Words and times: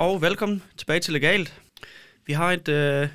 Og 0.00 0.22
velkommen 0.22 0.62
tilbage 0.76 1.00
til 1.00 1.12
Legalt. 1.12 1.60
Vi 2.26 2.32
har 2.32 2.52
et 2.52 2.68
øh, 2.68 3.08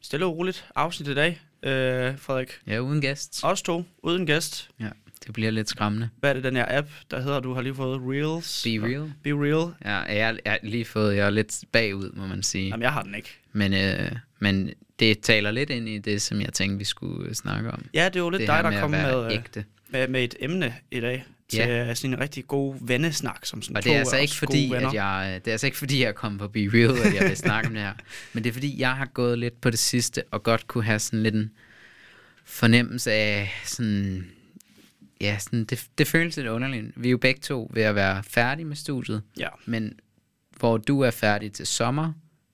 stille 0.00 0.26
og 0.26 0.36
roligt 0.36 0.66
afsnit 0.74 1.08
i 1.08 1.14
dag, 1.14 1.40
øh, 1.62 2.18
Frederik. 2.18 2.60
Ja, 2.66 2.78
uden 2.78 3.00
gæst. 3.00 3.40
Os 3.44 3.62
to, 3.62 3.84
uden 4.02 4.26
gæst. 4.26 4.70
Ja, 4.80 4.88
det 5.26 5.32
bliver 5.32 5.50
lidt 5.50 5.68
skræmmende. 5.68 6.08
Hvad 6.20 6.30
er 6.30 6.34
det, 6.34 6.44
den 6.44 6.56
her 6.56 6.66
app, 6.68 6.88
der 7.10 7.20
hedder, 7.20 7.40
du 7.40 7.54
har 7.54 7.62
lige 7.62 7.74
fået? 7.74 8.00
Reels? 8.02 8.62
Be 8.64 8.86
Real. 8.86 9.12
Be 9.22 9.30
Real. 9.30 9.74
Ja, 9.84 10.18
jeg, 10.18 10.38
har 10.46 10.58
lige 10.62 10.84
fået, 10.84 11.16
jeg 11.16 11.26
er 11.26 11.30
lidt 11.30 11.64
bagud, 11.72 12.12
må 12.12 12.26
man 12.26 12.42
sige. 12.42 12.68
Jamen, 12.68 12.82
jeg 12.82 12.92
har 12.92 13.02
den 13.02 13.14
ikke. 13.14 13.38
Men, 13.52 13.74
øh, 13.74 14.12
men 14.38 14.70
det 14.98 15.20
taler 15.20 15.50
lidt 15.50 15.70
ind 15.70 15.88
i 15.88 15.98
det, 15.98 16.22
som 16.22 16.40
jeg 16.40 16.52
tænkte, 16.52 16.78
vi 16.78 16.84
skulle 16.84 17.34
snakke 17.34 17.70
om. 17.70 17.86
Ja, 17.94 18.04
det 18.04 18.16
er 18.16 18.20
jo 18.20 18.30
lidt 18.30 18.40
det 18.40 18.48
dig, 18.48 18.64
der 18.64 18.80
kom 18.80 18.90
med, 18.90 19.24
øh, 19.26 19.32
ægte. 19.32 19.64
med, 19.88 20.08
med 20.08 20.24
et 20.24 20.34
emne 20.40 20.74
i 20.90 21.00
dag 21.00 21.24
til 21.50 21.58
Ja. 21.58 21.94
sådan 21.94 22.14
en 22.14 22.20
rigtig 22.20 22.46
god 22.46 22.74
vennesnak, 22.80 23.46
som 23.46 23.62
sådan 23.62 23.76
Og 23.76 23.84
det 23.84 23.94
er 23.94 23.98
altså 23.98 24.16
ikke 24.16 24.34
fordi, 24.34 24.72
at 24.72 24.94
jeg, 24.94 25.40
det 25.44 25.50
er 25.50 25.52
altså 25.54 25.66
ikke 25.66 25.78
fordi, 25.78 26.02
jeg 26.02 26.14
kom 26.14 26.38
på 26.38 26.48
Be 26.48 26.58
Real, 26.72 26.98
at 27.06 27.14
jeg 27.14 27.28
vil 27.28 27.36
snakke 27.36 27.68
om 27.68 27.74
det 27.74 27.82
her. 27.82 27.92
Men 28.32 28.44
det 28.44 28.50
er 28.50 28.54
fordi, 28.54 28.80
jeg 28.80 28.96
har 28.96 29.06
gået 29.06 29.38
lidt 29.38 29.60
på 29.60 29.70
det 29.70 29.78
sidste, 29.78 30.22
og 30.30 30.42
godt 30.42 30.66
kunne 30.68 30.84
have 30.84 30.98
sådan 30.98 31.22
lidt 31.22 31.34
en 31.34 31.50
fornemmelse 32.44 33.12
af 33.12 33.50
sådan, 33.64 34.26
ja, 35.20 35.38
sådan, 35.38 35.64
det, 35.64 35.86
det 35.98 36.06
føles 36.06 36.36
lidt 36.36 36.46
underligt. 36.48 36.86
Vi 36.96 37.08
er 37.08 37.10
jo 37.10 37.18
begge 37.18 37.40
to 37.40 37.70
ved 37.74 37.82
at 37.82 37.94
være 37.94 38.22
færdige 38.22 38.66
med 38.66 38.76
studiet, 38.76 39.22
Ja. 39.38 39.48
men 39.66 39.92
hvor 40.56 40.76
du 40.76 41.00
er 41.00 41.10
færdig 41.10 41.52
til 41.52 41.66
sommer, 41.66 42.12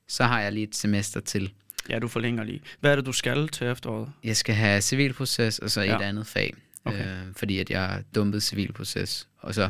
så 0.08 0.24
har 0.24 0.40
jeg 0.40 0.52
lige 0.52 0.66
et 0.68 0.76
semester 0.76 1.20
til. 1.20 1.52
ja, 1.90 1.98
du 1.98 2.08
forlænger 2.08 2.44
lige. 2.44 2.60
Hvad 2.80 2.92
er 2.92 2.96
det, 2.96 3.06
du 3.06 3.12
skal 3.12 3.48
til 3.48 3.66
efteråret? 3.66 4.08
Jeg 4.24 4.36
skal 4.36 4.54
have 4.54 4.80
civilproces, 4.80 5.58
og 5.58 5.70
så 5.70 5.80
Ja. 5.82 5.96
et 5.96 6.02
andet 6.02 6.26
fag, 6.26 6.54
Okay. 6.86 7.04
øh, 7.06 7.34
fordi 7.36 7.58
at 7.58 7.70
jeg 7.70 8.02
dumpede 8.14 8.40
civilproces, 8.40 9.28
og 9.38 9.54
så 9.54 9.68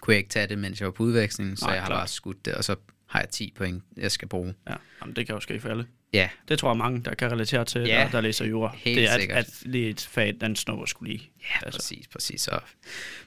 kunne 0.00 0.12
jeg 0.14 0.18
ikke 0.18 0.30
tage 0.30 0.46
det, 0.46 0.58
mens 0.58 0.80
jeg 0.80 0.86
var 0.86 0.92
på 0.92 1.02
udveksling, 1.02 1.58
så 1.58 1.64
Nej, 1.64 1.74
jeg 1.74 1.82
har 1.82 1.86
klart. 1.88 1.98
bare 2.00 2.08
skudt 2.08 2.44
det, 2.44 2.54
og 2.54 2.64
så 2.64 2.76
har 3.06 3.20
jeg 3.20 3.28
10 3.28 3.52
point, 3.56 3.82
jeg 3.96 4.12
skal 4.12 4.28
bruge. 4.28 4.54
Ja, 4.68 4.74
Jamen, 5.02 5.16
det 5.16 5.26
kan 5.26 5.34
jo 5.34 5.40
ske 5.40 5.60
for 5.60 5.68
alle. 5.68 5.86
Ja, 6.12 6.28
Det 6.48 6.58
tror 6.58 6.70
jeg 6.70 6.76
mange, 6.76 7.02
der 7.04 7.14
kan 7.14 7.32
relatere 7.32 7.64
til, 7.64 7.80
Ja, 7.80 7.86
der, 8.04 8.10
der 8.10 8.20
læser 8.20 8.44
jura. 8.44 8.74
helt 8.76 8.96
det 8.98 9.04
er, 9.08 9.14
at, 9.14 9.20
sikkert. 9.20 9.38
at 9.38 9.48
lige 9.62 9.88
et 9.88 10.00
fag, 10.10 10.36
den 10.40 10.56
snupper 10.56 10.86
skulle 10.86 11.12
lige. 11.12 11.30
ja 11.40 11.66
altså. 11.66 11.78
præcis, 11.80 12.06
præcis. 12.08 12.40
Så. 12.40 12.58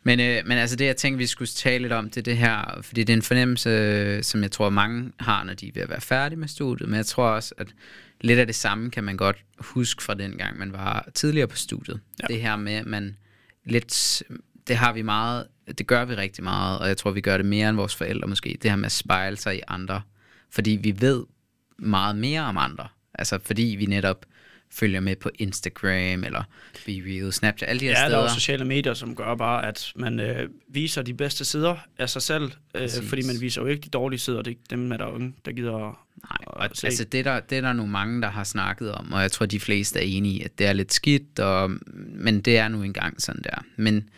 Men, 0.03 0.19
øh, 0.19 0.41
men 0.45 0.57
altså 0.57 0.75
det, 0.75 0.85
jeg 0.85 0.97
tænkte, 0.97 1.17
vi 1.17 1.27
skulle 1.27 1.47
tale 1.47 1.81
lidt 1.81 1.93
om, 1.93 2.09
det 2.09 2.17
er 2.17 2.21
det 2.21 2.37
her, 2.37 2.79
fordi 2.81 3.03
det 3.03 3.13
er 3.13 3.17
en 3.17 3.21
fornemmelse, 3.21 4.23
som 4.23 4.43
jeg 4.43 4.51
tror, 4.51 4.69
mange 4.69 5.11
har, 5.19 5.43
når 5.43 5.53
de 5.53 5.67
er 5.67 5.71
ved 5.73 5.81
at 5.81 5.89
være 5.89 6.01
færdige 6.01 6.39
med 6.39 6.47
studiet, 6.47 6.89
men 6.89 6.97
jeg 6.97 7.05
tror 7.05 7.27
også, 7.29 7.53
at 7.57 7.67
lidt 8.22 8.39
af 8.39 8.45
det 8.45 8.55
samme 8.55 8.91
kan 8.91 9.03
man 9.03 9.17
godt 9.17 9.38
huske 9.59 10.03
fra 10.03 10.14
den 10.14 10.31
gang, 10.31 10.59
man 10.59 10.73
var 10.73 11.09
tidligere 11.14 11.47
på 11.47 11.55
studiet. 11.55 12.00
Ja. 12.22 12.28
Det 12.28 12.41
her 12.41 12.55
med, 12.55 12.73
at 12.73 12.86
man 12.86 13.16
lidt, 13.66 14.23
det 14.67 14.75
har 14.75 14.94
vi 14.94 15.02
meget, 15.02 15.47
det 15.78 15.88
gør 15.88 16.05
vi 16.05 16.16
rigtig 16.16 16.44
meget, 16.44 16.80
og 16.80 16.88
jeg 16.88 16.97
tror, 16.97 17.11
vi 17.11 17.22
gør 17.22 17.38
det 17.38 17.45
mere 17.45 17.69
end 17.69 17.78
vores 17.78 17.95
forældre 17.95 18.28
måske, 18.28 18.58
det 18.61 18.72
her 18.72 18.78
med 18.78 18.86
at 18.86 18.91
spejle 18.91 19.38
sig 19.38 19.58
i 19.58 19.61
andre, 19.67 20.02
fordi 20.50 20.72
vi 20.72 21.02
ved 21.02 21.23
meget 21.78 22.16
mere 22.16 22.41
om 22.41 22.58
andre, 22.58 22.88
altså 23.13 23.39
fordi 23.45 23.75
vi 23.80 23.86
netop 23.86 24.25
følger 24.73 25.00
med 25.00 25.16
på 25.16 25.30
Instagram, 25.39 26.23
eller 26.23 26.44
Be 26.86 26.91
Real, 26.91 27.33
Snapchat, 27.33 27.69
alle 27.69 27.80
de 27.80 27.86
her 27.86 27.91
Ja, 27.91 27.97
der 27.97 28.03
er 28.05 28.09
steder. 28.09 28.22
jo 28.23 28.30
sociale 28.30 28.66
medier, 28.66 28.94
som 28.94 29.16
gør 29.16 29.36
bare, 29.36 29.67
at 29.67 29.91
man 29.95 30.19
øh, 30.19 30.50
viser 30.69 31.02
de 31.02 31.13
bedste 31.13 31.45
sider 31.45 31.75
af 31.97 32.09
sig 32.09 32.22
selv, 32.22 32.52
øh, 32.75 32.89
fordi 33.03 33.22
man 33.28 33.36
viser 33.41 33.61
jo 33.61 33.67
ikke 33.67 33.81
de 33.81 33.89
dårlige 33.89 34.19
sider. 34.19 34.41
Det 34.41 34.52
er 34.52 34.55
dem, 34.69 34.91
er 34.91 34.97
der 34.97 35.05
jo 35.08 35.16
ingen, 35.16 35.36
der 35.45 35.52
gider 35.52 35.78
Nej, 36.23 36.38
og 36.47 36.66
at 36.66 36.78
se. 36.78 36.88
altså 36.88 37.03
det 37.03 37.19
er, 37.19 37.23
der, 37.23 37.39
det 37.39 37.58
er 37.58 37.61
der 37.61 37.73
nogle 37.73 37.91
mange, 37.91 38.22
der 38.22 38.30
har 38.30 38.44
snakket 38.44 38.91
om, 38.91 39.11
og 39.11 39.22
jeg 39.22 39.31
tror, 39.31 39.45
de 39.45 39.59
fleste 39.59 40.00
er 40.00 40.03
enige 40.03 40.45
at 40.45 40.59
det 40.59 40.67
er 40.67 40.73
lidt 40.73 40.94
skidt, 40.94 41.39
og, 41.39 41.72
men 42.16 42.41
det 42.41 42.57
er 42.57 42.68
nu 42.68 42.84
engang 42.84 43.22
sådan 43.22 43.41
der. 43.44 43.63
Men 43.75 44.09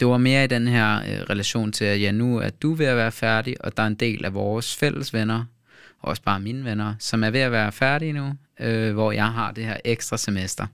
det 0.00 0.08
var 0.08 0.18
mere 0.18 0.44
i 0.44 0.46
den 0.46 0.68
her 0.68 0.96
øh, 0.98 1.20
relation 1.30 1.72
til, 1.72 1.84
at 1.84 2.00
ja, 2.00 2.10
nu 2.10 2.38
er 2.38 2.50
du 2.50 2.74
ved 2.74 2.86
at 2.86 2.96
være 2.96 3.12
færdig, 3.12 3.56
og 3.64 3.76
der 3.76 3.82
er 3.82 3.86
en 3.86 3.94
del 3.94 4.24
af 4.24 4.34
vores 4.34 4.76
fælles 4.76 5.14
venner, 5.14 5.44
og 6.00 6.08
også 6.08 6.22
bare 6.22 6.40
mine 6.40 6.64
venner, 6.64 6.94
som 6.98 7.24
er 7.24 7.30
ved 7.30 7.40
at 7.40 7.52
være 7.52 7.72
færdige 7.72 8.12
nu, 8.12 8.32
øh, 8.60 8.92
hvor 8.92 9.12
jeg 9.12 9.32
har 9.32 9.52
det 9.52 9.64
her 9.64 9.76
ekstra 9.84 10.16
semester. 10.16 10.66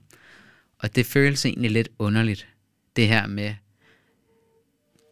Og 0.79 0.95
det 0.95 1.05
føles 1.05 1.45
egentlig 1.45 1.71
lidt 1.71 1.89
underligt, 1.99 2.47
det 2.95 3.07
her 3.07 3.27
med, 3.27 3.53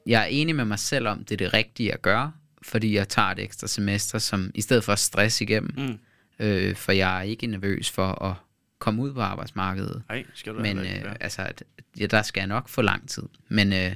jeg 0.07 0.21
er 0.21 0.25
enig 0.25 0.55
med 0.55 0.65
mig 0.65 0.79
selv 0.79 1.07
om, 1.07 1.23
det 1.23 1.31
er 1.31 1.37
det 1.37 1.53
rigtige 1.53 1.93
at 1.93 2.01
gøre, 2.01 2.31
fordi 2.61 2.95
jeg 2.95 3.09
tager 3.09 3.27
et 3.27 3.39
ekstra 3.39 3.67
semester, 3.67 4.17
som 4.19 4.51
i 4.55 4.61
stedet 4.61 4.83
for 4.83 4.91
at 4.93 4.99
stresse 4.99 5.43
igennem, 5.43 5.71
Mm. 5.77 5.99
øh, 6.45 6.75
for 6.75 6.91
jeg 6.91 7.17
er 7.17 7.21
ikke 7.21 7.47
nervøs 7.47 7.89
for 7.89 8.23
at 8.23 8.35
komme 8.79 9.01
ud 9.01 9.13
på 9.13 9.21
arbejdsmarkedet. 9.21 10.03
Nej, 10.09 10.25
skal 10.33 10.53
du 10.53 10.59
Men 10.59 10.77
øh, 10.79 11.15
altså, 11.19 11.41
at, 11.41 11.63
ja, 11.99 12.05
der 12.05 12.21
skal 12.21 12.41
jeg 12.41 12.47
nok 12.47 12.69
få 12.69 12.81
lang 12.81 13.09
tid. 13.09 13.23
Men 13.49 13.73
øh, 13.73 13.95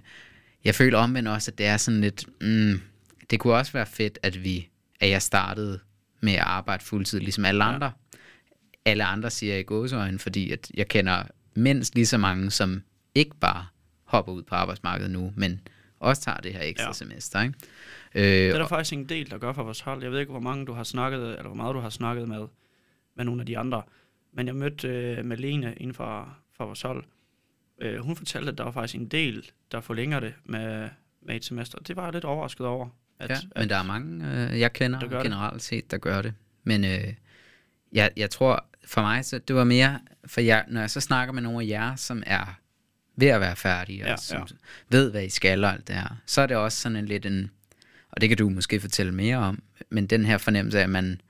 jeg 0.63 0.75
føler 0.75 0.97
omvendt 0.97 1.29
også, 1.29 1.51
at 1.51 1.57
det 1.57 1.65
er 1.65 1.77
sådan 1.77 2.01
lidt, 2.01 2.25
mm, 2.41 2.81
det 3.29 3.39
kunne 3.39 3.53
også 3.53 3.71
være 3.71 3.85
fedt, 3.85 4.19
at 4.23 4.43
vi, 4.43 4.69
at 4.99 5.09
jeg 5.09 5.21
startede 5.21 5.79
med 6.21 6.33
at 6.33 6.39
arbejde 6.39 6.83
fuldtid, 6.83 7.19
ligesom 7.19 7.45
alle 7.45 7.63
Ja. 7.63 7.71
Alle 8.87 9.03
andre 9.05 9.29
siger 9.29 9.57
i 9.57 9.63
gåsøjne, 9.63 10.19
fordi 10.19 10.51
at 10.51 10.71
jeg 10.73 10.87
kender 10.87 11.23
mindst 11.55 11.95
lige 11.95 12.05
så 12.05 12.17
mange, 12.17 12.51
som 12.51 12.81
ikke 13.15 13.35
bare 13.41 13.65
hopper 14.03 14.31
ud 14.33 14.43
på 14.43 14.55
arbejdsmarkedet 14.55 15.11
nu, 15.11 15.33
men 15.35 15.61
også 15.99 16.21
tager 16.21 16.37
det 16.37 16.53
her 16.53 16.61
ekstra 16.61 16.87
Ja. 16.87 16.93
semester. 16.93 17.41
Ikke? 17.41 17.53
Øh, 18.15 18.23
Det 18.23 18.49
er 18.49 18.57
der 18.57 18.67
faktisk 18.67 18.93
en 18.93 19.09
del, 19.09 19.29
der 19.31 19.37
gør 19.37 19.53
for 19.53 19.63
vores 19.63 19.79
hold. 19.79 20.03
Jeg 20.03 20.11
ved 20.11 20.19
ikke, 20.19 20.31
hvor 20.31 20.39
mange 20.39 20.65
du 20.65 20.73
har 20.73 20.83
snakket, 20.83 21.19
eller 21.29 21.43
hvor 21.43 21.53
meget 21.53 21.75
du 21.75 21.79
har 21.79 21.89
snakket 21.89 22.27
med, 22.27 22.47
med 23.15 23.25
nogle 23.25 23.41
af 23.41 23.45
de 23.45 23.57
andre. 23.57 23.81
Men 24.33 24.47
jeg 24.47 24.55
mødte 24.55 24.87
øh, 24.87 25.25
Malene 25.25 25.73
inden 25.77 25.93
for, 25.93 26.37
for 26.57 26.65
vores 26.65 26.81
hold. 26.81 27.03
Øh, 27.81 27.99
hun 27.99 28.15
fortalte, 28.15 28.51
at 28.51 28.57
der 28.57 28.63
var 28.63 28.71
faktisk 28.71 28.95
en 28.95 29.07
del, 29.07 29.49
der 29.71 29.81
forlænger 29.81 30.19
det 30.19 30.33
med, 30.45 30.89
med 31.25 31.35
et 31.35 31.45
semester. 31.45 31.79
Det 31.79 31.95
var 31.95 32.03
jeg 32.03 32.13
lidt 32.13 32.25
overrasket 32.25 32.65
over. 32.65 32.89
At, 33.19 33.29
ja, 33.29 33.37
men 33.55 33.69
der 33.69 33.75
er 33.77 33.83
mange, 33.83 34.25
øh, 34.51 34.59
jeg 34.59 34.73
kender 34.73 34.99
der 34.99 35.21
generelt 35.23 35.61
set, 35.61 35.91
der 35.91 35.97
gør 35.97 36.21
det. 36.21 36.33
Men 36.63 36.85
øh, 36.85 37.13
jeg, 37.91 38.11
jeg 38.17 38.29
tror, 38.29 38.65
for 38.87 39.01
mig, 39.01 39.25
så 39.25 39.39
det 39.39 39.55
var 39.55 39.63
mere, 39.63 39.99
for 40.25 40.41
jeg, 40.41 40.65
når 40.67 40.79
jeg 40.81 40.89
så 40.91 40.99
snakker 40.99 41.33
med 41.33 41.41
nogle 41.41 41.63
af 41.63 41.67
jer, 41.67 41.95
som 41.95 42.23
er 42.25 42.59
ved 43.15 43.27
at 43.27 43.41
være 43.41 43.55
færdige, 43.55 44.05
Ja, 44.05 44.13
og 44.13 44.19
som 44.19 44.37
ja. 44.37 44.55
ved, 44.97 45.11
hvad 45.11 45.23
I 45.23 45.29
skal 45.29 45.63
og 45.63 45.71
alt 45.73 45.87
det 45.87 45.95
her, 45.95 46.17
så 46.25 46.41
er 46.41 46.47
det 46.47 46.57
også 46.57 46.81
sådan 46.81 46.95
en 46.95 47.05
lidt 47.05 47.25
en, 47.25 47.51
og 48.11 48.21
det 48.21 48.29
kan 48.29 48.37
du 48.37 48.49
måske 48.49 48.79
fortælle 48.79 49.11
mere 49.11 49.37
om, 49.37 49.61
men 49.89 50.07
den 50.07 50.25
her 50.25 50.37
fornemmelse 50.37 50.79
af, 50.79 50.83
at 50.83 50.89
man, 50.89 51.21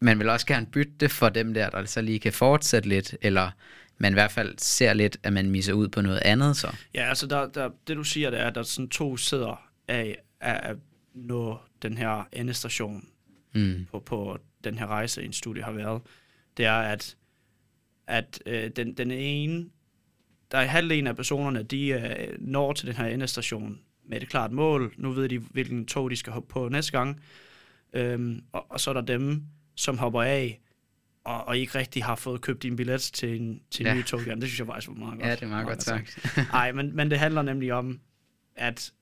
man 0.00 0.18
vil 0.18 0.28
også 0.28 0.46
gerne 0.46 0.66
bytte 0.66 0.92
det 1.00 1.10
for 1.10 1.28
dem 1.28 1.54
der, 1.54 1.70
der 1.70 1.84
så 1.84 2.00
lige 2.00 2.18
kan 2.18 2.32
fortsætte 2.32 2.88
lidt, 2.88 3.14
eller 3.22 3.50
man 3.98 4.12
i 4.12 4.14
hvert 4.14 4.32
fald 4.32 4.54
ser 4.58 4.92
lidt, 4.92 5.16
at 5.22 5.32
man 5.32 5.50
misser 5.50 5.72
ud 5.72 5.88
på 5.88 6.00
noget 6.00 6.18
andet 6.18 6.56
så. 6.56 6.76
Ja, 6.94 7.08
altså 7.08 7.26
der, 7.26 7.48
der, 7.48 7.70
det 7.86 7.96
du 7.96 8.04
siger, 8.04 8.30
det 8.30 8.40
er, 8.40 8.46
at 8.46 8.54
der 8.54 8.60
er 8.60 8.64
sådan 8.64 8.88
to 8.88 9.16
sæder 9.16 9.68
af, 9.88 10.18
af 10.40 10.70
at 10.70 10.76
nå 11.14 11.58
den 11.82 11.98
her 11.98 12.28
endestation 12.32 13.08
Mm. 13.54 13.86
på, 13.90 13.98
på 14.00 14.38
den 14.64 14.78
her 14.78 14.86
rejse, 14.86 15.22
en 15.22 15.32
studie 15.32 15.62
har 15.62 15.72
været. 15.72 16.02
Det 16.56 16.64
er, 16.64 16.78
at, 16.78 17.16
at 18.06 18.42
øh, 18.46 18.70
den, 18.76 18.94
den 18.94 19.10
ene, 19.10 19.66
der 20.50 20.58
er 20.58 20.64
halvdelen 20.64 21.06
af 21.06 21.16
personerne, 21.16 21.62
de 21.62 21.88
øh, 21.88 22.36
når 22.40 22.72
til 22.72 22.86
den 22.86 22.96
her 22.96 23.06
endestation 23.06 23.78
med 24.04 24.22
et 24.22 24.28
klart 24.28 24.52
mål. 24.52 24.94
Nu 24.96 25.10
ved 25.12 25.28
de, 25.28 25.38
hvilken 25.38 25.86
tog 25.86 26.10
de 26.10 26.16
skal 26.16 26.32
hoppe 26.32 26.48
på 26.48 26.68
næste 26.68 26.92
gang. 26.92 27.20
Øhm, 27.92 28.42
og, 28.52 28.66
og 28.70 28.80
så 28.80 28.90
er 28.90 28.94
der 28.94 29.00
dem, 29.00 29.42
som 29.74 29.98
hopper 29.98 30.22
af, 30.22 30.60
og, 31.24 31.44
og 31.44 31.58
ikke 31.58 31.78
rigtig 31.78 32.04
har 32.04 32.14
fået 32.16 32.40
købt 32.40 32.64
en 32.64 32.76
billet 32.76 33.00
til 33.00 33.40
en, 33.40 33.62
til 33.70 33.86
en 33.86 33.92
Ja. 33.92 33.94
ny 33.94 34.04
tog 34.04 34.20
igen. 34.22 34.40
Det 34.40 34.48
synes 34.48 34.58
jeg 34.58 34.66
faktisk 34.66 34.88
var 34.88 34.94
meget 34.94 35.14
godt. 35.18 35.26
Ja, 35.26 35.34
det 35.34 35.42
er 35.42 35.46
meget 35.46 35.66
godt 35.66 35.82
sagt. 35.82 36.36
Nej, 36.52 36.72
men, 36.76 36.96
men 36.96 37.10
det 37.10 37.18
handler 37.18 37.42
nemlig 37.42 37.72
om, 37.72 38.00
at, 38.56 38.92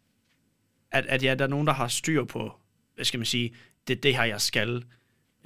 at, 0.91 1.07
at 1.07 1.23
ja, 1.23 1.35
der 1.35 1.45
er 1.45 1.49
nogen, 1.49 1.67
der 1.67 1.73
har 1.73 1.89
styr 1.89 2.25
på, 2.25 2.53
hvad 2.95 3.05
skal 3.05 3.19
man 3.19 3.27
sige, 3.27 3.55
det 3.89 3.97
er 3.97 4.01
det 4.01 4.17
her, 4.17 4.25
jeg 4.25 4.41
skal, 4.41 4.85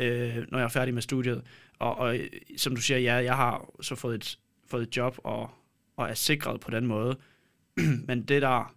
øh, 0.01 0.37
når 0.49 0.59
jeg 0.59 0.65
er 0.65 0.69
færdig 0.69 0.95
med 0.95 1.03
studiet. 1.03 1.43
Og, 1.79 1.99
og 1.99 2.19
øh, 2.19 2.29
som 2.57 2.75
du 2.75 2.81
siger, 2.81 2.99
ja, 2.99 3.15
jeg 3.15 3.37
har 3.37 3.71
så 3.81 3.95
fået 3.95 4.15
et, 4.15 4.39
fået 4.71 4.83
et 4.83 4.97
job 4.97 5.19
og, 5.25 5.51
og 5.97 6.09
er 6.11 6.15
sikret 6.15 6.61
på 6.61 6.71
den 6.71 6.87
måde. 6.87 7.17
men 8.09 8.23
det 8.23 8.43
der, 8.43 8.75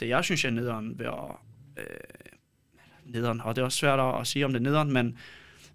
det 0.00 0.08
jeg 0.08 0.24
synes, 0.24 0.44
jeg 0.44 0.50
er 0.50 0.54
nederen 0.54 0.98
ved 0.98 1.06
at, 1.06 1.36
øh, 1.76 1.84
nederen, 3.04 3.40
og 3.40 3.56
det 3.56 3.62
er 3.62 3.64
også 3.64 3.78
svært 3.78 4.20
at, 4.20 4.26
sige, 4.26 4.44
om 4.44 4.52
det 4.52 4.60
er 4.60 4.62
nederen, 4.62 4.92
men, 4.92 5.18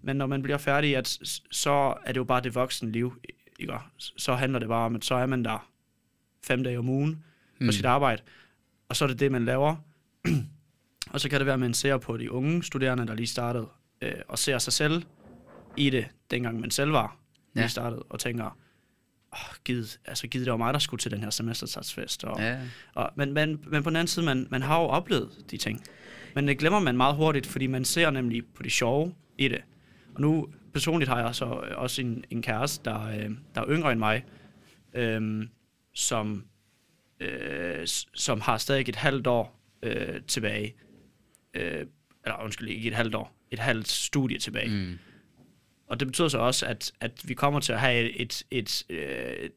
men 0.02 0.16
når 0.16 0.26
man 0.26 0.42
bliver 0.42 0.58
færdig, 0.58 0.96
at, 0.96 1.18
så 1.50 1.94
er 2.04 2.12
det 2.12 2.16
jo 2.16 2.24
bare 2.24 2.40
det 2.40 2.54
voksne 2.54 2.92
liv, 2.92 3.20
ikke? 3.58 3.72
Så 3.98 4.34
handler 4.34 4.58
det 4.58 4.68
bare 4.68 4.86
om, 4.86 4.96
at 4.96 5.04
så 5.04 5.14
er 5.14 5.26
man 5.26 5.44
der 5.44 5.70
fem 6.46 6.64
dage 6.64 6.78
om 6.78 6.88
ugen 6.88 7.14
på 7.14 7.64
Mm. 7.64 7.72
sit 7.72 7.84
arbejde, 7.84 8.22
og 8.88 8.96
så 8.96 9.04
er 9.04 9.08
det 9.08 9.20
det, 9.20 9.32
man 9.32 9.44
laver. 9.44 9.76
og 11.12 11.20
så 11.20 11.28
kan 11.28 11.38
det 11.38 11.46
være, 11.46 11.54
at 11.54 11.60
man 11.60 11.74
ser 11.74 11.98
på 11.98 12.16
de 12.16 12.32
unge 12.32 12.62
studerende, 12.62 13.06
der 13.06 13.14
lige 13.14 13.26
startede, 13.26 13.68
øh, 14.02 14.12
og 14.28 14.38
ser 14.38 14.58
sig 14.58 14.72
selv 14.72 15.02
i 15.76 15.90
det, 15.90 16.06
dengang 16.30 16.60
man 16.60 16.70
selv 16.70 16.92
var 16.92 17.16
lige 17.54 17.62
Ja. 17.62 17.68
startet, 17.68 18.02
og 18.10 18.20
tænker, 18.20 18.58
oh, 19.32 19.56
gid, 19.64 19.86
altså 20.04 20.26
gid, 20.28 20.40
det 20.44 20.50
var 20.50 20.56
mig, 20.56 20.74
der 20.74 20.80
skulle 20.80 20.98
til 21.00 21.10
den 21.10 21.20
her 21.20 21.30
semestersatsfest. 21.30 22.24
Og, 22.24 22.40
Ja. 22.40 22.58
og, 22.94 23.10
men, 23.16 23.32
men, 23.32 23.64
men 23.66 23.82
på 23.82 23.90
den 23.90 23.96
anden 23.96 24.08
side, 24.08 24.24
man, 24.26 24.46
man 24.50 24.62
har 24.62 24.80
jo 24.80 24.86
oplevet 24.86 25.44
de 25.50 25.56
ting. 25.56 25.82
Men 26.34 26.48
det 26.48 26.58
glemmer 26.58 26.80
man 26.80 26.96
meget 26.96 27.16
hurtigt, 27.16 27.46
fordi 27.46 27.66
man 27.66 27.84
ser 27.84 28.10
nemlig 28.10 28.42
på 28.54 28.62
det 28.62 28.72
sjove 28.72 29.14
i 29.38 29.48
det. 29.48 29.62
Og 30.14 30.20
nu 30.20 30.48
personligt 30.72 31.08
har 31.08 31.20
jeg 31.20 31.34
så 31.34 31.44
også 31.76 32.02
en, 32.02 32.24
en 32.30 32.42
kæreste, 32.42 32.84
der, 32.90 33.06
øh, 33.06 33.30
der 33.54 33.60
er 33.60 33.66
yngre 33.68 33.92
end 33.92 33.98
mig, 33.98 34.24
øh, 34.94 35.46
som, 35.94 36.44
øh, 37.20 37.86
som 38.14 38.40
har 38.40 38.58
stadig 38.58 38.88
et 38.88 38.96
halvt 38.96 39.26
år 39.26 39.60
øh, 39.82 40.22
tilbage. 40.22 40.74
Øh, 41.54 41.86
eller 42.24 42.42
undskyld, 42.44 42.68
ikke 42.68 42.88
et 42.88 42.94
halvt 42.94 43.14
år, 43.14 43.36
et 43.50 43.58
halvt 43.58 43.88
studie 43.88 44.38
tilbage. 44.38 44.68
Mm. 44.68 44.98
Og 45.86 46.00
det 46.00 46.08
betyder 46.08 46.28
så 46.28 46.38
også, 46.38 46.66
at, 46.66 46.92
at 47.00 47.12
vi 47.24 47.34
kommer 47.34 47.60
til 47.60 47.72
at 47.72 47.80
have 47.80 48.10
et, 48.10 48.42
et, 48.50 48.82
et, 48.90 48.90
øh, 48.90 49.50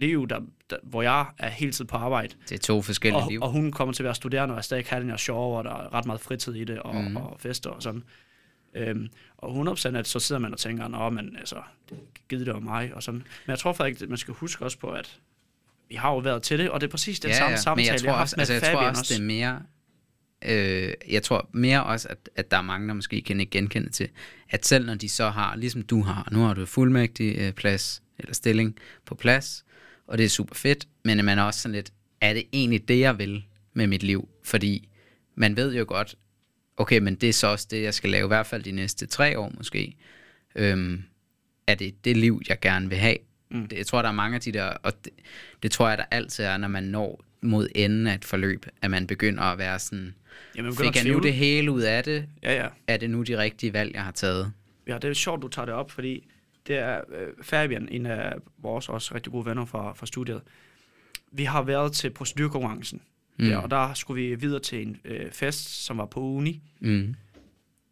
liv, 0.00 0.28
der, 0.28 0.40
der, 0.70 0.76
hvor 0.82 1.02
jeg 1.02 1.26
er 1.38 1.48
hele 1.48 1.72
tiden 1.72 1.86
på 1.86 1.96
arbejde, 1.96 2.34
Det 2.48 2.54
er 2.54 2.58
to 2.58 2.82
forskellige 2.82 3.22
og, 3.22 3.30
liv. 3.30 3.42
og 3.42 3.50
hun 3.50 3.72
kommer 3.72 3.94
til 3.94 4.02
at 4.02 4.04
være 4.04 4.14
studerende, 4.14 4.54
og 4.54 4.58
er 4.58 4.62
stadig 4.62 4.84
have 4.88 5.00
den 5.00 5.10
her 5.10 5.16
sjov, 5.16 5.58
og 5.58 5.64
der 5.64 5.70
er 5.70 5.94
ret 5.94 6.06
meget 6.06 6.20
fritid 6.20 6.54
i 6.54 6.64
det, 6.64 6.78
og, 6.78 6.94
mm. 6.94 7.16
og 7.16 7.36
fester 7.40 7.70
og 7.70 7.82
sådan. 7.82 8.02
Øhm, 8.74 9.08
og 9.38 9.72
100% 9.72 9.96
at 9.96 10.08
så 10.08 10.20
sidder 10.20 10.40
man 10.40 10.52
og 10.52 10.58
tænker, 10.58 10.88
nå, 10.88 11.10
men 11.10 11.36
altså, 11.36 11.56
det 11.88 11.98
givet 12.28 12.46
det 12.46 12.54
var 12.54 12.60
mig, 12.60 12.94
og 12.94 13.02
sådan. 13.02 13.20
Men 13.20 13.50
jeg 13.50 13.58
tror 13.58 13.72
faktisk, 13.72 14.02
at 14.02 14.08
man 14.08 14.18
skal 14.18 14.34
huske 14.34 14.64
også 14.64 14.78
på, 14.78 14.90
at 14.90 15.18
vi 15.88 15.94
har 15.94 16.10
jo 16.10 16.18
været 16.18 16.42
til 16.42 16.58
det, 16.58 16.70
og 16.70 16.80
det 16.80 16.86
er 16.86 16.90
præcis 16.90 17.20
den 17.20 17.34
samme 17.34 17.50
men 17.50 17.58
samtale, 17.58 17.92
jeg 17.92 18.00
tror 18.00 18.12
har 18.12 18.20
også, 18.20 18.36
haft 18.36 18.36
med 18.36 18.40
altså, 18.40 18.52
jeg 18.52 18.62
tror 18.62 18.80
Fabian 18.80 18.90
også, 18.90 19.14
det 19.14 19.20
er 19.20 19.24
mere... 19.24 19.62
Øh, 20.46 20.92
jeg 21.08 21.22
tror 21.22 21.50
mere 21.52 21.84
også, 21.84 22.08
at, 22.08 22.28
at 22.36 22.50
der 22.50 22.56
er 22.56 22.62
mange, 22.62 22.88
der 22.88 22.94
måske 22.94 23.22
kan 23.22 23.40
ikke 23.40 23.50
genkende 23.50 23.90
til, 23.90 24.08
at 24.50 24.66
selv 24.66 24.86
når 24.86 24.94
de 24.94 25.08
så 25.08 25.30
har, 25.30 25.56
ligesom 25.56 25.82
du 25.82 26.02
har, 26.02 26.28
nu 26.32 26.38
har 26.38 26.54
du 26.54 26.66
fuldmægtig 26.66 27.36
øh, 27.38 27.52
plads, 27.52 28.02
eller 28.18 28.34
stilling 28.34 28.76
på 29.06 29.14
plads, 29.14 29.64
og 30.06 30.18
det 30.18 30.24
er 30.24 30.28
super 30.28 30.54
fedt, 30.54 30.88
men 31.04 31.24
man 31.24 31.38
er 31.38 31.42
også 31.42 31.60
sådan 31.60 31.74
lidt, 31.74 31.92
er 32.20 32.32
det 32.32 32.44
egentlig 32.52 32.88
det, 32.88 33.00
jeg 33.00 33.18
vil 33.18 33.44
med 33.74 33.86
mit 33.86 34.02
liv? 34.02 34.28
Fordi 34.44 34.88
man 35.34 35.56
ved 35.56 35.74
jo 35.74 35.84
godt, 35.88 36.14
okay, 36.76 36.98
men 36.98 37.14
det 37.14 37.28
er 37.28 37.32
så 37.32 37.46
også 37.46 37.66
det, 37.70 37.82
jeg 37.82 37.94
skal 37.94 38.10
lave, 38.10 38.24
i 38.24 38.28
hvert 38.28 38.46
fald 38.46 38.62
de 38.62 38.72
næste 38.72 39.06
tre 39.06 39.38
år 39.38 39.52
måske. 39.56 39.96
Øhm, 40.54 41.02
er 41.66 41.74
det 41.74 42.04
det 42.04 42.16
liv, 42.16 42.42
jeg 42.48 42.60
gerne 42.60 42.88
vil 42.88 42.98
have? 42.98 43.16
Mm. 43.50 43.66
Det, 43.68 43.78
jeg 43.78 43.86
tror, 43.86 44.02
der 44.02 44.08
er 44.08 44.12
mange 44.12 44.34
af 44.34 44.40
de 44.40 44.52
der, 44.52 44.64
og 44.64 45.04
det, 45.04 45.12
det 45.62 45.70
tror 45.70 45.88
jeg, 45.88 45.98
der 45.98 46.04
altid 46.10 46.44
er, 46.44 46.56
når 46.56 46.68
man 46.68 46.84
når 46.84 47.24
mod 47.40 47.68
enden 47.74 48.06
af 48.06 48.14
et 48.14 48.24
forløb, 48.24 48.66
at 48.82 48.90
man 48.90 49.06
begynder 49.06 49.42
at 49.42 49.58
være 49.58 49.78
sådan, 49.78 50.14
Jamen, 50.56 50.70
begynder 50.72 50.92
fik 50.92 51.04
jeg 51.04 51.12
nu 51.12 51.18
det 51.20 51.34
hele 51.34 51.70
ud 51.70 51.80
af 51.82 52.04
det? 52.04 52.28
Ja, 52.42 52.62
ja. 52.62 52.68
Er 52.86 52.96
det 52.96 53.10
nu 53.10 53.22
de 53.22 53.38
rigtige 53.38 53.72
valg, 53.72 53.94
jeg 53.94 54.04
har 54.04 54.10
taget? 54.12 54.52
Ja, 54.86 54.94
det 54.94 55.04
er 55.04 55.12
sjovt, 55.12 55.42
du 55.42 55.48
tager 55.48 55.66
det 55.66 55.74
op, 55.74 55.90
fordi 55.90 56.26
det 56.66 56.76
er 56.76 57.00
øh, 57.08 57.28
Fabian, 57.42 57.88
en 57.88 58.06
af 58.06 58.32
vores 58.58 58.88
også 58.88 59.14
rigtig 59.14 59.32
gode 59.32 59.46
venner 59.46 59.64
fra, 59.64 59.92
fra 59.92 60.06
studiet. 60.06 60.40
Vi 61.32 61.44
har 61.44 61.62
været 61.62 61.92
til 61.92 62.10
procedurkonkurrencen, 62.10 63.00
Mm. 63.38 63.44
mm. 63.44 63.50
ja, 63.50 63.58
og 63.58 63.70
der 63.70 63.94
skulle 63.94 64.22
vi 64.22 64.34
videre 64.34 64.60
til 64.60 64.82
en 64.82 64.96
øh, 65.04 65.30
fest, 65.32 65.84
som 65.84 65.98
var 65.98 66.06
på 66.06 66.20
uni. 66.20 66.62
Mm. 66.80 67.14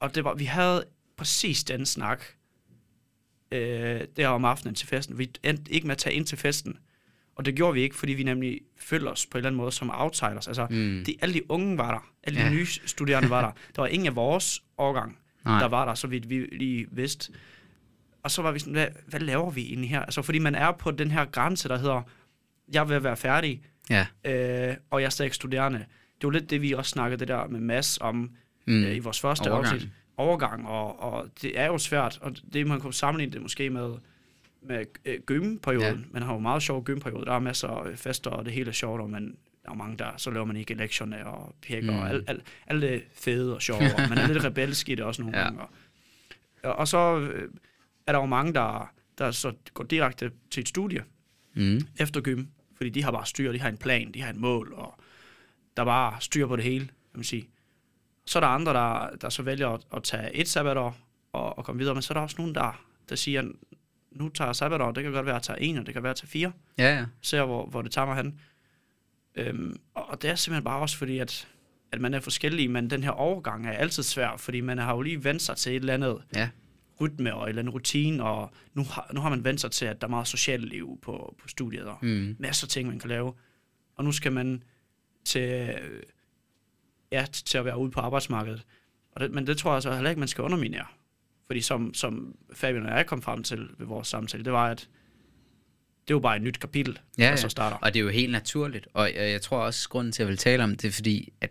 Og 0.00 0.14
det 0.14 0.24
var, 0.24 0.34
vi 0.34 0.44
havde 0.44 0.84
præcis 1.16 1.64
den 1.64 1.86
snak 1.86 2.24
øh, 3.52 4.00
der 4.16 4.28
om 4.28 4.44
aftenen 4.44 4.74
til 4.74 4.86
festen. 4.88 5.18
Vi 5.18 5.30
endte 5.42 5.72
ikke 5.72 5.86
med 5.86 5.92
at 5.94 5.98
tage 5.98 6.16
ind 6.16 6.26
til 6.26 6.38
festen. 6.38 6.76
Og 7.36 7.44
det 7.44 7.54
gjorde 7.54 7.74
vi 7.74 7.80
ikke, 7.80 7.96
fordi 7.96 8.12
vi 8.12 8.22
nemlig 8.22 8.60
følte 8.78 9.08
os 9.08 9.26
på 9.26 9.38
en 9.38 9.40
eller 9.40 9.48
anden 9.48 9.56
måde 9.56 9.72
som 9.72 9.90
outsiders. 9.94 10.48
Altså, 10.48 10.66
Mm. 10.70 10.76
mm. 10.76 11.04
de, 11.06 11.14
alle 11.20 11.34
de 11.34 11.50
unge 11.50 11.78
var 11.78 11.90
der. 11.90 12.08
Alle 12.22 12.38
de 12.40 12.44
Ja. 12.44 12.50
nye 12.50 12.66
studerende 12.66 13.30
var 13.30 13.40
der. 13.40 13.50
Der 13.76 13.82
var 13.82 13.86
ingen 13.86 14.06
af 14.06 14.16
vores 14.16 14.62
årgang, 14.78 15.18
Nej. 15.44 15.58
der 15.58 15.66
var 15.68 15.84
der, 15.84 15.94
så 15.94 16.06
vidt 16.06 16.30
vi 16.30 16.38
lige 16.52 16.86
vidste. 16.90 17.32
Og 18.22 18.30
så 18.30 18.42
var 18.42 18.52
vi 18.52 18.58
sådan, 18.58 18.72
hvad, 18.72 18.86
hvad 19.06 19.20
laver 19.20 19.50
vi 19.50 19.62
egentlig 19.68 19.90
her? 19.90 20.00
Altså, 20.00 20.22
fordi 20.22 20.38
man 20.38 20.54
er 20.54 20.72
på 20.72 20.90
den 20.90 21.10
her 21.10 21.24
grænse, 21.24 21.68
der 21.68 21.78
hedder, 21.78 22.02
jeg 22.72 22.88
vil 22.88 23.04
være 23.04 23.16
færdig, 23.16 23.62
Ja. 23.90 24.06
øh, 24.24 24.76
og 24.90 25.00
jeg 25.00 25.06
er 25.06 25.10
stadig 25.10 25.34
studerende. 25.34 25.78
Det 26.20 26.26
var 26.26 26.30
lidt 26.30 26.50
det, 26.50 26.62
vi 26.62 26.72
også 26.72 26.90
snakkede 26.90 27.20
det 27.20 27.28
der 27.28 27.46
med 27.46 27.60
Mads 27.60 27.98
om 28.00 28.30
mm. 28.66 28.84
øh, 28.84 28.96
i 28.96 28.98
vores 28.98 29.20
første 29.20 29.50
Overgang. 29.52 29.74
afsnit. 29.74 29.90
Overgang, 30.16 30.68
og, 30.68 31.00
og 31.02 31.28
det 31.42 31.58
er 31.60 31.66
jo 31.66 31.78
svært, 31.78 32.18
og 32.20 32.36
det 32.52 32.66
man 32.66 32.80
kunne 32.80 32.94
sammenligne 32.94 33.32
det 33.32 33.42
måske 33.42 33.70
med, 33.70 33.94
med 34.64 34.84
øh, 35.04 35.20
gymperioden. 35.26 36.00
Ja. 36.00 36.06
Man 36.10 36.22
har 36.22 36.32
jo 36.32 36.38
meget 36.38 36.62
sjov 36.62 36.84
gymperiode. 36.84 37.24
Der 37.26 37.32
er 37.32 37.38
masser 37.38 37.68
af 37.68 37.98
fester, 37.98 38.30
og 38.30 38.44
det 38.44 38.52
hele 38.52 38.68
er 38.68 38.72
sjovt, 38.72 39.00
og 39.00 39.10
man, 39.10 39.36
der 39.64 39.70
er 39.70 39.74
mange 39.74 39.96
der, 39.96 40.10
så 40.16 40.30
laver 40.30 40.46
man 40.46 40.56
ikke 40.56 40.74
lektionerne 40.74 41.26
og 41.26 41.54
pjekker, 41.62 41.92
Mm. 41.92 41.98
og 41.98 42.08
alt, 42.08 42.24
alt, 42.30 42.42
alt 42.66 42.82
det 42.82 43.04
fede 43.14 43.54
og 43.54 43.62
sjove, 43.62 43.80
og 43.94 44.08
man 44.08 44.18
er 44.18 44.26
lidt 44.28 44.44
rebelsk 44.48 44.88
i 44.88 44.94
det 44.94 45.04
også 45.04 45.22
nogle 45.22 45.38
Ja. 45.38 45.44
gange. 45.44 45.60
Og, 46.62 46.76
og 46.76 46.88
så 46.88 47.18
øh, 47.18 47.50
er 48.06 48.12
der 48.12 48.18
jo 48.20 48.26
mange, 48.26 48.52
der, 48.54 48.92
der 49.18 49.30
så 49.30 49.52
går 49.74 49.84
direkte 49.84 50.30
til 50.50 50.60
et 50.60 50.68
studie, 50.68 51.04
Mm. 51.56 51.80
efter 51.96 52.20
gym, 52.20 52.44
fordi 52.76 52.90
de 52.90 53.02
har 53.04 53.10
bare 53.10 53.26
styr, 53.26 53.52
de 53.52 53.60
har 53.60 53.68
en 53.68 53.76
plan, 53.76 54.12
de 54.12 54.22
har 54.22 54.30
en 54.32 54.40
mål, 54.40 54.72
og 54.76 54.94
der 55.76 55.82
er 55.82 55.86
bare 55.86 56.16
styr 56.20 56.46
på 56.46 56.56
det 56.56 56.64
hele, 56.64 56.86
kan 56.86 56.94
man 57.14 57.24
sige. 57.24 57.48
Så 58.26 58.38
er 58.38 58.40
der 58.40 58.48
andre, 58.48 58.72
der, 58.72 59.16
der 59.20 59.28
så 59.28 59.42
vælger 59.42 59.68
at, 59.68 59.80
at 59.96 60.02
tage 60.02 60.34
et 60.36 60.48
sabbatår 60.48 60.96
og, 61.32 61.58
og 61.58 61.64
komme 61.64 61.78
videre, 61.78 61.94
men 61.94 62.02
så 62.02 62.12
er 62.12 62.14
der 62.14 62.22
også 62.22 62.36
nogen, 62.38 62.54
der, 62.54 62.84
der 63.08 63.16
siger, 63.16 63.42
nu 64.14 64.28
tager 64.28 64.48
jeg 64.48 64.56
sabbatår, 64.56 64.90
det 64.92 65.02
kan 65.02 65.12
godt 65.12 65.26
være, 65.26 65.34
at 65.34 65.48
jeg 65.48 65.56
tager 65.56 65.58
en, 65.70 65.78
og 65.78 65.86
det 65.86 65.94
kan 65.94 66.02
være, 66.02 66.10
at 66.10 66.22
jeg 66.22 66.28
tager 66.28 66.30
fire, 66.30 66.52
Ja, 66.78 66.96
ja. 66.98 67.06
ser, 67.22 67.44
hvor, 67.44 67.66
hvor 67.66 67.82
det 67.82 67.90
tager 67.92 68.06
mig 68.06 68.16
hen. 68.16 68.40
Øhm, 69.36 69.76
og, 69.94 70.22
det 70.22 70.30
er 70.30 70.34
simpelthen 70.34 70.64
bare 70.64 70.80
også 70.80 70.96
fordi, 70.98 71.18
at, 71.18 71.48
at 71.92 72.00
man 72.00 72.14
er 72.14 72.20
forskellige, 72.20 72.68
men 72.68 72.90
den 72.90 73.02
her 73.02 73.10
overgang 73.10 73.66
er 73.66 73.72
altid 73.72 74.02
svær, 74.02 74.36
fordi 74.36 74.60
man 74.60 74.78
har 74.78 74.94
jo 74.94 75.00
lige 75.02 75.24
vendt 75.24 75.42
sig 75.42 75.56
til 75.56 75.72
et 75.72 75.76
eller 75.80 75.94
andet 75.94 76.22
Ja. 76.36 76.48
rytme 77.00 77.34
og 77.34 77.44
et 77.44 77.48
eller 77.48 77.62
andet 77.62 77.74
rutine, 77.74 78.24
og 78.24 78.50
nu 78.74 78.84
har, 78.84 79.10
nu 79.14 79.20
har 79.20 79.28
man 79.30 79.44
vendt 79.44 79.60
sig 79.60 79.70
til, 79.70 79.84
at 79.86 80.00
der 80.00 80.06
er 80.06 80.10
meget 80.10 80.28
socialt 80.28 80.64
liv 80.64 80.98
på, 81.02 81.34
på 81.42 81.48
studiet, 81.48 81.84
og 81.84 81.98
Mm. 82.02 82.36
masser 82.38 82.66
af 82.66 82.68
ting, 82.68 82.88
man 82.88 82.98
kan 82.98 83.08
lave. 83.08 83.32
Og 83.96 84.04
nu 84.04 84.12
skal 84.12 84.32
man 84.32 84.62
til, 85.24 85.50
øh, 85.82 86.02
ja, 87.12 87.26
til 87.32 87.58
at 87.58 87.64
være 87.64 87.78
ude 87.78 87.90
på 87.90 88.00
arbejdsmarkedet. 88.00 88.62
Og 89.12 89.20
det, 89.20 89.30
men 89.30 89.46
det 89.46 89.58
tror 89.58 89.72
jeg 89.72 89.82
så 89.82 89.94
heller 89.94 90.10
ikke, 90.10 90.18
man 90.20 90.28
skal 90.28 90.44
underminere. 90.44 90.86
Fordi 91.46 91.60
som, 91.60 91.94
som 91.94 92.36
Fabian 92.52 92.86
og 92.86 92.96
jeg 92.96 93.06
kom 93.06 93.22
frem 93.22 93.42
til 93.42 93.68
ved 93.78 93.86
vores 93.86 94.08
samtale, 94.08 94.44
det 94.44 94.52
var, 94.52 94.70
at 94.70 94.88
det 96.08 96.14
var 96.14 96.20
bare 96.20 96.36
et 96.36 96.42
nyt 96.42 96.60
kapitel, 96.60 96.98
Ja, 97.18 97.30
der 97.30 97.36
så 97.36 97.48
starter. 97.48 97.76
Og 97.76 97.94
det 97.94 98.00
er 98.00 98.04
jo 98.04 98.10
helt 98.10 98.32
naturligt. 98.32 98.88
Og 98.94 99.06
jeg, 99.14 99.30
jeg 99.30 99.42
tror 99.42 99.58
også, 99.58 99.88
grunden 99.88 100.12
til, 100.12 100.22
at 100.22 100.24
jeg 100.24 100.30
vil 100.30 100.36
tale 100.38 100.64
om 100.64 100.76
det, 100.76 100.88
er 100.88 100.92
fordi, 100.92 101.32
at 101.40 101.50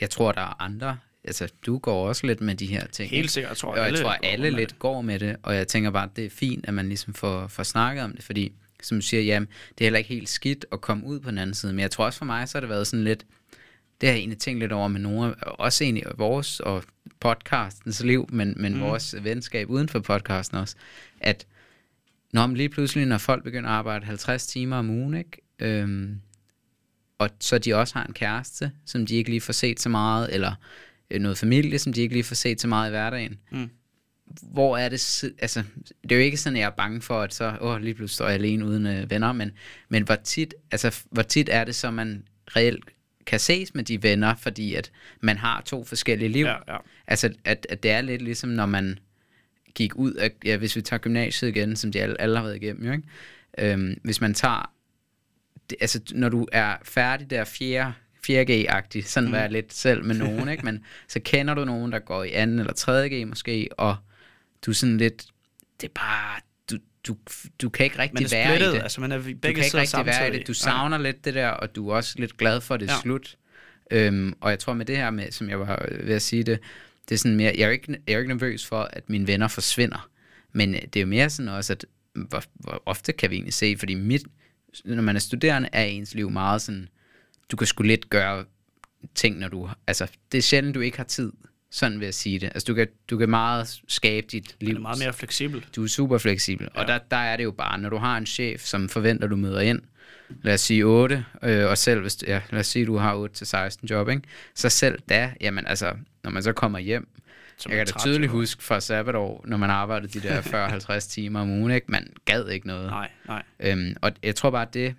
jeg 0.00 0.10
tror, 0.10 0.32
der 0.32 0.40
er 0.40 0.62
andre. 0.62 0.98
Altså, 1.24 1.48
du 1.66 1.78
går 1.78 2.08
også 2.08 2.26
lidt 2.26 2.40
med 2.40 2.54
de 2.54 2.66
her 2.66 2.86
ting. 2.86 3.10
Helt 3.10 3.18
ikke? 3.18 3.32
sikkert, 3.32 3.50
jeg 3.50 3.56
tror, 3.56 3.70
Og 3.70 3.76
jeg 3.76 3.86
alle 3.86 3.98
tror, 3.98 4.08
går 4.08 4.18
alle 4.22 4.50
med 4.50 4.58
lidt 4.58 4.78
går 4.78 5.02
med 5.02 5.18
det, 5.18 5.36
og 5.42 5.54
jeg 5.56 5.68
tænker 5.68 5.90
bare, 5.90 6.04
at 6.04 6.16
det 6.16 6.24
er 6.24 6.30
fint, 6.30 6.64
at 6.68 6.74
man 6.74 6.88
ligesom 6.88 7.14
får, 7.14 7.46
får 7.46 7.62
snakket 7.62 8.04
om 8.04 8.12
det, 8.12 8.24
fordi, 8.24 8.52
som 8.82 8.96
du 8.96 9.02
siger, 9.02 9.22
jamen, 9.22 9.48
det 9.68 9.80
er 9.80 9.84
heller 9.84 9.98
ikke 9.98 10.14
helt 10.14 10.28
skidt 10.28 10.66
at 10.72 10.80
komme 10.80 11.04
ud 11.04 11.20
på 11.20 11.30
den 11.30 11.38
anden 11.38 11.54
side, 11.54 11.72
men 11.72 11.80
jeg 11.80 11.90
tror 11.90 12.04
også 12.04 12.18
for 12.18 12.24
mig, 12.24 12.48
så 12.48 12.58
har 12.58 12.60
det 12.60 12.68
været 12.68 12.86
sådan 12.86 13.04
lidt, 13.04 13.26
det 14.00 14.08
har 14.08 14.14
jeg 14.14 14.18
egentlig 14.18 14.38
tænkt 14.38 14.60
lidt 14.60 14.72
over 14.72 14.88
med 14.88 15.00
nogle, 15.00 15.34
også 15.34 15.84
egentlig 15.84 16.04
vores 16.16 16.60
og 16.60 16.84
podcastens 17.20 18.04
liv, 18.04 18.28
men, 18.32 18.54
men 18.56 18.74
mm. 18.74 18.80
vores 18.80 19.14
venskab 19.22 19.70
uden 19.70 19.88
for 19.88 20.00
podcasten 20.00 20.58
også, 20.58 20.76
at 21.20 21.46
når 22.32 22.46
man 22.46 22.56
lige 22.56 22.68
pludselig, 22.68 23.06
når 23.06 23.18
folk 23.18 23.44
begynder 23.44 23.70
at 23.70 23.76
arbejde 23.76 24.06
50 24.06 24.46
timer 24.46 24.76
om 24.76 24.90
ugen, 24.90 25.14
ikke? 25.14 25.42
Øhm, 25.58 26.20
og 27.18 27.30
så 27.40 27.58
de 27.58 27.74
også 27.74 27.94
har 27.94 28.04
en 28.04 28.12
kæreste, 28.12 28.72
som 28.84 29.06
de 29.06 29.14
ikke 29.14 29.30
lige 29.30 29.40
får 29.40 29.52
set 29.52 29.80
så 29.80 29.88
meget, 29.88 30.34
eller 30.34 30.52
øh, 31.10 31.20
noget 31.20 31.38
familie, 31.38 31.78
som 31.78 31.92
de 31.92 32.00
ikke 32.00 32.14
lige 32.14 32.24
får 32.24 32.34
set 32.34 32.60
så 32.60 32.68
meget 32.68 32.88
i 32.88 32.90
hverdagen. 32.90 33.38
Mm. 33.52 33.70
Hvor 34.42 34.76
er 34.76 34.88
det, 34.88 35.24
altså, 35.38 35.62
det 36.02 36.12
er 36.12 36.16
jo 36.16 36.22
ikke 36.22 36.36
sådan, 36.36 36.56
at 36.56 36.60
jeg 36.60 36.66
er 36.66 36.76
bange 36.76 37.02
for, 37.02 37.20
at 37.20 37.34
så, 37.34 37.58
åh, 37.60 37.80
lige 37.80 37.94
pludselig 37.94 38.14
står 38.14 38.26
jeg 38.26 38.34
alene 38.34 38.64
uden 38.64 38.86
øh, 38.86 39.10
venner, 39.10 39.32
men, 39.32 39.50
men 39.88 40.02
hvor 40.02 40.14
tit, 40.14 40.54
altså, 40.70 41.04
hvor 41.10 41.22
tit 41.22 41.48
er 41.52 41.64
det 41.64 41.74
så, 41.74 41.90
man 41.90 42.24
reelt 42.56 42.84
kan 43.26 43.40
ses 43.40 43.74
med 43.74 43.84
de 43.84 44.02
venner, 44.02 44.34
fordi 44.34 44.74
at 44.74 44.92
man 45.20 45.36
har 45.36 45.62
to 45.66 45.84
forskellige 45.84 46.28
liv. 46.28 46.46
Ja, 46.46 46.72
ja. 46.72 46.78
Altså, 47.06 47.34
at, 47.44 47.66
at 47.70 47.82
det 47.82 47.90
er 47.90 48.00
lidt 48.00 48.22
ligesom, 48.22 48.50
når 48.50 48.66
man 48.66 48.98
gik 49.74 49.94
ud 49.94 50.12
af, 50.12 50.30
ja, 50.44 50.56
hvis 50.56 50.76
vi 50.76 50.82
tager 50.82 51.00
gymnasiet 51.00 51.48
igen, 51.48 51.76
som 51.76 51.92
de 51.92 52.00
alle, 52.00 52.20
alle 52.20 52.36
har 52.36 52.44
været 52.44 52.56
igennem, 52.56 52.86
jo, 52.86 52.92
ikke? 52.92 53.04
Øhm, 53.58 54.00
hvis 54.02 54.20
man 54.20 54.34
tager, 54.34 54.72
det, 55.70 55.78
altså, 55.80 56.00
når 56.14 56.28
du 56.28 56.46
er 56.52 56.76
færdig 56.82 57.30
der 57.30 57.44
4. 57.44 57.92
4G-agtig, 58.30 59.02
sådan 59.02 59.26
mm. 59.26 59.32
var 59.32 59.38
jeg 59.38 59.50
lidt 59.50 59.74
selv 59.74 60.04
med 60.04 60.14
nogen, 60.14 60.48
ikke? 60.48 60.64
Men 60.64 60.84
så 61.08 61.20
kender 61.20 61.54
du 61.54 61.64
nogen, 61.64 61.92
der 61.92 61.98
går 61.98 62.24
i 62.24 62.30
2. 62.30 62.36
eller 62.36 62.72
3G 62.72 63.24
måske, 63.24 63.68
og 63.78 63.96
du 64.66 64.70
er 64.70 64.74
sådan 64.74 64.98
lidt, 64.98 65.26
det 65.80 65.88
er 65.88 65.92
bare, 65.94 66.40
du, 67.06 67.12
du, 67.14 67.32
du 67.62 67.68
kan 67.68 67.84
ikke 67.84 67.98
rigtig 67.98 68.28
være 68.32 68.56
i 68.56 68.62
det 68.62 68.82
altså 68.82 69.00
man 69.00 69.12
er 69.12 69.16
du 69.16 69.22
begge 69.22 69.40
kan 69.40 69.64
ikke 69.64 69.78
rigtig 69.78 70.06
være 70.06 70.34
i 70.34 70.38
det. 70.38 70.46
Du 70.46 70.54
savner 70.54 70.98
lidt 70.98 71.24
det 71.24 71.34
der, 71.34 71.48
og 71.48 71.76
du 71.76 71.88
er 71.88 71.94
også 71.94 72.14
lidt 72.18 72.36
glad 72.36 72.60
for, 72.60 72.74
at 72.74 72.80
det 72.80 72.88
er 72.88 72.92
ja. 72.92 72.96
Ja. 72.96 73.02
slut. 73.02 73.36
Øhm, 73.90 74.34
og 74.40 74.50
jeg 74.50 74.58
tror 74.58 74.72
med 74.72 74.86
det 74.86 74.96
her, 74.96 75.10
med, 75.10 75.32
som 75.32 75.48
jeg 75.48 75.60
var 75.60 75.88
ved 75.90 76.14
at 76.14 76.22
sige 76.22 76.42
det, 76.42 76.58
det 77.08 77.14
er 77.14 77.18
sådan 77.18 77.36
mere, 77.36 77.54
jeg 77.58 77.66
er 77.66 77.70
ikke, 77.70 77.96
jeg 78.06 78.14
er 78.14 78.18
ikke 78.18 78.28
nervøs 78.28 78.66
for, 78.66 78.82
at 78.82 79.10
mine 79.10 79.26
venner 79.26 79.48
forsvinder. 79.48 80.08
Men 80.52 80.74
øh, 80.74 80.80
det 80.80 80.96
er 80.96 81.00
jo 81.00 81.06
mere 81.06 81.30
sådan 81.30 81.48
også, 81.48 81.72
at 81.72 81.86
hvor, 82.14 82.42
hvor 82.54 82.82
ofte 82.86 83.12
kan 83.12 83.30
vi 83.30 83.34
egentlig 83.34 83.54
se, 83.54 83.76
fordi 83.78 83.94
mit, 83.94 84.22
når 84.84 85.02
man 85.02 85.16
er 85.16 85.20
studerende, 85.20 85.68
er 85.72 85.84
ens 85.84 86.14
liv 86.14 86.30
meget 86.30 86.62
sådan, 86.62 86.88
du 87.50 87.56
kan 87.56 87.66
sgu 87.66 87.82
lidt 87.82 88.10
gøre 88.10 88.44
ting, 89.14 89.38
når 89.38 89.48
du, 89.48 89.70
altså 89.86 90.06
det 90.32 90.38
er 90.38 90.42
sjældent, 90.42 90.74
du 90.74 90.80
ikke 90.80 90.96
har 90.96 91.04
tid, 91.04 91.32
sådan 91.70 92.00
vil 92.00 92.06
jeg 92.06 92.14
sige 92.14 92.38
det. 92.38 92.46
Altså 92.46 92.66
du 92.66 92.74
kan, 92.74 92.88
du 93.10 93.18
kan 93.18 93.28
meget 93.28 93.80
skabe 93.88 94.26
dit 94.32 94.56
liv. 94.60 94.68
Man 94.68 94.76
er 94.76 94.80
meget 94.80 94.98
mere 94.98 95.12
fleksibel. 95.12 95.66
Du 95.76 95.84
er 95.84 95.88
super 95.88 96.18
fleksibel, 96.18 96.68
ja. 96.74 96.80
og 96.80 96.86
der, 96.86 96.98
der 97.10 97.16
er 97.16 97.36
det 97.36 97.44
jo 97.44 97.50
bare, 97.50 97.78
når 97.78 97.88
du 97.88 97.96
har 97.96 98.16
en 98.16 98.26
chef, 98.26 98.60
som 98.60 98.88
forventer, 98.88 99.28
du 99.28 99.36
møder 99.36 99.60
ind, 99.60 99.82
lad 100.42 100.54
os 100.54 100.60
sige 100.60 100.84
8, 100.84 101.24
øh, 101.42 101.66
og 101.66 101.78
selv 101.78 102.00
hvis, 102.00 102.18
ja, 102.26 102.40
lad 102.50 102.60
os 102.60 102.66
sige, 102.66 102.86
du 102.86 102.96
har 102.96 103.28
8-16 103.82 103.86
job, 103.90 104.08
ikke? 104.08 104.22
så 104.54 104.68
selv 104.68 104.98
da, 105.08 105.32
jamen 105.40 105.66
altså, 105.66 105.92
når 106.24 106.30
man 106.30 106.42
så 106.42 106.52
kommer 106.52 106.78
hjem, 106.78 107.08
Som 107.56 107.72
jeg 107.72 107.78
kan 107.78 107.86
da 107.86 107.98
tydeligt 107.98 108.30
huske 108.30 108.62
fra 108.62 108.80
sabbatår, 108.80 109.44
når 109.46 109.56
man 109.56 109.70
arbejdede 109.70 110.20
de 110.20 110.28
der 110.28 110.42
40-50 110.98 111.08
timer 111.08 111.40
om 111.40 111.50
ugen, 111.50 111.70
ikke? 111.70 111.86
man 111.88 112.12
gad 112.24 112.48
ikke 112.48 112.66
noget. 112.66 112.86
Nej, 112.86 113.10
nej. 113.28 113.42
Øhm, 113.60 113.96
og 114.02 114.12
jeg 114.22 114.34
tror 114.34 114.50
bare, 114.50 114.66
at 114.66 114.74
det, 114.74 114.94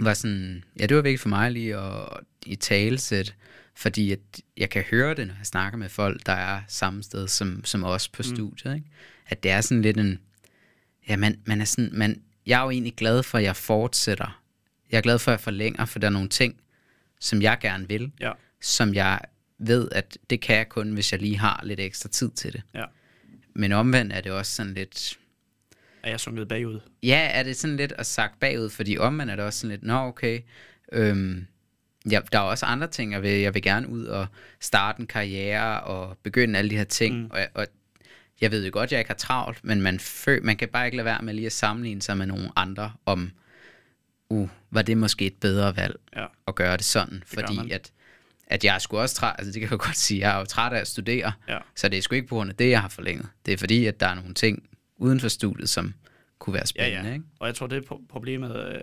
var 0.00 0.14
sådan, 0.14 0.64
ja, 0.80 0.86
det 0.86 0.96
var 0.96 1.02
vigtigt 1.02 1.22
for 1.22 1.28
mig 1.28 1.50
lige 1.50 1.76
at 1.76 2.20
i 2.46 2.54
talesæt, 2.54 3.34
fordi 3.74 4.12
at 4.12 4.18
jeg 4.56 4.70
kan 4.70 4.84
høre 4.90 5.14
det, 5.14 5.26
når 5.26 5.34
jeg 5.38 5.46
snakker 5.46 5.78
med 5.78 5.88
folk, 5.88 6.26
der 6.26 6.32
er 6.32 6.60
samme 6.68 7.02
sted 7.02 7.28
som, 7.28 7.64
som 7.64 7.84
os 7.84 8.08
på 8.08 8.22
mm. 8.28 8.36
studiet, 8.36 8.74
ikke? 8.74 8.86
at 9.26 9.42
det 9.42 9.50
er 9.50 9.60
sådan 9.60 9.82
lidt 9.82 9.96
en, 9.96 10.18
ja, 11.08 11.16
man, 11.16 11.40
man 11.44 11.60
er 11.60 11.64
sådan, 11.64 11.90
man, 11.92 12.22
jeg 12.46 12.60
er 12.60 12.64
jo 12.64 12.70
egentlig 12.70 12.94
glad 12.94 13.22
for, 13.22 13.38
at 13.38 13.44
jeg 13.44 13.56
fortsætter. 13.56 14.42
Jeg 14.90 14.98
er 14.98 15.02
glad 15.02 15.18
for, 15.18 15.30
at 15.30 15.32
jeg 15.32 15.40
forlænger, 15.40 15.84
for 15.84 15.98
der 15.98 16.06
er 16.06 16.10
nogle 16.12 16.28
ting, 16.28 16.60
som 17.20 17.42
jeg 17.42 17.58
gerne 17.60 17.88
vil, 17.88 18.12
Ja. 18.20 18.32
som 18.60 18.94
jeg 18.94 19.20
ved, 19.58 19.88
at 19.92 20.18
det 20.30 20.40
kan 20.40 20.56
jeg 20.56 20.68
kun, 20.68 20.92
hvis 20.92 21.12
jeg 21.12 21.20
lige 21.20 21.38
har 21.38 21.60
lidt 21.64 21.80
ekstra 21.80 22.08
tid 22.08 22.30
til 22.30 22.52
det. 22.52 22.62
Ja. 22.74 22.84
Men 23.54 23.72
omvendt 23.72 24.12
er 24.12 24.20
det 24.20 24.32
også 24.32 24.52
sådan 24.54 24.74
lidt, 24.74 25.18
Er 26.02 26.10
jeg 26.10 26.20
sunket 26.20 26.48
bagud? 26.48 26.80
Ja, 27.02 27.28
er 27.32 27.42
det 27.42 27.56
sådan 27.56 27.76
lidt 27.76 27.92
at 27.92 28.06
sagt 28.06 28.40
bagud, 28.40 28.70
fordi 28.70 28.98
omvendt 28.98 29.32
er 29.32 29.36
det 29.36 29.44
også 29.44 29.58
sådan 29.58 29.70
lidt, 29.70 29.82
nå 29.82 29.94
okay, 29.94 30.40
øhm, 30.92 31.46
ja, 32.10 32.20
der 32.32 32.38
er 32.38 32.42
også 32.42 32.66
andre 32.66 32.86
ting, 32.86 33.12
jeg 33.12 33.22
vil, 33.22 33.30
jeg 33.30 33.54
vil 33.54 33.62
gerne 33.62 33.88
ud 33.88 34.04
og 34.04 34.26
starte 34.60 35.00
en 35.00 35.06
karriere 35.06 35.80
og 35.80 36.16
begynde 36.22 36.58
alle 36.58 36.70
de 36.70 36.76
her 36.76 36.84
ting, 36.84 37.18
mm. 37.18 37.30
og, 37.30 37.40
og 37.54 37.66
jeg 38.40 38.50
ved 38.50 38.64
jo 38.64 38.70
godt, 38.72 38.92
jeg 38.92 39.00
ikke 39.00 39.08
har 39.10 39.14
travlt, 39.16 39.64
men 39.64 39.80
man, 39.82 39.98
fø, 40.00 40.40
man 40.42 40.56
kan 40.56 40.68
bare 40.68 40.84
ikke 40.86 40.96
lade 40.96 41.04
være 41.04 41.22
med 41.22 41.34
lige 41.34 41.46
at 41.46 41.52
sammenligne 41.52 42.02
sig 42.02 42.16
med 42.16 42.26
nogle 42.26 42.50
andre 42.56 42.92
om, 43.06 43.30
uh, 44.28 44.48
var 44.70 44.82
det 44.82 44.96
måske 44.98 45.26
et 45.26 45.34
bedre 45.40 45.76
valg 45.76 45.96
Ja. 46.16 46.26
at 46.48 46.54
gøre 46.54 46.76
det 46.76 46.84
sådan, 46.84 47.22
gør 47.36 47.46
fordi 47.46 47.70
at, 47.70 47.92
at 48.46 48.64
jeg 48.64 48.74
er 48.74 48.78
sgu 48.78 48.98
også 48.98 49.14
træt, 49.14 49.34
altså 49.38 49.52
det 49.52 49.60
kan 49.60 49.70
jeg 49.70 49.78
godt 49.78 49.96
sige, 49.96 50.20
jeg 50.20 50.34
er 50.34 50.38
jo 50.38 50.44
træt 50.44 50.72
af 50.72 50.80
at 50.80 50.88
studere, 50.88 51.32
Ja. 51.48 51.58
så 51.76 51.88
det 51.88 51.98
er 51.98 52.02
sgu 52.02 52.14
ikke 52.14 52.28
på 52.28 52.34
grund 52.34 52.50
af 52.50 52.56
det, 52.56 52.70
jeg 52.70 52.80
har 52.80 52.88
forlænget. 52.88 53.28
Det 53.46 53.54
er 53.54 53.58
fordi, 53.58 53.86
at 53.86 54.00
der 54.00 54.06
er 54.06 54.14
nogle 54.14 54.34
ting 54.34 54.62
uden 54.96 55.20
for 55.20 55.28
studiet, 55.28 55.68
som 55.68 55.94
kunne 56.38 56.54
være 56.54 56.60
Ja, 56.62 56.66
spændende, 56.66 57.08
ja. 57.08 57.14
ikke? 57.14 57.24
Og 57.38 57.46
jeg 57.46 57.54
tror, 57.54 57.66
det 57.66 57.78
er 57.78 57.94
pro- 57.94 58.06
problemet 58.08 58.56
øh, 58.56 58.80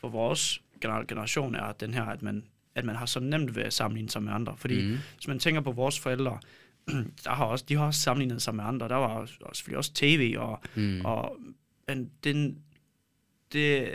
for 0.00 0.08
vores 0.08 0.60
generation 1.08 1.54
er 1.54 1.72
den 1.72 1.94
her, 1.94 2.04
at 2.04 2.22
man, 2.22 2.44
at 2.74 2.84
man 2.84 2.96
har 2.96 3.06
så 3.06 3.20
nemt 3.20 3.56
ved 3.56 3.62
at 3.62 3.72
sammenligne 3.72 4.10
sig 4.10 4.22
med 4.22 4.32
andre. 4.32 4.56
Fordi 4.56 4.82
mm. 4.82 4.98
hvis 5.16 5.28
man 5.28 5.38
tænker 5.38 5.60
på 5.60 5.72
vores 5.72 6.00
forældre, 6.00 6.38
der 7.24 7.30
har 7.30 7.44
også, 7.44 7.64
de 7.68 7.76
har 7.76 7.86
også 7.86 8.00
sammenlignet 8.00 8.42
sig 8.42 8.54
med 8.54 8.64
andre. 8.64 8.88
Der 8.88 8.94
var 8.96 9.06
også, 9.06 9.34
selvfølgelig 9.52 9.78
også 9.78 9.92
tv, 9.94 10.34
og, 10.38 10.60
Mm. 10.74 11.00
og 11.04 11.36
men 11.88 12.10
den, 12.24 12.58
det, 13.52 13.88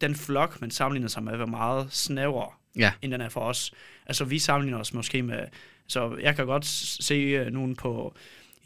den 0.00 0.14
flok, 0.14 0.60
man 0.60 0.70
sammenligner 0.70 1.08
sig 1.08 1.22
med, 1.22 1.36
var 1.36 1.46
meget 1.46 1.92
snævrere, 1.92 2.50
Ja. 2.76 2.92
end 3.02 3.12
den 3.12 3.20
er 3.20 3.28
for 3.28 3.40
os. 3.40 3.72
Altså, 4.06 4.24
vi 4.24 4.38
sammenligner 4.38 4.78
os 4.78 4.94
måske 4.94 5.22
med... 5.22 5.40
Så 5.86 6.16
jeg 6.22 6.36
kan 6.36 6.46
godt 6.46 6.64
se 6.64 7.14
øh, 7.14 7.46
nogen 7.52 7.76
på 7.76 8.14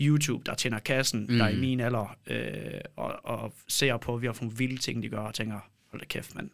YouTube, 0.01 0.43
der 0.47 0.55
tjener 0.55 0.79
kassen, 0.79 1.21
mm. 1.21 1.39
der 1.39 1.45
er 1.45 1.49
i 1.49 1.53
Mhm. 1.53 1.61
min 1.61 1.81
alder, 1.81 2.17
øh, 2.27 2.81
og, 2.97 3.21
og 3.25 3.55
ser 3.69 3.97
på, 3.97 4.15
at 4.15 4.23
vi 4.23 4.27
har 4.27 4.33
fået 4.33 4.59
vilde 4.59 4.77
ting, 4.77 5.03
de 5.03 5.09
gør, 5.09 5.19
og 5.19 5.35
tænker, 5.35 5.61
hold 5.91 6.01
da 6.01 6.07
kæft, 6.07 6.35
mand, 6.35 6.51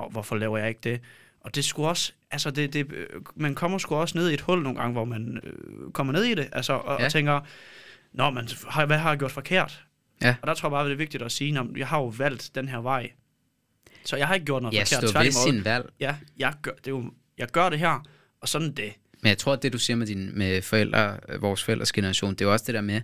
hvor, 0.00 0.08
hvorfor 0.08 0.36
laver 0.36 0.58
jeg 0.58 0.68
ikke 0.68 0.80
det? 0.84 1.00
Og 1.40 1.54
det 1.54 1.64
skulle 1.64 1.88
også, 1.88 2.12
altså 2.30 2.50
det, 2.50 2.72
det, 2.72 2.92
øh, 2.92 3.06
man 3.36 3.54
kommer 3.54 3.78
sgu 3.78 3.94
også 3.94 4.18
ned 4.18 4.30
i 4.30 4.34
et 4.34 4.40
hul 4.40 4.62
nogle 4.62 4.78
gange, 4.78 4.92
hvor 4.92 5.04
man 5.04 5.40
øh, 5.42 5.92
kommer 5.92 6.12
ned 6.12 6.24
i 6.24 6.34
det, 6.34 6.48
altså, 6.52 6.72
og, 6.72 6.98
Ja. 7.00 7.04
og 7.04 7.12
tænker, 7.12 7.40
Nå, 8.12 8.30
men 8.30 8.48
hvad 8.86 8.98
har 8.98 9.10
jeg 9.10 9.18
gjort 9.18 9.30
forkert? 9.32 9.84
Ja. 10.22 10.36
Og 10.42 10.48
der 10.48 10.54
tror 10.54 10.68
jeg 10.68 10.70
bare, 10.72 10.84
det 10.84 10.92
er 10.92 10.96
vigtigt 10.96 11.22
at 11.22 11.32
sige, 11.32 11.58
at 11.58 11.66
jeg 11.76 11.88
har 11.88 11.98
jo 11.98 12.06
valgt 12.06 12.50
den 12.54 12.68
her 12.68 12.78
vej. 12.78 13.10
Så 14.04 14.16
jeg 14.16 14.26
har 14.26 14.34
ikke 14.34 14.46
gjort 14.46 14.62
noget 14.62 14.74
Ja, 14.74 14.80
forkert. 14.80 14.86
stå 14.88 15.00
ved 15.06 15.12
Tværtimod, 15.12 15.52
sin 15.52 15.64
valg. 15.64 15.84
ja, 16.00 16.16
jeg 16.38 16.54
gør, 16.62 16.70
det 16.72 16.86
er 16.86 16.90
jo, 16.90 17.12
jeg 17.38 17.48
gør 17.48 17.68
det 17.68 17.78
her, 17.78 18.06
og 18.40 18.48
sådan 18.48 18.72
det. 18.72 18.92
Men 19.22 19.28
jeg 19.28 19.38
tror, 19.38 19.52
at 19.52 19.62
det 19.62 19.72
du 19.72 19.78
siger 19.78 19.96
med, 19.96 20.06
din, 20.06 20.38
med 20.38 20.62
forældre, 20.62 21.16
øh, 21.28 21.42
vores 21.42 21.62
forældres 21.64 21.92
generation, 21.92 22.30
det 22.34 22.40
er 22.40 22.44
jo 22.44 22.52
også 22.52 22.64
det 22.66 22.74
der 22.74 22.80
med, 22.80 23.00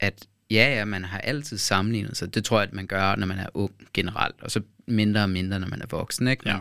at 0.00 0.26
ja, 0.50 0.74
ja, 0.78 0.84
man 0.84 1.04
har 1.04 1.18
altid 1.18 1.58
sammenlignet 1.58 2.16
sig. 2.16 2.34
Det 2.34 2.44
tror 2.44 2.58
jeg, 2.60 2.68
at 2.68 2.72
man 2.74 2.86
gør, 2.86 3.16
når 3.16 3.26
man 3.26 3.38
er 3.38 3.46
ung 3.54 3.72
generelt, 3.94 4.36
og 4.42 4.50
så 4.50 4.60
mindre 4.86 5.22
og 5.22 5.30
mindre, 5.30 5.60
når 5.60 5.68
man 5.68 5.82
er 5.82 5.86
voksen. 5.90 6.28
Ikke? 6.28 6.42
Men, 6.44 6.52
Ja. 6.54 6.60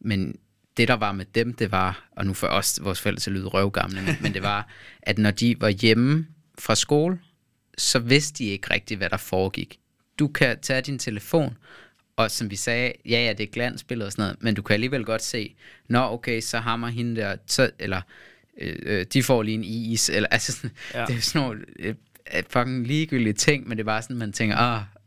men 0.00 0.36
det, 0.76 0.88
der 0.88 0.94
var 0.94 1.12
med 1.12 1.24
dem, 1.34 1.54
det 1.54 1.72
var, 1.72 2.08
og 2.16 2.26
nu 2.26 2.34
får 2.34 2.46
os 2.46 2.78
vores 2.82 3.00
forældre 3.00 3.20
til 3.20 3.30
at 3.30 3.34
lyde 3.34 3.46
røvgamle, 3.46 4.02
men, 4.02 4.16
men 4.20 4.34
det 4.34 4.42
var, 4.42 4.68
at 5.02 5.18
når 5.18 5.30
de 5.30 5.60
var 5.60 5.68
hjemme 5.68 6.26
fra 6.58 6.74
skole, 6.74 7.18
så 7.78 7.98
vidste 7.98 8.38
de 8.44 8.44
ikke 8.50 8.74
rigtigt, 8.74 8.98
hvad 8.98 9.10
der 9.10 9.16
foregik. 9.16 9.78
Du 10.18 10.28
kan 10.28 10.60
tage 10.60 10.80
din 10.82 10.98
telefon, 10.98 11.56
og 12.16 12.30
som 12.30 12.50
vi 12.50 12.56
sagde, 12.56 12.92
ja, 13.06 13.24
ja, 13.24 13.32
det 13.32 13.44
er 13.44 13.52
glansbilleder 13.52 14.06
og 14.06 14.12
sådan 14.12 14.22
noget, 14.22 14.42
men 14.42 14.54
du 14.54 14.62
kan 14.62 14.74
alligevel 14.74 15.04
godt 15.04 15.22
se, 15.22 15.54
nå, 15.88 15.98
okay, 15.98 16.40
så 16.40 16.58
hammer 16.58 16.88
hende 16.88 17.20
der, 17.20 17.36
så, 17.46 17.70
eller 17.78 18.00
øh, 18.60 18.76
øh, 18.82 19.06
de 19.12 19.22
får 19.22 19.42
lige 19.42 19.54
en 19.54 19.64
is, 19.64 20.08
eller 20.08 20.28
altså 20.28 20.52
sådan, 20.52 20.70
ja. 20.94 21.04
Det 21.06 21.16
er 21.16 21.20
sådan 21.20 21.46
nogle 21.46 21.64
øh, 21.78 21.94
fucking 22.50 22.86
ligegyldige 22.86 23.32
ting, 23.32 23.68
men 23.68 23.78
det 23.78 23.82
er 23.82 23.86
bare 23.86 24.02
sådan, 24.02 24.16
man 24.16 24.32
tænker, 24.32 24.56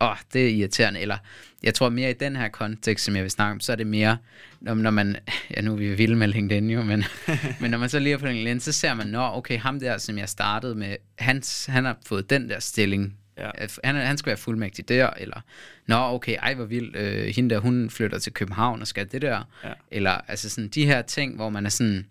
åh, 0.01 0.07
åh, 0.09 0.15
det 0.33 0.45
er 0.45 0.49
irriterende, 0.49 0.99
eller 0.99 1.17
jeg 1.63 1.73
tror 1.73 1.89
mere 1.89 2.09
i 2.09 2.13
den 2.13 2.35
her 2.35 2.47
kontekst, 2.47 3.05
som 3.05 3.15
jeg 3.15 3.23
vil 3.23 3.31
snakke 3.31 3.51
om, 3.51 3.59
så 3.59 3.71
er 3.71 3.75
det 3.75 3.87
mere, 3.87 4.17
når, 4.61 4.73
når 4.73 4.91
man, 4.91 5.15
ja, 5.55 5.61
nu 5.61 5.71
er 5.71 5.75
vi 5.77 5.93
vilde 5.95 6.15
med 6.15 6.27
LinkedIn 6.27 6.69
jo, 6.69 6.83
men, 6.83 7.03
men 7.61 7.71
når 7.71 7.77
man 7.77 7.89
så 7.89 7.99
lige 7.99 8.13
er 8.13 8.17
på 8.17 8.25
LinkedIn, 8.25 8.59
så 8.59 8.71
ser 8.71 8.93
man, 8.93 9.07
nå, 9.07 9.21
okay, 9.33 9.59
ham 9.59 9.79
der, 9.79 9.97
som 9.97 10.17
jeg 10.17 10.29
startede 10.29 10.75
med, 10.75 10.95
han, 11.19 11.43
han 11.67 11.85
har 11.85 11.97
fået 12.05 12.29
den 12.29 12.49
der 12.49 12.59
stilling, 12.59 13.17
Ja. 13.37 13.49
han, 13.83 13.95
han 13.95 14.17
skal 14.17 14.27
være 14.29 14.37
fuldmægtig 14.37 14.89
der, 14.89 15.09
eller, 15.09 15.41
nå, 15.87 15.95
okay, 15.95 16.37
ej, 16.41 16.53
hvor 16.53 16.65
vildt, 16.65 16.95
øh, 16.95 17.27
hende 17.35 17.49
der, 17.55 17.59
hun 17.61 17.89
flytter 17.89 18.19
til 18.19 18.33
København 18.33 18.81
og 18.81 18.87
skal 18.87 19.11
det 19.11 19.21
der, 19.21 19.49
Ja. 19.63 19.71
eller, 19.91 20.11
altså 20.11 20.49
sådan, 20.49 20.67
de 20.67 20.85
her 20.85 21.01
ting, 21.01 21.35
hvor 21.35 21.49
man 21.49 21.65
er 21.65 21.69
sådan, 21.69 22.07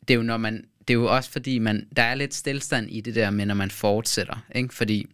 det 0.00 0.10
er 0.10 0.14
jo 0.14 0.22
når 0.22 0.36
man, 0.36 0.64
det 0.88 0.94
er 0.94 0.98
jo 0.98 1.16
også 1.16 1.30
fordi, 1.30 1.58
man, 1.58 1.88
der 1.96 2.02
er 2.02 2.14
lidt 2.14 2.34
stillstand 2.34 2.90
i 2.90 3.00
det 3.00 3.14
der 3.14 3.30
med, 3.30 3.46
når 3.46 3.54
man 3.54 3.70
fortsætter, 3.70 4.46
ikke? 4.54 4.74
fordi, 4.74 5.06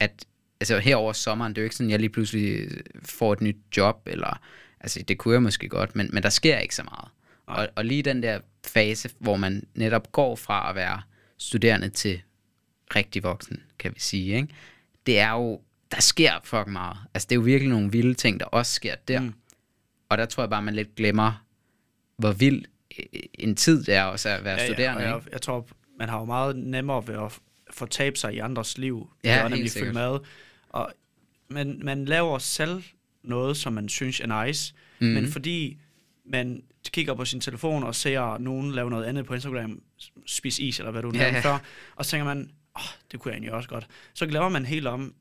at, 0.00 0.24
altså 0.60 0.78
her 0.78 0.96
over 0.96 1.12
sommeren, 1.12 1.52
det 1.52 1.58
er 1.58 1.62
jo 1.62 1.66
ikke 1.66 1.76
sådan, 1.76 1.90
jeg 1.90 1.98
lige 1.98 2.10
pludselig 2.10 2.68
får 3.04 3.32
et 3.32 3.40
nyt 3.40 3.56
job, 3.76 4.02
eller, 4.06 4.40
altså 4.80 5.02
det 5.02 5.18
kunne 5.18 5.34
jeg 5.34 5.42
måske 5.42 5.68
godt, 5.68 5.96
men, 5.96 6.10
men 6.12 6.22
der 6.22 6.28
sker 6.28 6.58
ikke 6.58 6.74
så 6.74 6.82
meget. 6.82 7.08
Og, 7.46 7.68
og 7.76 7.84
lige 7.84 8.02
den 8.02 8.22
der 8.22 8.40
fase, 8.66 9.10
hvor 9.18 9.36
man 9.36 9.66
netop 9.74 10.12
går 10.12 10.36
fra 10.36 10.70
at 10.70 10.74
være 10.74 11.02
studerende 11.38 11.88
til 11.88 12.22
rigtig 12.96 13.22
voksen, 13.22 13.62
kan 13.78 13.94
vi 13.94 14.00
sige, 14.00 14.36
ikke? 14.36 14.48
det 15.06 15.18
er 15.18 15.32
jo, 15.32 15.60
der 15.90 16.00
sker 16.00 16.32
fucking 16.44 16.72
meget. 16.72 16.96
Altså 17.14 17.26
det 17.26 17.34
er 17.34 17.36
jo 17.36 17.42
virkelig 17.42 17.70
nogle 17.70 17.92
vilde 17.92 18.14
ting, 18.14 18.40
der 18.40 18.46
også 18.46 18.74
sker 18.74 18.94
der. 19.08 19.20
Mm. 19.20 19.34
Og 20.08 20.18
der 20.18 20.26
tror 20.26 20.42
jeg 20.42 20.50
bare, 20.50 20.62
man 20.62 20.74
lidt 20.74 20.94
glemmer, 20.94 21.44
hvor 22.16 22.32
vild 22.32 22.64
en 23.34 23.56
tid 23.56 23.84
det 23.84 23.94
er 23.94 24.02
også 24.02 24.28
at 24.28 24.44
være 24.44 24.60
ja, 24.60 24.66
studerende. 24.66 25.02
Ja, 25.02 25.08
jeg, 25.14 25.20
jeg 25.32 25.42
tror, 25.42 25.68
man 25.98 26.08
har 26.08 26.18
jo 26.18 26.24
meget 26.24 26.56
nemmere 26.56 27.06
ved 27.06 27.14
at 27.14 27.38
fortabe 27.70 28.16
sig 28.18 28.34
i 28.34 28.38
andres 28.38 28.78
liv. 28.78 29.10
Ja, 29.24 29.32
det 29.34 29.38
er 29.38 29.48
nemlig 29.48 29.70
sikkert. 29.70 29.94
med. 29.94 30.18
Og 30.68 30.92
man, 31.48 31.80
man 31.84 32.04
laver 32.04 32.38
selv 32.38 32.82
noget, 33.24 33.56
som 33.56 33.72
man 33.72 33.88
synes 33.88 34.20
er 34.20 34.44
nice, 34.46 34.74
Mhm. 35.00 35.08
mm. 35.08 35.14
men 35.14 35.32
fordi 35.32 35.78
man 36.26 36.62
kigger 36.92 37.14
på 37.14 37.24
sin 37.24 37.40
telefon 37.40 37.82
og 37.84 37.94
ser 37.94 38.38
nogen 38.38 38.72
lave 38.72 38.90
noget 38.90 39.04
andet 39.04 39.26
på 39.26 39.34
Instagram, 39.34 39.82
spise 40.26 40.62
is 40.62 40.78
eller 40.78 40.90
hvad 40.92 41.02
du 41.02 41.10
Ja, 41.14 41.18
nævnte 41.18 41.36
ja. 41.48 41.54
før, 41.54 41.58
og 41.96 42.04
så 42.04 42.10
tænker 42.10 42.24
man, 42.24 42.50
oh, 42.74 42.82
det 43.12 43.20
kunne 43.20 43.30
jeg 43.30 43.34
egentlig 43.36 43.52
også 43.52 43.68
godt. 43.68 43.86
Så 44.14 44.26
glemmer 44.26 44.48
man 44.48 44.66
helt 44.66 44.86
om 44.86 45.14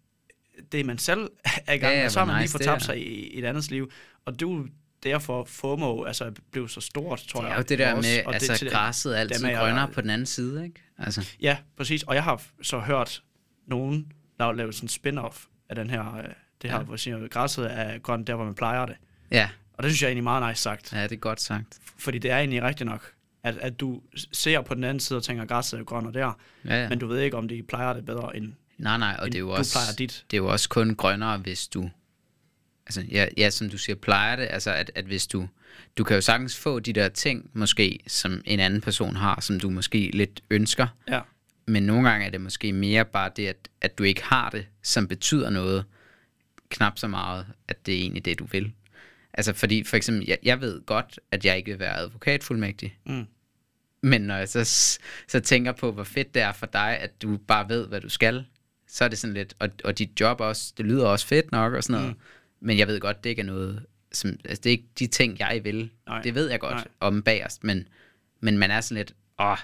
det, 0.72 0.86
man 0.86 0.98
selv 0.98 1.30
er 1.68 1.74
i 1.74 1.78
gang 1.78 1.82
Ja, 1.82 1.90
med, 1.90 1.98
ja, 1.98 2.06
og 2.06 2.12
så 2.12 2.20
har 2.20 2.26
man 2.26 2.36
lige 2.36 2.44
nice 2.44 2.58
det 2.58 2.66
fortabt 2.66 2.84
sig 2.84 2.98
i, 3.08 3.28
i 3.34 3.40
et 3.40 3.46
andet 3.46 3.72
liv. 3.72 3.92
Og 4.26 4.34
jo 4.42 4.68
derfor 5.04 5.44
FOMO 5.46 6.04
altså, 6.04 6.32
blev 6.52 6.70
så 6.70 6.82
stort, 6.82 7.20
tror 7.20 7.42
det 7.42 7.48
jeg. 7.48 7.54
er 7.54 7.58
jo 7.58 7.64
det 7.70 7.80
der 7.80 7.94
også. 7.94 8.10
med, 8.10 8.26
Og 8.26 8.34
altså 8.34 8.70
græsset 8.72 9.16
er 9.16 9.20
altid 9.22 9.40
dem 9.40 9.46
er 9.46 9.50
jeg- 9.50 9.60
grønnere 9.60 9.88
på 9.88 10.02
den 10.02 10.10
anden 10.10 10.26
side, 10.26 10.64
ikke? 10.66 10.82
Altså, 10.98 11.28
Ja, 11.42 11.58
præcis. 11.78 12.04
Og 12.04 12.16
jeg 12.16 12.24
har 12.24 12.42
så 12.62 12.80
hørt 12.80 13.24
nogen 13.68 14.12
lave, 14.40 14.56
lave 14.58 14.74
sådan 14.74 14.86
en 14.86 14.90
spin-off 14.90 15.46
af 15.70 15.76
den 15.76 15.90
her, 15.90 16.16
øh, 16.18 16.24
det 16.62 16.70
her, 16.70 16.78
Ja. 16.78 16.84
hvor 16.84 16.96
siger, 16.96 17.28
græsset 17.28 17.72
er 17.80 17.98
grønt 17.98 18.28
der, 18.28 18.36
hvor 18.36 18.46
man 18.46 18.56
plejer 18.56 18.86
det. 18.86 18.96
ja, 19.32 19.50
Og 19.74 19.84
det 19.84 19.92
synes 19.92 20.02
jeg 20.02 20.08
er 20.08 20.10
egentlig 20.10 20.24
meget 20.24 20.50
nice 20.50 20.62
sagt. 20.62 20.94
ja, 20.94 21.04
det 21.04 21.12
er 21.12 21.16
godt 21.16 21.42
sagt. 21.42 21.78
Fordi 22.00 22.18
det 22.20 22.32
er 22.32 22.38
egentlig 22.38 22.64
rigtigt 22.64 22.90
nok, 22.90 23.12
at, 23.44 23.58
at 23.58 23.80
du 23.80 24.02
ser 24.34 24.62
på 24.62 24.74
den 24.74 24.84
anden 24.84 25.00
side 25.00 25.18
og 25.18 25.24
tænker, 25.24 25.46
græsset 25.46 25.80
er 25.80 25.84
grønt 25.84 26.14
der, 26.14 26.40
Ja, 26.66 26.82
ja. 26.84 26.90
men 26.90 27.00
du 27.00 27.08
ved 27.08 27.20
ikke, 27.22 27.38
om 27.38 27.48
de 27.48 27.64
plejer 27.64 27.94
det 27.94 28.06
bedre, 28.06 28.38
end, 28.38 28.54
nej, 28.78 28.98
nej, 28.98 29.16
og 29.20 29.26
det 29.26 29.36
er 29.36 29.40
jo 29.40 29.50
også, 29.50 29.74
plejer 29.74 29.96
dit. 29.98 30.26
det 30.32 30.38
er 30.38 30.42
jo 30.42 30.48
også 30.52 30.70
kun 30.70 30.96
grønnere, 30.96 31.38
hvis 31.38 31.68
du, 31.68 31.90
altså, 32.88 33.04
ja, 33.12 33.28
ja 33.38 33.50
som 33.50 33.70
du 33.70 33.78
siger, 33.78 33.96
plejer 33.96 34.36
det, 34.36 34.48
altså, 34.52 34.72
at, 34.72 34.92
at 34.96 35.06
hvis 35.06 35.28
du, 35.28 35.48
du 35.98 36.04
kan 36.04 36.16
jo 36.16 36.22
sagtens 36.22 36.58
få 36.58 36.80
de 36.80 36.94
der 36.94 37.10
ting, 37.10 37.50
måske, 37.54 38.00
som 38.08 38.42
en 38.46 38.60
anden 38.60 38.82
person 38.82 39.16
har, 39.16 39.42
som 39.42 39.60
du 39.60 39.70
måske 39.70 40.12
lidt 40.14 40.42
ønsker, 40.50 40.88
Ja, 41.08 41.20
men 41.68 41.84
nogle 41.84 42.10
gange 42.10 42.26
er 42.26 42.30
det 42.30 42.42
måske 42.42 42.74
mere 42.74 43.06
bare 43.06 43.32
det, 43.36 43.48
at, 43.48 43.70
at 43.82 43.98
du 43.98 44.04
ikke 44.04 44.24
har 44.24 44.50
det, 44.50 44.68
som 44.84 45.08
betyder 45.08 45.50
noget, 45.50 45.86
knap 46.70 46.98
så 46.98 47.08
meget, 47.08 47.46
at 47.68 47.86
det 47.86 47.94
er 47.94 48.00
egentlig 48.00 48.26
det, 48.26 48.40
du 48.40 48.46
vil. 48.46 48.74
Altså 49.34 49.54
fordi, 49.54 49.84
for 49.84 49.98
eksempel, 49.98 50.26
jeg, 50.28 50.38
jeg 50.44 50.62
ved 50.62 50.86
godt, 50.86 51.20
at 51.32 51.46
jeg 51.46 51.58
ikke 51.58 51.72
vil 51.72 51.80
være 51.80 51.98
advokatfuldmægtig, 51.98 52.98
mm. 53.06 53.26
men 54.02 54.22
når 54.22 54.36
jeg 54.36 54.50
så, 54.50 54.64
så 55.28 55.40
tænker 55.40 55.72
på, 55.72 55.92
hvor 55.92 56.04
fedt 56.04 56.34
det 56.34 56.42
er 56.42 56.54
for 56.54 56.66
dig, 56.66 56.98
at 57.00 57.22
du 57.22 57.38
bare 57.38 57.70
ved, 57.70 57.88
hvad 57.88 58.02
du 58.02 58.10
skal, 58.10 58.46
så 58.88 59.04
er 59.04 59.08
det 59.08 59.18
sådan 59.18 59.34
lidt, 59.34 59.56
og, 59.60 59.70
og 59.84 59.98
dit 59.98 60.20
job 60.20 60.42
også, 60.42 60.74
det 60.78 60.86
lyder 60.86 61.08
også 61.08 61.28
fedt 61.28 61.52
nok 61.52 61.74
og 61.74 61.84
sådan 61.84 62.02
noget, 62.02 62.16
mm. 62.16 62.22
Men 62.60 62.78
jeg 62.78 62.88
ved 62.88 63.00
godt, 63.00 63.24
det 63.24 63.30
ikke 63.30 63.40
er 63.40 63.46
noget, 63.46 63.86
som, 64.12 64.30
altså 64.46 64.62
det 64.64 64.70
er 64.70 64.72
ikke 64.72 64.88
de 65.00 65.08
ting, 65.08 65.40
jeg 65.40 65.62
vil. 65.64 65.90
Nej. 66.08 66.22
Det 66.22 66.36
ved 66.36 66.50
jeg 66.50 66.60
godt 66.60 66.76
Nej. 66.76 66.88
om 67.00 67.22
bagerst, 67.22 67.64
men, 67.64 67.88
men 68.40 68.58
man 68.58 68.72
er 68.72 68.82
sådan 68.82 68.98
lidt, 68.98 69.14
åh, 69.40 69.58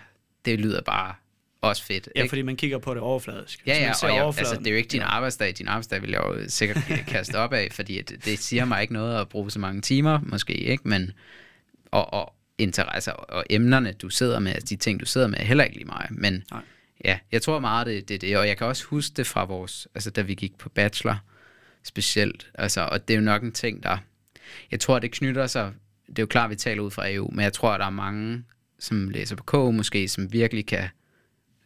det 0.45 0.59
lyder 0.59 0.81
bare 0.81 1.15
også 1.61 1.83
fedt. 1.83 2.09
Ja, 2.15 2.21
ikke? 2.21 2.29
fordi 2.29 2.41
man 2.41 2.55
kigger 2.57 2.77
på 2.77 2.93
det 2.93 3.01
overfladisk. 3.01 3.63
Ja, 3.67 3.73
ja, 3.77 3.91
og 4.03 4.15
jeg, 4.15 4.23
overfladen- 4.23 4.39
altså, 4.39 4.55
det 4.59 4.67
er 4.67 4.71
jo 4.71 4.77
ikke 4.77 4.89
din 4.89 5.01
arbejdsdag. 5.01 5.53
Din 5.53 5.67
arbejdsdag 5.67 6.01
vil 6.01 6.09
jeg 6.09 6.19
jo 6.19 6.49
sikkert 6.49 6.77
kaste 7.07 7.35
op 7.35 7.53
af, 7.53 7.67
fordi 7.71 8.01
det, 8.01 8.25
det 8.25 8.39
siger 8.39 8.65
mig 8.65 8.81
ikke 8.81 8.93
noget 8.93 9.21
at 9.21 9.29
bruge 9.29 9.51
så 9.51 9.59
mange 9.59 9.81
timer, 9.81 10.19
måske 10.23 10.53
ikke, 10.53 10.87
men 10.87 11.11
og, 11.91 12.13
og 12.13 12.33
interesser 12.57 13.11
og 13.11 13.45
emnerne, 13.49 13.91
du 13.93 14.09
sidder 14.09 14.39
med, 14.39 14.51
altså 14.51 14.65
de 14.69 14.75
ting, 14.75 14.99
du 14.99 15.05
sidder 15.05 15.27
med, 15.27 15.39
er 15.39 15.43
heller 15.43 15.63
ikke 15.63 15.75
lige 15.75 15.85
mig. 15.87 16.07
Men 16.11 16.43
Nej. 16.51 16.61
ja, 17.05 17.19
jeg 17.31 17.41
tror 17.41 17.59
meget, 17.59 17.87
det, 17.87 18.09
det 18.09 18.15
er 18.15 18.19
det, 18.19 18.37
og 18.37 18.47
jeg 18.47 18.57
kan 18.57 18.67
også 18.67 18.85
huske 18.85 19.13
det 19.17 19.27
fra 19.27 19.43
vores, 19.45 19.87
altså 19.95 20.09
da 20.11 20.21
vi 20.21 20.35
gik 20.35 20.57
på 20.57 20.69
bachelor, 20.69 21.17
specielt, 21.83 22.51
altså, 22.53 22.81
og 22.81 23.07
det 23.07 23.13
er 23.13 23.17
jo 23.17 23.23
nok 23.23 23.43
en 23.43 23.51
ting, 23.51 23.83
der, 23.83 23.97
jeg 24.71 24.79
tror, 24.79 24.99
det 24.99 25.11
knytter 25.11 25.47
sig, 25.47 25.73
det 26.07 26.19
er 26.19 26.23
jo 26.23 26.27
klart, 26.27 26.49
vi 26.49 26.55
taler 26.55 26.81
ud 26.81 26.91
fra 26.91 27.11
EU, 27.11 27.31
men 27.31 27.43
jeg 27.43 27.53
tror, 27.53 27.77
der 27.77 27.85
er 27.85 27.89
mange, 27.89 28.43
som 28.79 29.09
læser 29.09 29.35
på 29.35 29.43
KU 29.43 29.71
måske, 29.71 30.07
som 30.07 30.33
virkelig 30.33 30.65
kan, 30.65 30.89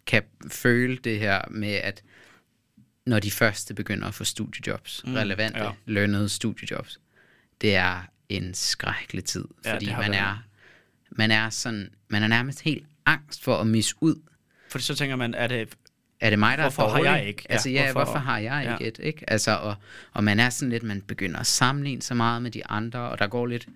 kan 0.06 0.24
føle 0.50 0.98
det 0.98 1.20
her 1.20 1.42
med, 1.52 1.74
at 1.74 2.04
når 3.06 3.20
de 3.20 3.32
første 3.32 3.74
begynder 3.74 4.08
at 4.08 4.14
få 4.14 4.24
studiejobs, 4.24 5.04
mm, 5.06 5.14
relevante, 5.14 5.64
ja. 5.64 5.72
lønnede 5.86 6.30
studiejobs, 6.30 7.00
det 7.62 7.76
er 7.76 8.02
en 8.30 8.54
skrækkelig 8.54 9.24
tid, 9.24 9.46
Ja, 9.66 9.74
fordi 9.74 9.86
man 9.86 9.98
været. 9.98 10.16
er, 10.16 10.44
man 11.12 11.32
er 11.32 11.50
sådan, 11.50 11.90
man 12.08 12.24
er 12.24 12.28
nærmest 12.28 12.62
helt 12.62 12.86
angst 13.06 13.44
for 13.44 13.58
at 13.58 13.68
misse 13.68 13.96
ud. 14.02 14.16
Fordi 14.70 14.84
så 14.84 14.96
tænker 14.96 15.16
man, 15.16 15.34
er 15.34 15.48
det... 15.48 15.70
Er 16.20 16.30
det 16.30 16.40
mig, 16.40 16.58
der 16.58 16.64
Hvorfor 16.64 16.84
er 16.84 16.88
har 16.88 16.98
dårlig? 16.98 17.10
jeg 17.10 17.26
ikke? 17.28 17.44
Ja, 17.50 17.54
Altså 17.54 17.70
ja, 17.70 17.92
hvorfor- 17.92 18.06
hvorfor, 18.06 18.20
har 18.20 18.38
jeg 18.40 18.64
Ja. 18.66 18.74
ikke 18.74 18.88
et? 18.88 19.00
Ikke? 19.08 19.30
Altså, 19.30 19.52
og, 19.52 19.76
og 20.14 20.24
man 20.24 20.40
er 20.40 20.50
sådan 20.50 20.70
lidt, 20.70 20.84
man 20.84 21.02
begynder 21.02 21.40
at 21.40 21.48
sammenligne 21.48 22.02
så 22.02 22.14
meget 22.14 22.42
med 22.42 22.52
de 22.52 22.66
andre, 22.66 23.00
og 23.00 23.20
der 23.20 23.28
går 23.28 23.46
lidt, 23.46 23.68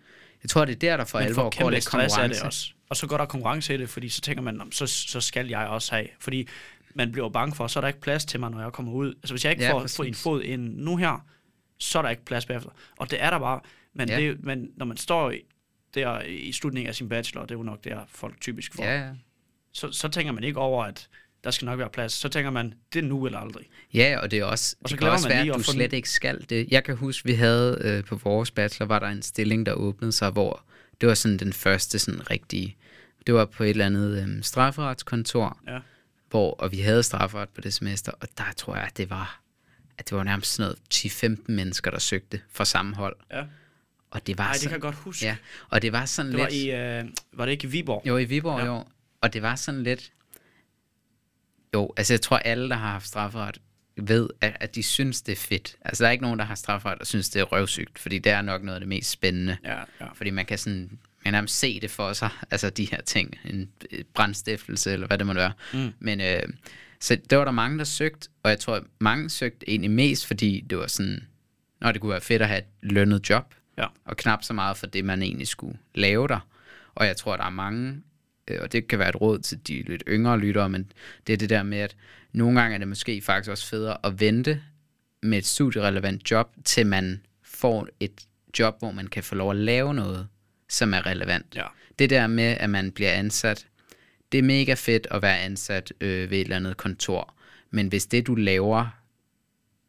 jeg 0.44 0.50
tror, 0.50 0.66
det 0.66 0.76
er 0.76 0.80
der, 0.80 0.98
der 0.98 1.06
for 1.06 1.20
Man 1.20 1.28
alvor 1.28 1.62
går 1.62 1.70
lidt 1.70 1.84
stress 1.84 2.14
af 2.14 2.18
konkurrence. 2.18 2.40
det 2.40 2.48
også. 2.48 2.72
Og 2.90 2.98
så 2.98 3.08
går 3.08 3.18
der 3.18 3.26
konkurrence 3.26 3.74
i 3.74 3.78
det, 3.78 3.90
fordi 3.90 4.10
så 4.10 4.22
tænker 4.22 4.42
man, 4.42 4.54
"Nå, 4.54 4.64
så, 4.72 4.88
så 4.88 5.22
skal 5.22 5.48
jeg 5.48 5.68
også 5.68 5.96
have. 5.96 6.08
Fordi 6.20 6.48
man 6.96 7.12
bliver 7.12 7.30
bange 7.30 7.56
for, 7.56 7.68
så 7.68 7.80
er 7.80 7.82
der 7.82 7.88
ikke 7.88 8.02
plads 8.02 8.26
til 8.26 8.40
mig, 8.40 8.52
når 8.52 8.62
jeg 8.62 8.72
kommer 8.72 8.92
ud. 8.94 9.14
Altså 9.16 9.34
hvis 9.34 9.44
jeg 9.46 9.52
ikke 9.52 9.64
Ja, 9.64 9.74
får, 9.74 9.88
får 9.88 10.04
en 10.04 10.14
fod 10.16 10.42
ind 10.42 10.78
nu 10.78 10.98
her, 10.98 11.26
så 11.80 11.98
er 11.98 12.02
der 12.02 12.10
ikke 12.10 12.26
plads 12.26 12.46
bagefter. 12.46 12.70
Og 12.98 13.12
det 13.12 13.24
er 13.24 13.30
der 13.30 13.40
bare. 13.40 13.60
Men, 13.94 14.10
Ja. 14.10 14.18
det, 14.20 14.44
men 14.44 14.70
når 14.78 14.86
man 14.86 14.98
står 14.98 15.34
der 15.96 16.22
i 16.22 16.52
slutningen 16.52 16.90
af 16.90 16.96
sin 16.96 17.10
bachelor, 17.10 17.42
det 17.42 17.52
er 17.52 17.56
jo 17.56 17.64
nok 17.64 17.84
der 17.84 18.00
folk 18.08 18.42
typisk 18.42 18.76
får, 18.76 18.84
Ja, 18.84 19.00
ja. 19.00 19.10
så, 19.74 19.92
så 19.92 20.08
tænker 20.08 20.32
man 20.32 20.44
ikke 20.44 20.60
over, 20.60 20.84
at 20.84 21.08
der 21.44 21.52
skal 21.52 21.66
nok 21.66 21.80
være 21.80 21.90
plads. 21.90 22.14
Så 22.14 22.30
tænker 22.30 22.52
man, 22.52 22.74
det 22.94 23.04
er 23.04 23.08
nu 23.08 23.26
eller 23.26 23.40
aldrig. 23.40 23.66
Ja, 23.94 24.20
og 24.22 24.32
det 24.32 24.40
er 24.40 24.44
også, 24.46 24.76
Og 24.84 24.90
så 24.90 24.94
det 24.96 25.00
kan 25.00 25.10
også 25.10 25.28
være, 25.28 25.42
at 25.42 25.48
du 25.56 25.64
slet 25.64 25.92
den- 25.92 25.98
ikke 25.98 26.10
skal 26.10 26.46
det. 26.50 26.68
Jeg 26.72 26.84
kan 26.84 26.96
huske, 26.98 27.26
vi 27.26 27.34
havde 27.34 27.78
øh, 27.82 28.04
på 28.04 28.16
vores 28.16 28.52
bachelor, 28.52 28.88
var 28.88 29.00
der 29.00 29.08
en 29.08 29.22
stilling, 29.22 29.66
der 29.66 29.74
åbnede 29.74 30.12
sig, 30.12 30.30
hvor 30.30 30.64
det 31.02 31.10
var 31.10 31.16
sådan 31.16 31.38
den 31.38 31.54
første 31.54 32.00
sådan 32.00 32.32
rigtige, 32.32 32.76
det 33.28 33.34
var 33.34 33.46
på 33.46 33.64
et 33.64 33.70
eller 33.70 33.86
andet 33.86 34.24
øh, 34.38 34.44
strafferetskontor, 34.44 35.60
Ja. 35.68 35.80
hvor, 36.30 36.54
og 36.54 36.72
vi 36.72 36.80
havde 36.80 37.04
strafferet 37.04 37.50
på 37.50 37.62
det 37.62 37.74
semester, 37.74 38.12
og 38.12 38.28
der 38.38 38.44
tror 38.58 38.76
jeg, 38.76 38.84
at 38.86 38.98
det 38.98 39.10
var, 39.10 39.42
at 39.98 40.10
det 40.10 40.18
var 40.18 40.24
nærmest 40.24 40.54
sådan 40.54 40.76
noget 41.24 41.38
10-15 41.40 41.44
mennesker, 41.48 41.92
der 41.92 42.00
søgte 42.00 42.42
for 42.52 42.64
samme 42.64 42.96
hold. 42.96 43.16
Ja. 43.32 43.44
Og 44.12 44.28
det 44.28 44.38
var 44.38 44.52
det 44.52 44.56
sådan, 44.62 44.70
kan 44.70 44.74
jeg 44.76 44.82
godt 44.82 44.96
huske. 44.96 45.26
Ja, 45.26 45.36
og 45.70 45.82
det 45.82 45.92
var 45.92 46.06
sådan 46.06 46.32
Det 46.32 46.40
var 46.40 46.46
lidt... 46.50 46.54
i, 46.64 46.72
øh, 46.72 47.04
var 47.34 47.46
det 47.46 47.52
ikke 47.52 47.68
i 47.68 47.70
Viborg? 47.72 48.04
Jo, 48.08 48.18
i 48.18 48.26
Viborg, 48.26 48.60
ja. 48.60 48.66
jo. 48.66 48.84
Og 49.22 49.34
det 49.34 49.42
var 49.42 49.56
sådan 49.56 49.84
lidt... 49.84 50.12
Jo, 51.74 51.94
altså 51.98 52.14
jeg 52.14 52.22
tror, 52.22 52.38
alle, 52.38 52.70
der 52.70 52.76
har 52.76 52.92
haft 52.92 53.08
strafferet, 53.08 53.58
ved, 53.98 54.30
at, 54.42 54.58
at 54.60 54.76
de 54.76 54.84
synes, 54.84 55.22
det 55.22 55.32
er 55.32 55.36
fedt. 55.36 55.76
Altså 55.82 56.04
der 56.04 56.08
er 56.08 56.12
ikke 56.12 56.24
nogen, 56.24 56.40
der 56.40 56.46
har 56.46 56.56
strafferet, 56.56 57.00
og 57.00 57.08
synes, 57.08 57.30
det 57.30 57.40
er 57.40 57.44
røvsygt, 57.44 58.00
fordi 58.00 58.20
det 58.20 58.32
er 58.32 58.42
nok 58.42 58.64
noget 58.64 58.76
af 58.76 58.80
det 58.80 58.88
mest 58.90 59.10
spændende. 59.10 59.58
Ja, 59.64 59.80
ja. 60.02 60.08
Fordi 60.14 60.30
man 60.30 60.46
kan 60.46 60.58
sådan 60.58 60.80
man 60.82 61.24
kan 61.24 61.34
nærmest 61.34 61.60
se 61.60 61.80
det 61.80 61.92
for 61.92 62.14
sig, 62.14 62.30
altså 62.52 62.70
de 62.70 62.86
her 62.92 63.02
ting, 63.02 63.38
en 63.46 63.70
et 63.90 64.08
brandstiftelse, 64.08 64.92
eller 64.94 65.08
hvad 65.08 65.18
det 65.18 65.28
må 65.28 65.34
være. 65.34 65.54
Mm. 65.74 65.94
Men 66.00 66.22
øh, 66.22 66.42
så 67.00 67.18
der 67.30 67.38
var 67.38 67.46
der 67.46 67.52
mange, 67.52 67.78
der 67.78 67.84
søgte, 67.84 68.30
og 68.44 68.50
jeg 68.50 68.60
tror, 68.60 68.84
mange 69.00 69.30
søgte 69.30 69.70
egentlig 69.70 69.92
mest, 69.92 70.28
fordi 70.28 70.62
det 70.70 70.78
var 70.78 70.88
sådan, 70.88 71.28
når 71.82 71.92
det 71.92 72.02
kunne 72.02 72.12
være 72.12 72.22
fedt 72.22 72.42
at 72.42 72.48
have 72.48 72.58
et 72.60 72.66
lønnet 72.82 73.30
job, 73.30 73.54
Ja. 73.78 73.86
og 74.06 74.18
knap 74.18 74.44
så 74.44 74.54
meget 74.54 74.78
for 74.78 74.88
det, 74.88 75.06
man 75.06 75.22
egentlig 75.22 75.48
skulle 75.48 75.78
lave 75.96 76.28
der. 76.28 76.40
Og 76.96 77.06
jeg 77.06 77.18
tror, 77.18 77.38
der 77.38 77.44
er 77.44 77.50
mange, 77.50 77.90
øh, 77.92 77.96
og 78.60 78.72
det 78.72 78.88
kan 78.88 79.00
være 79.00 79.10
et 79.10 79.22
råd 79.22 79.40
til 79.40 79.68
de 79.68 79.82
lidt 79.82 80.04
yngre 80.08 80.40
lyttere, 80.40 80.70
men 80.70 80.92
det 81.28 81.34
er 81.34 81.38
det 81.38 81.50
der 81.50 81.64
med, 81.64 81.78
at 81.78 81.96
nogle 82.34 82.62
gange 82.62 82.74
er 82.74 82.78
det 82.78 82.88
måske 82.88 83.22
faktisk 83.22 83.52
også 83.52 83.68
federe 83.68 83.98
at 84.04 84.20
vente 84.20 84.62
med 85.24 85.38
et 85.38 85.46
studierelevant 85.46 86.32
job, 86.32 86.56
til 86.66 86.88
man 86.88 87.22
får 87.44 87.88
et 88.00 88.28
job, 88.60 88.80
hvor 88.80 88.92
man 88.92 89.08
kan 89.08 89.24
få 89.24 89.36
lov 89.36 89.52
at 89.52 89.58
lave 89.58 89.94
noget, 89.94 90.28
som 90.70 90.94
er 90.94 91.06
relevant. 91.06 91.56
Ja. 91.56 91.66
Det 92.00 92.10
der 92.10 92.28
med, 92.28 92.58
at 92.60 92.70
man 92.70 92.92
bliver 92.92 93.12
ansat, 93.12 93.68
det 94.32 94.38
er 94.38 94.44
mega 94.44 94.74
fedt 94.74 95.08
at 95.12 95.22
være 95.22 95.40
ansat 95.40 95.94
øh, 96.02 96.32
ved 96.32 96.38
et 96.38 96.42
eller 96.42 96.56
andet 96.56 96.78
kontor. 96.78 97.36
Men 97.72 97.88
hvis 97.88 98.06
det, 98.06 98.28
du 98.28 98.36
laver, 98.36 99.01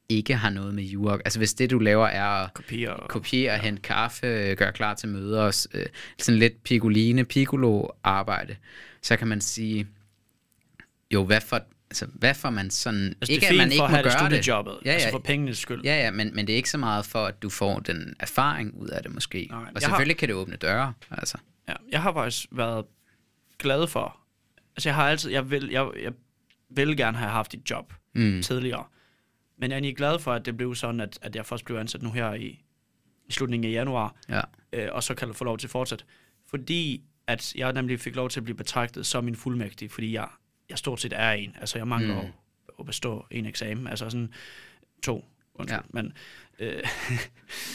ikke 0.08 0.34
har 0.36 0.50
noget 0.50 0.74
med 0.74 0.84
jura, 0.84 1.14
altså 1.24 1.38
hvis 1.38 1.54
det, 1.54 1.70
du 1.70 1.78
laver, 1.78 2.06
er 2.06 2.24
at 2.24 2.54
Kopier. 2.54 2.90
Og, 2.90 3.08
kopiere, 3.08 3.54
ja. 3.54 3.60
hente 3.60 3.82
kaffe, 3.82 4.26
øh, 4.26 4.56
gøre 4.56 4.72
klar 4.72 4.94
til 4.94 5.08
møder, 5.08 5.42
og 5.42 5.52
øh, 5.74 5.86
sådan 6.18 6.38
lidt 6.38 6.62
picoline, 6.64 7.24
piccolo 7.24 7.86
arbejde, 8.02 8.56
så 9.02 9.16
kan 9.16 9.28
man 9.28 9.40
sige, 9.40 9.86
jo, 11.10 11.24
hvad 11.24 11.40
for, 11.40 11.60
altså, 11.90 12.06
hvad 12.14 12.34
for 12.34 12.50
man 12.50 12.70
sådan, 12.70 13.14
altså, 13.20 13.32
ikke 13.32 13.40
det 13.40 13.46
er 13.46 13.50
at 13.52 13.56
man 13.56 13.64
fint 13.64 13.72
ikke 13.72 13.80
for 13.80 13.84
at 13.84 13.90
have 13.90 14.02
det 14.04 14.12
det. 14.12 14.20
studiejobbet. 14.44 14.78
Ja, 14.84 14.90
Altså 14.90 15.08
ja. 15.08 15.14
for 15.14 15.18
pengenes 15.18 15.58
skyld. 15.58 15.80
Ja, 15.84 15.96
ja, 16.04 16.10
men, 16.10 16.34
men 16.34 16.46
det 16.46 16.52
er 16.52 16.56
ikke 16.56 16.70
så 16.70 16.78
meget 16.78 17.06
for, 17.06 17.24
at 17.26 17.42
du 17.42 17.48
får 17.50 17.78
den 17.78 18.14
erfaring 18.20 18.74
ud 18.74 18.88
af 18.88 19.02
det 19.02 19.14
måske. 19.14 19.46
Nej, 19.50 19.58
og 19.58 19.64
jeg 19.66 19.72
har- 19.74 19.80
selvfølgelig 19.80 20.16
kan 20.16 20.28
det 20.28 20.36
åbne 20.36 20.56
døre, 20.56 20.92
altså. 21.10 21.38
Ja, 21.68 21.74
jeg 21.90 22.02
har 22.02 22.12
faktisk 22.12 22.46
været 22.52 22.84
glad 23.58 23.86
for, 23.86 24.16
altså 24.76 24.88
jeg 24.88 24.94
har 24.96 25.08
altid, 25.08 25.30
jeg 25.30 25.50
vil, 25.50 25.68
jeg, 25.70 25.88
jeg 26.02 26.12
vil 26.70 26.96
gerne 26.96 27.18
have 27.18 27.30
haft 27.30 27.54
et 27.54 27.70
job 27.70 27.92
Mm. 28.14 28.42
tidligere, 28.42 28.84
men 29.62 29.70
jeg 29.70 29.76
er 29.76 29.78
egentlig 29.78 29.96
glad 29.96 30.18
for, 30.18 30.32
at 30.32 30.46
det 30.46 30.56
blev 30.56 30.74
sådan, 30.74 31.00
at, 31.00 31.18
at 31.22 31.36
jeg 31.36 31.46
først 31.46 31.64
blev 31.64 31.76
ansat 31.76 32.02
nu 32.02 32.10
her 32.10 32.34
i, 32.34 32.64
i 33.28 33.32
slutningen 33.32 33.70
af 33.70 33.74
januar, 33.74 34.16
Ja. 34.28 34.40
øh, 34.72 34.88
og 34.92 35.02
så 35.02 35.14
kan 35.14 35.28
jeg 35.28 35.36
få 35.36 35.44
lov 35.44 35.58
til 35.58 35.66
at 35.66 35.70
fortsætte, 35.70 36.04
fordi 36.46 37.02
at 37.26 37.54
jeg 37.54 37.72
nemlig 37.72 38.00
fik 38.00 38.16
lov 38.16 38.28
til 38.30 38.40
at 38.40 38.44
blive 38.44 38.56
betragtet 38.56 39.06
som 39.06 39.28
en 39.28 39.36
fuldmægtig, 39.36 39.90
fordi 39.90 40.12
jeg, 40.12 40.28
jeg 40.70 40.78
stort 40.78 41.00
set 41.00 41.12
er 41.16 41.30
en, 41.32 41.56
altså 41.60 41.78
jeg 41.78 41.88
mangler 41.88 42.22
mm. 42.22 42.28
at 42.78 42.86
bestå 42.86 43.26
en 43.30 43.46
eksamen, 43.46 43.86
altså 43.86 44.10
sådan 44.10 44.32
to, 45.02 45.24
undskyld, 45.54 45.78
Ja. 45.94 46.02
men, 46.02 46.12
øh, 46.58 46.82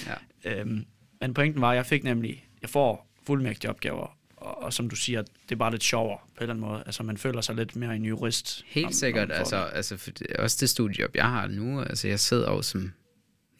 Ja. 0.05 0.13
øhm, 0.61 0.85
men 1.21 1.33
pointen 1.33 1.61
var, 1.61 1.69
at 1.71 1.75
jeg 1.75 1.85
fik 1.85 2.03
nemlig, 2.03 2.45
jeg 2.61 2.69
får 2.69 3.07
fuldmægtige 3.23 3.69
opgaver, 3.71 4.16
og, 4.47 4.63
og 4.63 4.73
som 4.73 4.89
du 4.89 4.95
siger, 4.95 5.21
det 5.21 5.51
er 5.51 5.55
bare 5.55 5.71
lidt 5.71 5.83
sjovere 5.83 6.17
på 6.23 6.37
en 6.37 6.41
eller 6.43 6.53
anden 6.53 6.69
måde, 6.69 6.83
altså 6.85 7.03
man 7.03 7.17
føler 7.17 7.41
sig 7.41 7.55
lidt 7.55 7.75
mere 7.75 7.95
en 7.95 8.05
jurist. 8.05 8.63
Helt 8.67 8.85
når 8.85 8.91
sikkert, 8.91 9.27
får 9.27 9.35
altså, 9.35 9.55
altså 9.57 9.97
for 9.97 10.11
det, 10.11 10.27
også 10.27 10.57
det 10.59 10.69
studiejob, 10.69 11.15
jeg 11.15 11.25
har 11.25 11.47
nu, 11.47 11.81
altså 11.81 12.07
jeg 12.07 12.19
sidder 12.19 12.51
jo 12.51 12.61
som, 12.61 12.93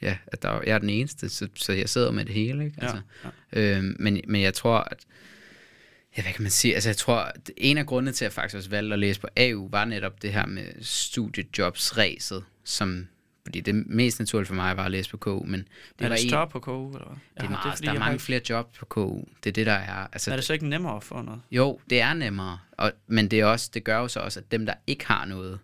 ja, 0.02 0.18
at 0.28 0.42
der, 0.42 0.62
jeg 0.66 0.74
er 0.74 0.80
den 0.80 0.90
eneste, 0.90 1.30
så, 1.30 1.48
så 1.56 1.74
jeg 1.74 1.90
sidder 1.90 2.12
med 2.12 2.26
det 2.26 2.34
hele, 2.34 2.66
ikke? 2.66 2.78
Altså, 2.82 3.02
ja. 3.54 3.78
Øhm, 3.78 3.96
men, 4.00 4.22
men 4.28 4.42
jeg 4.42 4.54
tror, 4.54 4.78
at 4.78 5.06
ja, 6.18 6.22
hvad 6.22 6.34
kan 6.34 6.42
man 6.42 6.52
sige? 6.52 6.74
Altså, 6.74 6.90
jeg 6.90 6.98
tror, 6.98 7.16
at 7.16 7.52
en 7.58 7.78
af 7.78 7.86
grundene 7.86 8.12
til, 8.12 8.26
at 8.26 8.30
jeg 8.30 8.34
faktisk 8.34 8.56
også 8.56 8.70
valgte 8.70 8.94
at 8.94 9.00
læse 9.00 9.20
på 9.20 9.28
AU, 9.38 9.70
var 9.70 9.86
netop 9.86 10.22
det 10.22 10.34
her 10.34 10.46
med 10.46 10.66
studiejobsræset, 10.82 12.44
som, 12.64 13.08
fordi 13.48 13.62
det 13.62 13.76
mest 13.88 14.20
naturligt 14.20 14.48
for 14.48 14.56
mig 14.56 14.78
var 14.78 14.86
at 14.86 14.92
læse 14.92 15.10
på 15.10 15.18
KU, 15.18 15.44
men 15.44 15.68
det 16.00 16.06
er 16.06 16.10
det 16.10 16.24
en, 16.24 16.30
større 16.30 16.48
på 16.48 16.60
KU, 16.60 16.88
eller 16.92 17.06
hvad? 17.08 17.16
det 17.16 17.40
er 17.40 17.44
Ja, 17.44 17.50
meget, 17.50 17.74
fordi, 17.78 17.86
der 17.86 17.90
er 17.90 17.94
har 17.94 18.00
mange 18.00 18.14
ikke- 18.14 18.24
flere 18.24 18.42
jobs 18.50 18.78
på 18.78 18.86
KU. 18.86 19.22
Det 19.44 19.50
er 19.50 19.54
det, 19.54 19.66
der 19.66 19.74
er. 19.74 20.08
Altså, 20.14 20.32
Er 20.32 20.36
det 20.36 20.46
så 20.46 20.54
ikke 20.54 20.68
nemmere 20.68 20.96
at 20.96 21.04
få 21.04 21.22
noget? 21.22 21.42
Jo, 21.52 21.80
det 21.90 22.02
er 22.02 22.14
nemmere, 22.14 22.60
og, 22.72 22.92
men 23.08 23.28
det, 23.32 23.40
er 23.40 23.46
også, 23.46 23.70
det 23.74 23.84
gør 23.84 23.98
jo 24.00 24.08
så 24.08 24.20
også, 24.20 24.40
at 24.40 24.52
dem, 24.52 24.66
der 24.66 24.74
ikke 24.88 25.08
har 25.08 25.26
noget, 25.26 25.60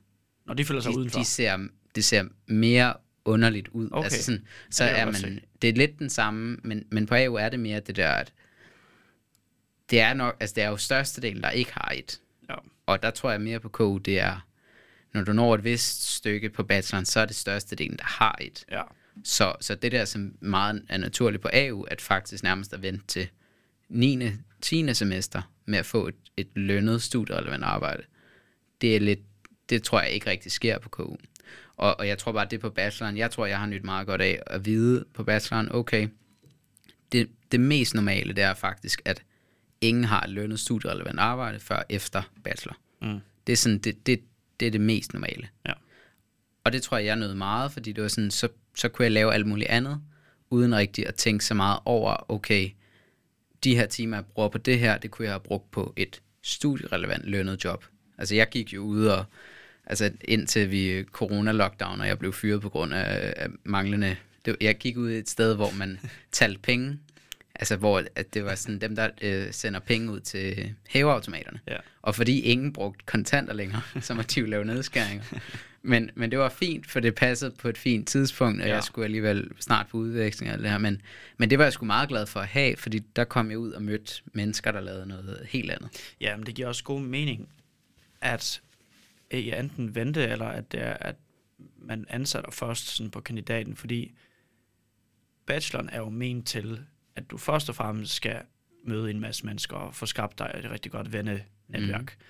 Når 0.45 0.53
de 0.53 0.65
føler 0.65 0.81
sig 0.81 0.91
de, 0.91 0.97
udenfor. 0.97 1.19
de 1.19 1.25
ser, 1.25 1.67
det 1.95 2.05
ser 2.05 2.23
mere 2.47 2.93
underligt 3.25 3.67
ud. 3.67 3.89
Okay. 3.91 4.03
Altså 4.03 4.23
sådan, 4.23 4.45
så 4.71 4.83
Ja, 4.83 4.89
det 4.91 4.99
er 4.99 5.03
godt 5.05 5.21
man, 5.21 5.33
se. 5.35 5.41
det 5.61 5.69
er 5.69 5.73
lidt 5.73 5.99
den 5.99 6.09
samme, 6.09 6.57
men, 6.63 6.85
men 6.91 7.05
på 7.05 7.15
AU 7.15 7.33
er 7.35 7.49
det 7.49 7.59
mere 7.59 7.79
det 7.79 7.95
der, 7.95 8.09
at 8.11 8.33
det 9.89 9.99
er 10.01 10.13
nok, 10.13 10.37
altså 10.39 10.53
det 10.55 10.63
er 10.63 10.69
jo 10.69 10.77
størstedelen, 10.77 11.43
der 11.43 11.49
ikke 11.49 11.71
har 11.73 11.91
et. 11.95 12.19
Ja. 12.49 12.55
Og 12.85 13.03
der 13.03 13.09
tror 13.11 13.31
jeg 13.31 13.41
mere 13.41 13.59
på 13.59 13.69
KU, 13.69 13.97
det 13.97 14.19
er, 14.19 14.45
når 15.13 15.23
du 15.23 15.33
når 15.33 15.55
et 15.55 15.63
vist 15.63 16.15
stykke 16.15 16.49
på 16.49 16.63
bacheloren, 16.63 17.05
så 17.05 17.19
er 17.19 17.25
det 17.25 17.35
størstedelen, 17.35 17.97
der 17.97 18.05
har 18.05 18.37
et. 18.41 18.65
Ja. 18.71 18.81
Så, 19.23 19.55
så 19.61 19.75
det 19.75 19.91
der, 19.91 20.05
som 20.05 20.35
meget 20.39 20.85
er 20.89 20.97
naturligt 20.97 21.41
på 21.41 21.49
AU, 21.53 21.83
at 21.83 22.01
faktisk 22.01 22.43
nærmest 22.43 22.73
at 22.73 22.81
vente 22.81 23.07
til 23.07 23.27
9. 23.89 24.31
10. 24.61 24.93
semester 24.93 25.41
med 25.65 25.79
at 25.79 25.85
få 25.85 26.07
et, 26.07 26.15
et 26.37 26.47
lønnet 26.55 27.01
studierelevant 27.01 27.63
arbejde, 27.63 28.03
det 28.81 28.95
er 28.95 28.99
lidt, 28.99 29.19
det 29.69 29.83
tror 29.83 30.01
jeg 30.01 30.11
ikke 30.11 30.29
rigtig 30.29 30.51
sker 30.51 30.79
på 30.79 30.89
KU. 30.89 31.15
Og, 31.77 31.99
og 31.99 32.07
jeg 32.07 32.17
tror 32.17 32.31
bare, 32.31 32.45
det 32.45 32.53
er 32.53 32.61
på 32.61 32.69
bacheloren, 32.69 33.17
jeg 33.17 33.31
tror, 33.31 33.45
jeg 33.45 33.59
har 33.59 33.65
nyt 33.65 33.83
meget 33.83 34.07
godt 34.07 34.21
af 34.21 34.39
at 34.47 34.65
vide 34.65 35.05
på 35.13 35.23
bacheloren, 35.23 35.75
okay, 35.75 36.07
det, 37.11 37.29
det 37.51 37.59
mest 37.59 37.93
normale, 37.93 38.33
det 38.33 38.43
er 38.43 38.53
faktisk, 38.53 39.01
at 39.05 39.23
ingen 39.81 40.03
har 40.03 40.21
et 40.21 40.29
lønnet 40.29 40.59
studierelevant 40.59 41.19
arbejde 41.19 41.59
før 41.59 41.83
efter 41.89 42.21
bachelor. 42.43 42.77
Mm. 43.01 43.19
Det 43.47 43.53
er 43.53 43.57
sådan, 43.57 43.79
det, 43.79 44.07
det, 44.07 44.21
det 44.59 44.67
er 44.67 44.71
det 44.71 44.81
mest 44.81 45.13
normale. 45.13 45.47
Ja. 45.67 45.73
Og 46.63 46.73
det 46.73 46.81
tror 46.81 46.97
jeg, 46.97 47.05
jeg 47.05 47.15
nød 47.15 47.33
meget, 47.33 47.71
fordi 47.71 47.91
det 47.91 48.01
var 48.01 48.07
sådan, 48.07 48.31
så, 48.31 48.47
så 48.75 48.89
kunne 48.89 49.03
jeg 49.03 49.11
lave 49.11 49.33
alt 49.33 49.47
muligt 49.47 49.69
andet, 49.69 50.01
uden 50.49 50.75
rigtig 50.75 51.07
at 51.07 51.15
tænke 51.15 51.45
så 51.45 51.53
meget 51.53 51.79
over, 51.85 52.31
okay, 52.31 52.69
de 53.63 53.75
her 53.75 53.85
timer, 53.85 54.17
jeg 54.17 54.25
bruger 54.25 54.49
på 54.49 54.57
det 54.57 54.79
her, 54.79 54.97
det 54.97 55.11
kunne 55.11 55.25
jeg 55.25 55.33
have 55.33 55.39
brugt 55.39 55.71
på 55.71 55.93
et 55.95 56.21
studierelevant 56.41 57.25
lønnet 57.25 57.63
job 57.63 57.85
Altså 58.17 58.35
jeg 58.35 58.49
gik 58.49 58.73
jo 58.73 58.81
ud 58.81 59.05
og, 59.05 59.25
altså 59.85 60.11
indtil 60.21 60.71
vi 60.71 61.03
corona-lockdown, 61.03 62.01
og 62.01 62.07
jeg 62.07 62.19
blev 62.19 62.33
fyret 62.33 62.61
på 62.61 62.69
grund 62.69 62.93
af, 62.93 63.33
af 63.37 63.47
manglende, 63.63 64.15
det, 64.45 64.55
jeg 64.61 64.77
gik 64.77 64.97
ud 64.97 65.11
et 65.11 65.29
sted, 65.29 65.55
hvor 65.55 65.71
man 65.77 65.99
talte 66.31 66.59
penge, 66.59 66.99
altså 67.55 67.75
hvor 67.75 68.03
at 68.15 68.33
det 68.33 68.45
var 68.45 68.55
sådan 68.55 68.79
dem, 68.81 68.95
der 68.95 69.09
øh, 69.21 69.53
sender 69.53 69.79
penge 69.79 70.11
ud 70.11 70.19
til 70.19 70.73
hæveautomaterne. 70.89 71.59
Ja. 71.67 71.77
Og 72.01 72.15
fordi 72.15 72.39
ingen 72.39 72.73
brugte 72.73 73.05
kontanter 73.05 73.53
længere, 73.53 73.81
så 74.01 74.13
måtte 74.13 74.35
de 74.35 74.39
jo 74.39 74.45
lave 74.45 74.65
nedskæringer. 74.65 75.23
Men, 75.85 76.09
men 76.15 76.31
det 76.31 76.39
var 76.39 76.49
fint, 76.49 76.91
for 76.91 76.99
det 76.99 77.15
passede 77.15 77.51
på 77.51 77.69
et 77.69 77.77
fint 77.77 78.07
tidspunkt, 78.07 78.61
og 78.61 78.67
Ja. 78.67 78.73
jeg 78.73 78.83
skulle 78.83 79.05
alligevel 79.05 79.49
snart 79.59 79.87
på 79.87 79.97
udveksling 79.97 80.51
og 80.53 80.59
det 80.59 80.69
her. 80.69 80.77
Men, 80.77 81.01
men 81.37 81.49
det 81.49 81.57
var 81.57 81.63
jeg 81.65 81.73
sgu 81.73 81.85
meget 81.85 82.09
glad 82.09 82.25
for 82.25 82.39
at 82.39 82.47
have, 82.47 82.77
fordi 82.77 82.99
der 83.15 83.23
kom 83.23 83.49
jeg 83.49 83.57
ud 83.57 83.71
og 83.71 83.81
mødte 83.81 84.13
mennesker, 84.33 84.71
der 84.71 84.81
lavede 84.81 85.05
noget 85.05 85.45
helt 85.49 85.71
andet. 85.71 86.13
Ja, 86.21 86.37
men 86.37 86.45
det 86.45 86.55
giver 86.55 86.67
også 86.67 86.83
god 86.83 87.01
mening, 87.01 87.49
at 88.21 88.61
I 89.31 89.51
enten 89.51 89.95
vente, 89.95 90.27
eller 90.27 90.45
at, 90.45 90.71
det 90.71 90.81
er, 90.81 90.93
at 90.93 91.15
man 91.77 92.05
ansætter 92.09 92.51
først 92.51 92.87
sådan 92.87 93.11
på 93.11 93.21
kandidaten, 93.21 93.75
fordi 93.75 94.11
bacheloren 95.45 95.89
er 95.89 95.97
jo 95.97 96.09
ment 96.09 96.47
til, 96.47 96.79
at 97.15 97.31
du 97.31 97.37
først 97.37 97.69
og 97.69 97.75
fremmest 97.75 98.13
skal 98.13 98.41
møde 98.85 99.11
en 99.11 99.19
masse 99.19 99.45
mennesker 99.45 99.77
og 99.77 99.95
få 99.95 100.05
skabt 100.05 100.39
dig 100.39 100.51
et 100.63 100.71
rigtig 100.71 100.91
godt 100.91 101.13
vennenetværk. 101.13 102.17
Mm. 102.19 102.23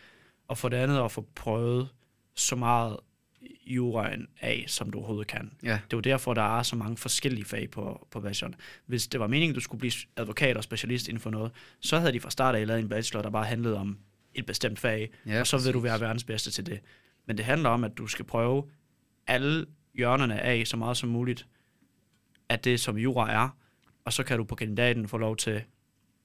Og 0.47 0.57
for 0.57 0.69
det 0.69 0.77
andet 0.77 1.03
at 1.03 1.11
få 1.11 1.27
prøvet 1.35 1.89
så 2.35 2.55
meget 2.55 2.97
juraen 3.65 4.27
af, 4.41 4.65
som 4.67 4.89
du 4.89 4.97
overhovedet 4.97 5.27
kan. 5.27 5.51
Ja. 5.63 5.67
Det 5.69 5.93
er 5.93 5.97
jo 5.97 5.99
derfor, 5.99 6.33
der 6.33 6.57
er 6.59 6.63
så 6.63 6.75
mange 6.75 6.97
forskellige 6.97 7.45
fag 7.45 7.69
på, 7.69 8.07
på 8.11 8.19
bacheloren. 8.19 8.55
Hvis 8.85 9.07
det 9.07 9.19
var 9.19 9.27
meningen, 9.27 9.51
at 9.51 9.55
du 9.55 9.61
skulle 9.61 9.79
blive 9.79 9.93
advokat 10.17 10.57
og 10.57 10.63
specialist 10.63 11.07
inden 11.07 11.21
for 11.21 11.29
noget, 11.29 11.51
så 11.79 11.99
havde 11.99 12.13
de 12.13 12.19
fra 12.19 12.29
start 12.29 12.55
af 12.55 12.67
lavet 12.67 12.79
en 12.79 12.89
bachelor, 12.89 13.21
der 13.21 13.29
bare 13.29 13.45
handlede 13.45 13.77
om 13.77 13.97
et 14.35 14.45
bestemt 14.45 14.79
fag, 14.79 15.11
Ja, 15.25 15.39
og 15.39 15.47
så 15.47 15.57
vil 15.57 15.73
du 15.73 15.79
være 15.79 15.99
verdens 15.99 16.23
bedste 16.23 16.51
til 16.51 16.65
det. 16.65 16.79
Men 17.25 17.37
det 17.37 17.45
handler 17.45 17.69
om, 17.69 17.83
at 17.83 17.97
du 17.97 18.07
skal 18.07 18.25
prøve 18.25 18.69
alle 19.27 19.65
hjørnerne 19.93 20.41
af 20.41 20.67
så 20.67 20.77
meget 20.77 20.97
som 20.97 21.09
muligt 21.09 21.47
af 22.49 22.59
det, 22.59 22.79
som 22.79 22.97
jura 22.97 23.31
er, 23.31 23.49
og 24.05 24.13
så 24.13 24.23
kan 24.23 24.37
du 24.37 24.43
på 24.43 24.55
kandidaten 24.55 25.07
få 25.07 25.17
lov 25.17 25.37
til 25.37 25.63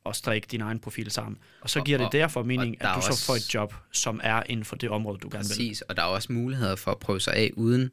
at 0.07 0.17
strikke 0.17 0.47
din 0.51 0.61
egen 0.61 0.79
profil 0.79 1.11
sammen. 1.11 1.39
Og 1.61 1.71
så 1.71 1.79
Og- 1.79 1.85
giver 1.87 1.99
det 1.99 2.07
og- 2.07 2.13
derfor 2.13 2.43
mening, 2.43 2.83
at 2.83 2.89
du 2.97 3.01
så 3.03 3.09
også- 3.09 3.27
får 3.27 3.35
et 3.35 3.55
job, 3.55 3.75
som 3.93 4.21
er 4.23 4.43
inden 4.47 4.65
for 4.65 4.77
det 4.77 4.91
område, 4.91 5.19
du 5.19 5.29
gerne 5.33 5.43
vil. 5.45 5.49
Præcis, 5.49 5.81
og 5.81 5.97
der 5.97 6.03
er 6.03 6.07
også 6.07 6.33
muligheder 6.33 6.77
for 6.77 6.91
at 6.91 6.99
prøve 6.99 7.21
sig 7.21 7.35
af, 7.35 7.51
uden 7.57 7.91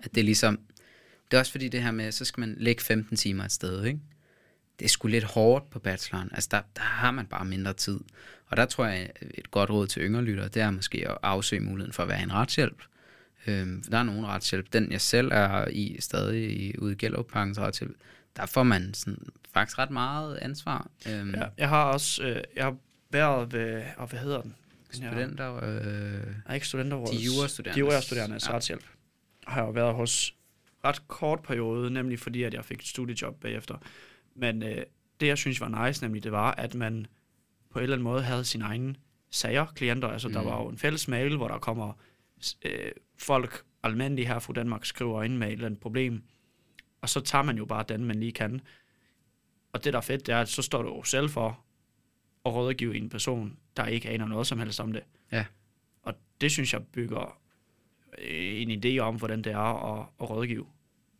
at 0.00 0.14
det 0.14 0.20
er 0.20 0.24
ligesom... 0.24 0.58
Det 1.30 1.36
er 1.36 1.40
også 1.40 1.52
fordi 1.52 1.68
det 1.68 1.82
her 1.82 1.90
med, 1.90 2.12
så 2.12 2.24
skal 2.24 2.40
man 2.40 2.56
lægge 2.58 2.82
15 2.82 3.16
timer 3.16 3.44
et 3.44 3.52
sted, 3.52 3.84
ikke? 3.84 3.98
Det 4.78 4.84
er 4.84 4.88
sgu 4.88 5.08
lidt 5.08 5.24
hårdt 5.24 5.70
på 5.70 5.78
bacheloren. 5.78 6.28
Altså, 6.32 6.48
der, 6.50 6.60
der 6.76 6.82
har 6.82 7.10
man 7.10 7.26
bare 7.26 7.44
mindre 7.44 7.72
tid. 7.72 8.00
Og 8.46 8.56
der 8.56 8.64
tror 8.66 8.86
jeg, 8.86 9.10
et 9.34 9.50
godt 9.50 9.70
råd 9.70 9.86
til 9.86 10.02
yngre 10.02 10.22
lyttere, 10.22 10.48
det 10.48 10.62
er 10.62 10.70
måske 10.70 11.08
at 11.10 11.18
afsøge 11.22 11.60
muligheden 11.62 11.92
for 11.92 12.02
at 12.02 12.08
være 12.08 12.22
en 12.22 12.32
retshjælp. 12.32 12.82
Øhm, 13.46 13.82
der 13.90 13.98
er 13.98 14.02
nogen 14.02 14.26
retshjælp. 14.26 14.72
Den, 14.72 14.92
jeg 14.92 15.00
selv 15.00 15.30
er 15.32 15.68
i, 15.68 15.96
stadig 16.00 16.60
i, 16.60 16.78
ude 16.78 16.92
i 16.92 16.96
Gellerup-parkens 16.96 17.58
retshjælp, 17.58 17.96
der 18.36 18.46
får 18.46 18.62
man 18.62 18.94
sådan, 18.94 19.18
faktisk 19.52 19.78
ret 19.78 19.90
meget 19.90 20.36
ansvar. 20.36 20.90
Øhm, 21.08 21.34
Ja, 21.34 21.46
jeg 21.58 21.68
har 21.68 21.84
også 21.84 22.22
øh, 22.22 22.42
jeg 22.56 22.64
har 22.64 22.76
været 23.10 23.52
ved, 23.52 23.82
og 23.96 24.06
hvad 24.06 24.18
hedder 24.20 24.40
den? 24.42 24.54
Studenter, 24.90 25.56
øh, 25.64 26.26
Nej, 26.46 26.54
ikke 26.54 26.66
studenterrådet. 26.66 27.12
De 27.20 27.24
jurastuderendes- 27.26 27.74
De 27.74 27.78
jurastuderendes 27.80 28.48
ja. 28.48 28.54
retshjælp. 28.54 28.84
Har 29.46 29.64
jeg 29.64 29.74
været 29.74 29.94
hos 29.94 30.34
ret 30.84 31.08
kort 31.08 31.42
periode, 31.42 31.90
nemlig 31.90 32.18
fordi, 32.18 32.42
at 32.42 32.54
jeg 32.54 32.64
fik 32.64 32.78
et 32.80 32.86
studiejob 32.86 33.40
bagefter. 33.40 33.76
Men 34.36 34.62
øh, 34.62 34.82
det, 35.20 35.26
jeg 35.26 35.38
synes 35.38 35.60
var 35.60 35.86
nice, 35.86 36.02
nemlig 36.04 36.24
det 36.24 36.32
var, 36.32 36.50
at 36.50 36.74
man 36.74 37.06
på 37.70 37.78
en 37.78 37.82
eller 37.82 37.96
anden 37.96 38.04
måde 38.04 38.22
havde 38.22 38.44
sine 38.44 38.64
egne 38.64 38.94
sager, 39.30 39.66
klienter. 39.66 40.08
Altså, 40.08 40.28
mm. 40.28 40.34
der 40.34 40.42
var 40.42 40.62
jo 40.62 40.68
en 40.68 40.78
fælles 40.78 41.08
mail, 41.08 41.36
hvor 41.36 41.48
der 41.48 41.58
kommer 41.58 41.92
øh, 42.64 42.92
folk, 43.18 43.62
almindelige 43.82 44.26
her 44.26 44.38
fra 44.38 44.52
Danmark, 44.52 44.84
skriver 44.84 45.22
ind 45.22 45.36
med 45.36 45.46
et 45.46 45.52
eller 45.52 45.66
andet 45.66 45.80
problem. 45.80 46.22
Og 47.04 47.08
så 47.08 47.20
tager 47.20 47.42
man 47.42 47.56
jo 47.56 47.64
bare 47.64 47.84
den, 47.88 48.04
man 48.04 48.20
lige 48.20 48.32
kan. 48.32 48.60
Og 49.72 49.84
det, 49.84 49.92
der 49.92 49.98
er 49.98 50.02
fedt, 50.02 50.26
det 50.26 50.34
er, 50.34 50.40
at 50.40 50.48
så 50.48 50.62
står 50.62 50.82
du 50.82 50.88
jo 50.88 51.02
selv 51.02 51.28
for 51.28 51.64
at 52.44 52.54
rådgive 52.54 52.96
en 52.96 53.08
person, 53.08 53.58
der 53.76 53.86
ikke 53.86 54.08
aner 54.08 54.26
noget 54.26 54.46
som 54.46 54.58
helst 54.58 54.80
om 54.80 54.92
det. 54.92 55.02
Ja. 55.32 55.46
Og 56.02 56.14
det 56.40 56.50
synes 56.50 56.72
jeg 56.72 56.86
bygger 56.86 57.40
øh, 58.18 58.62
en 58.62 58.84
idé 58.84 58.98
om, 58.98 59.16
hvordan 59.16 59.42
det 59.42 59.52
er 59.52 59.98
at, 59.98 60.06
at 60.20 60.30
rådgive 60.30 60.66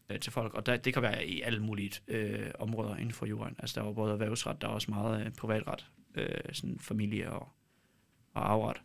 øh, 0.09 0.21
til 0.21 0.33
folk. 0.33 0.55
Og 0.55 0.67
der, 0.67 0.77
det 0.77 0.93
kan 0.93 1.03
være 1.03 1.27
i 1.27 1.41
alle 1.41 1.63
mulige 1.63 2.01
øh, 2.09 2.51
områder 2.59 2.97
inden 2.97 3.13
for 3.13 3.27
jorden. 3.27 3.57
Altså 3.59 3.75
der 3.75 3.83
er 3.83 3.89
jo 3.89 3.93
både 3.93 4.13
erhvervsret, 4.13 4.61
der 4.63 4.69
er 4.69 4.73
også 4.73 4.91
meget 4.91 5.27
øh, 5.27 5.33
privatret, 5.33 5.87
øh, 6.15 6.39
sådan 6.53 6.79
familie 6.79 7.31
og, 7.33 7.49
og 8.35 8.51
arveret. 8.51 8.83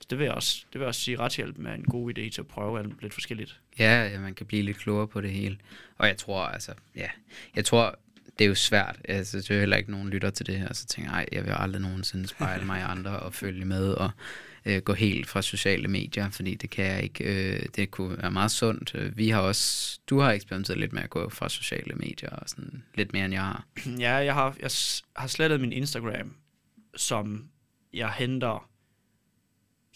Så 0.00 0.06
det 0.10 0.18
vil 0.18 0.24
jeg 0.24 0.34
også, 0.34 0.64
det 0.72 0.74
vil 0.74 0.80
jeg 0.80 0.88
også 0.88 1.00
sige, 1.00 1.18
retshjælp 1.18 1.66
er 1.66 1.74
en 1.74 1.84
god 1.84 2.10
idé 2.10 2.30
til 2.30 2.40
at 2.40 2.46
prøve 2.46 2.78
alt 2.78 3.02
lidt 3.02 3.14
forskelligt. 3.14 3.60
Ja, 3.78 4.08
ja, 4.08 4.20
man 4.20 4.34
kan 4.34 4.46
blive 4.46 4.62
lidt 4.62 4.78
klogere 4.78 5.08
på 5.08 5.20
det 5.20 5.30
hele. 5.30 5.58
Og 5.98 6.06
jeg 6.06 6.16
tror, 6.16 6.42
altså, 6.42 6.72
ja, 6.96 7.08
jeg 7.56 7.64
tror, 7.64 7.98
det 8.38 8.44
er 8.44 8.48
jo 8.48 8.54
svært. 8.54 8.96
Altså, 9.04 9.38
det 9.38 9.50
er 9.50 9.54
jo 9.54 9.60
heller 9.60 9.76
ikke 9.76 9.90
nogen 9.90 10.10
lytter 10.10 10.30
til 10.30 10.46
det 10.46 10.58
her, 10.58 10.72
så 10.72 10.86
tænker 10.86 11.16
jeg, 11.16 11.26
jeg 11.32 11.44
vil 11.44 11.54
aldrig 11.56 11.82
nogensinde 11.82 12.28
spejle 12.28 12.64
mig 12.64 12.80
i 12.80 12.82
andre 12.82 13.20
og 13.20 13.34
følge 13.34 13.64
med 13.64 13.92
og 13.92 14.10
øh, 14.64 14.82
gå 14.82 14.92
helt 14.92 15.26
fra 15.26 15.42
sociale 15.42 15.88
medier, 15.88 16.30
fordi 16.30 16.54
det 16.54 16.70
kan 16.70 16.84
jeg 16.84 17.02
ikke. 17.02 17.24
Øh, 17.24 17.66
det 17.76 17.90
kunne 17.90 18.18
være 18.18 18.30
meget 18.30 18.50
sundt. 18.50 19.16
Vi 19.16 19.28
har 19.28 19.40
også, 19.40 19.98
du 20.10 20.18
har 20.20 20.32
eksperimenteret 20.32 20.78
lidt 20.78 20.92
med 20.92 21.02
at 21.02 21.10
gå 21.10 21.28
fra 21.28 21.48
sociale 21.48 21.94
medier 21.94 22.30
og 22.30 22.48
sådan 22.48 22.82
lidt 22.94 23.12
mere, 23.12 23.24
end 23.24 23.34
jeg 23.34 23.42
har. 23.42 23.66
Ja, 23.98 24.14
jeg 24.14 24.34
har, 24.34 24.56
jeg 24.60 24.70
har 25.16 25.28
slettet 25.28 25.60
min 25.60 25.72
Instagram, 25.72 26.36
som 26.96 27.48
jeg 27.92 28.12
henter 28.12 28.67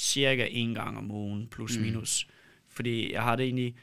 cirka 0.02 0.46
en 0.50 0.74
gang 0.74 0.98
om 0.98 1.10
ugen, 1.10 1.46
plus 1.50 1.76
Mm. 1.76 1.82
minus. 1.82 2.26
Fordi 2.68 3.12
jeg 3.12 3.22
har 3.22 3.36
det 3.36 3.44
egentlig, 3.44 3.74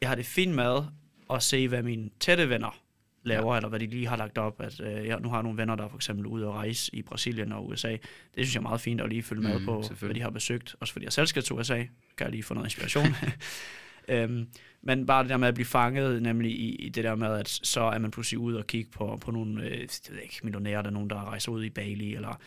jeg 0.00 0.08
har 0.08 0.16
det 0.16 0.26
fint 0.26 0.54
med 0.54 0.82
at 1.30 1.42
se, 1.42 1.68
hvad 1.68 1.82
mine 1.82 2.10
tætte 2.20 2.48
venner 2.48 2.78
laver, 3.22 3.52
ja. 3.52 3.58
eller 3.58 3.68
hvad 3.68 3.80
de 3.80 3.86
lige 3.86 4.06
har 4.06 4.16
lagt 4.16 4.38
op. 4.38 4.60
At, 4.60 4.80
øh, 4.80 5.06
jeg 5.06 5.20
nu 5.20 5.28
har 5.28 5.42
nogle 5.42 5.58
venner, 5.58 5.74
der 5.76 5.84
er 5.84 5.88
for 5.88 5.96
eksempel 5.96 6.26
ude 6.26 6.46
at 6.46 6.52
rejse 6.52 6.94
i 6.94 7.02
Brasilien 7.02 7.52
og 7.52 7.68
USA. 7.68 7.90
Det 7.90 8.00
synes 8.34 8.54
jeg 8.54 8.60
er 8.60 8.62
meget 8.62 8.80
fint 8.80 9.00
at 9.00 9.08
lige 9.08 9.22
følge 9.22 9.42
med 9.42 9.58
Mm, 9.58 9.64
på, 9.64 9.84
hvad 10.00 10.14
de 10.14 10.20
har 10.20 10.30
besøgt. 10.30 10.76
Også 10.80 10.92
fordi 10.92 11.04
jeg 11.04 11.12
selv 11.12 11.26
skal 11.26 11.42
til 11.42 11.52
USA, 11.54 11.76
kan 12.16 12.24
jeg 12.24 12.30
lige 12.30 12.42
få 12.42 12.54
noget 12.54 12.66
inspiration. 12.66 13.06
øhm, 14.08 14.48
men 14.82 15.06
bare 15.06 15.22
det 15.22 15.30
der 15.30 15.36
med 15.36 15.48
at 15.48 15.54
blive 15.54 15.66
fanget, 15.66 16.22
nemlig 16.22 16.50
i, 16.50 16.74
i 16.74 16.88
det 16.88 17.04
der 17.04 17.14
med, 17.14 17.34
at 17.38 17.48
så 17.48 17.80
er 17.80 17.98
man 17.98 18.10
pludselig 18.10 18.38
ude 18.38 18.58
og 18.58 18.66
kigge 18.66 18.90
på, 18.90 19.18
på 19.20 19.30
nogle, 19.30 19.64
øh, 19.64 19.70
jeg 19.80 19.88
ved 20.10 20.22
ikke, 20.22 20.40
millionærer, 20.42 20.82
der 20.82 20.88
er 20.88 20.92
nogen, 20.94 21.10
der 21.10 21.24
rejser 21.24 21.52
ud 21.52 21.64
i 21.64 21.70
Bali, 21.70 22.14
eller 22.14 22.40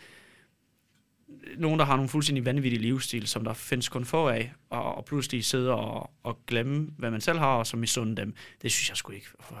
nogen, 1.56 1.78
der 1.78 1.84
har 1.84 1.96
nogle 1.96 2.08
fuldstændig 2.08 2.44
vanvittige 2.44 2.82
livsstil, 2.82 3.26
som 3.26 3.44
der 3.44 3.52
findes 3.52 3.88
kun 3.88 4.04
få 4.04 4.28
af, 4.28 4.52
og, 4.70 4.94
og 4.94 5.04
pludselig 5.04 5.44
sidde 5.44 5.74
og, 5.74 6.10
og 6.22 6.46
glemme, 6.46 6.90
hvad 6.98 7.10
man 7.10 7.20
selv 7.20 7.38
har, 7.38 7.54
og 7.56 7.66
så 7.66 7.76
misunde 7.76 8.16
dem. 8.16 8.34
Det 8.62 8.72
synes 8.72 8.88
jeg 8.88 8.96
sgu 8.96 9.12
ikke. 9.12 9.26
For, 9.40 9.54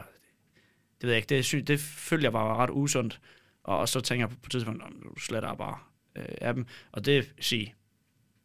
det 1.00 1.06
ved 1.06 1.10
jeg 1.10 1.16
ikke. 1.16 1.28
Det, 1.28 1.44
synes, 1.44 1.66
det 1.66 1.80
følger 1.80 2.24
jeg 2.24 2.32
var 2.32 2.56
ret 2.56 2.70
usundt. 2.72 3.20
Og, 3.62 3.78
og 3.78 3.88
så 3.88 4.00
tænker 4.00 4.22
jeg 4.22 4.30
på, 4.30 4.36
på 4.36 4.46
et 4.46 4.50
tidspunkt, 4.50 4.78
"Nå, 4.78 5.10
du 5.10 5.20
sletter 5.20 5.54
bare 5.54 5.78
øh, 6.16 6.24
af 6.40 6.54
dem. 6.54 6.66
Og 6.92 7.04
det, 7.04 7.34
sige, 7.40 7.74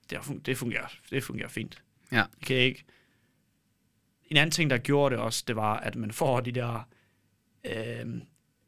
det, 0.10 0.20
det, 0.46 0.58
fungerer, 0.58 0.88
det 1.10 1.24
fungerer 1.24 1.48
fint. 1.48 1.84
Ja. 2.12 2.24
Det 2.40 2.46
kan 2.48 2.56
jeg 2.56 2.66
ikke. 2.66 2.86
En 4.26 4.38
anden 4.38 4.52
ting, 4.52 4.70
der 4.70 4.78
gjorde 4.78 5.16
det 5.16 5.24
også, 5.24 5.44
det 5.48 5.56
var, 5.56 5.78
at 5.78 5.96
man 5.96 6.12
får 6.12 6.40
de 6.40 6.52
der 6.52 6.88
øh, 7.66 8.22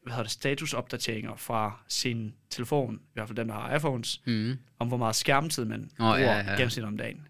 hvad 0.08 0.16
hedder 0.16 0.24
det, 0.24 0.32
statusopdateringer 0.32 1.36
fra 1.36 1.80
sin 1.88 2.34
telefon, 2.50 2.96
i 2.96 3.00
hvert 3.14 3.28
fald 3.28 3.36
dem, 3.38 3.48
der 3.48 3.54
har 3.56 3.76
iPhones, 3.76 4.22
Mm. 4.26 4.54
om 4.80 4.88
hvor 4.88 4.98
meget 4.98 5.16
skærmtid 5.16 5.66
man 5.66 5.82
Åh, 5.82 5.98
bruger 5.98 6.18
ja, 6.20 6.38
ja. 6.38 6.52
gennemsnit 6.52 6.86
om 6.86 6.98
dagen. 6.98 7.28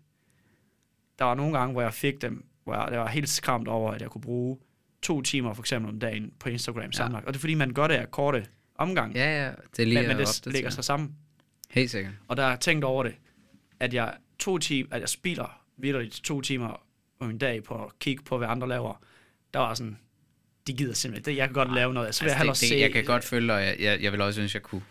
Der 1.20 1.26
var 1.26 1.36
nogle 1.36 1.58
gange, 1.60 1.72
hvor 1.72 1.82
jeg 1.82 1.94
fik 1.94 2.22
dem, 2.22 2.46
hvor 2.64 2.74
jeg, 2.74 2.88
jeg 2.92 3.00
var 3.00 3.08
helt 3.08 3.30
skræmt 3.30 3.68
over, 3.68 3.92
at 3.92 4.02
jeg 4.02 4.10
kunne 4.10 4.22
bruge 4.22 4.58
to 5.02 5.22
timer 5.22 5.54
for 5.54 5.62
eksempel 5.62 5.90
om 5.94 6.00
dagen 6.00 6.34
på 6.40 6.50
Instagram 6.50 6.82
Ja. 6.84 6.92
sammenlagt. 6.92 7.26
Og 7.28 7.34
det 7.34 7.38
er 7.38 7.42
fordi, 7.42 7.54
man 7.54 7.74
gør 7.74 7.88
det 7.88 7.96
af 7.96 8.12
korte 8.12 8.46
omgang, 8.76 9.16
Ja, 9.16 9.44
ja, 9.46 9.52
det 9.76 9.80
er 9.82 9.86
lige 9.86 10.00
men, 10.00 10.08
men 10.08 10.18
det 10.18 10.28
opdatere. 10.28 10.54
lægger 10.54 10.70
sig 10.70 10.84
sammen. 10.84 11.16
Helt 11.70 11.92
sikkert. 11.92 12.14
Og 12.28 12.38
der 12.38 12.44
har 12.44 12.50
jeg 12.50 12.60
tænkt 12.60 12.84
over 12.86 13.04
det, 13.04 13.16
at 13.80 13.94
jeg, 13.94 14.14
to 14.40 14.58
timer, 14.58 14.90
at 14.92 15.02
jeg 15.02 15.10
spilder 15.10 15.62
videre 15.78 16.08
to 16.10 16.42
timer 16.42 16.84
om 17.20 17.30
en 17.30 17.38
dag 17.38 17.64
på 17.64 17.86
at 17.86 18.00
kigge 18.00 18.24
på, 18.24 18.38
hvad 18.38 18.48
andre 18.48 18.68
laver. 18.68 19.02
Der 19.54 19.60
var 19.60 19.74
sådan, 19.74 19.98
de 20.68 20.74
gider 20.74 20.94
simpelthen. 20.94 21.32
Det, 21.34 21.38
jeg 21.40 21.48
kan 21.48 21.54
godt 21.54 21.74
lave 21.74 21.94
noget. 21.94 22.16
Så 22.16 22.24
vil 22.24 22.30
jeg 22.30 22.38
hellere 22.38 22.52
Altså, 22.52 22.62
det, 22.62 22.70
se... 22.70 22.76
det, 22.76 22.82
jeg 22.82 22.92
kan 22.92 23.04
godt 23.06 23.24
følge, 23.24 23.54
og 23.54 23.62
jeg, 23.62 23.76
jeg, 23.80 24.02
jeg 24.02 24.12
vil 24.12 24.22
også 24.22 24.42
ønske, 24.42 24.56
jeg 24.56 24.64
kunne 24.64 24.82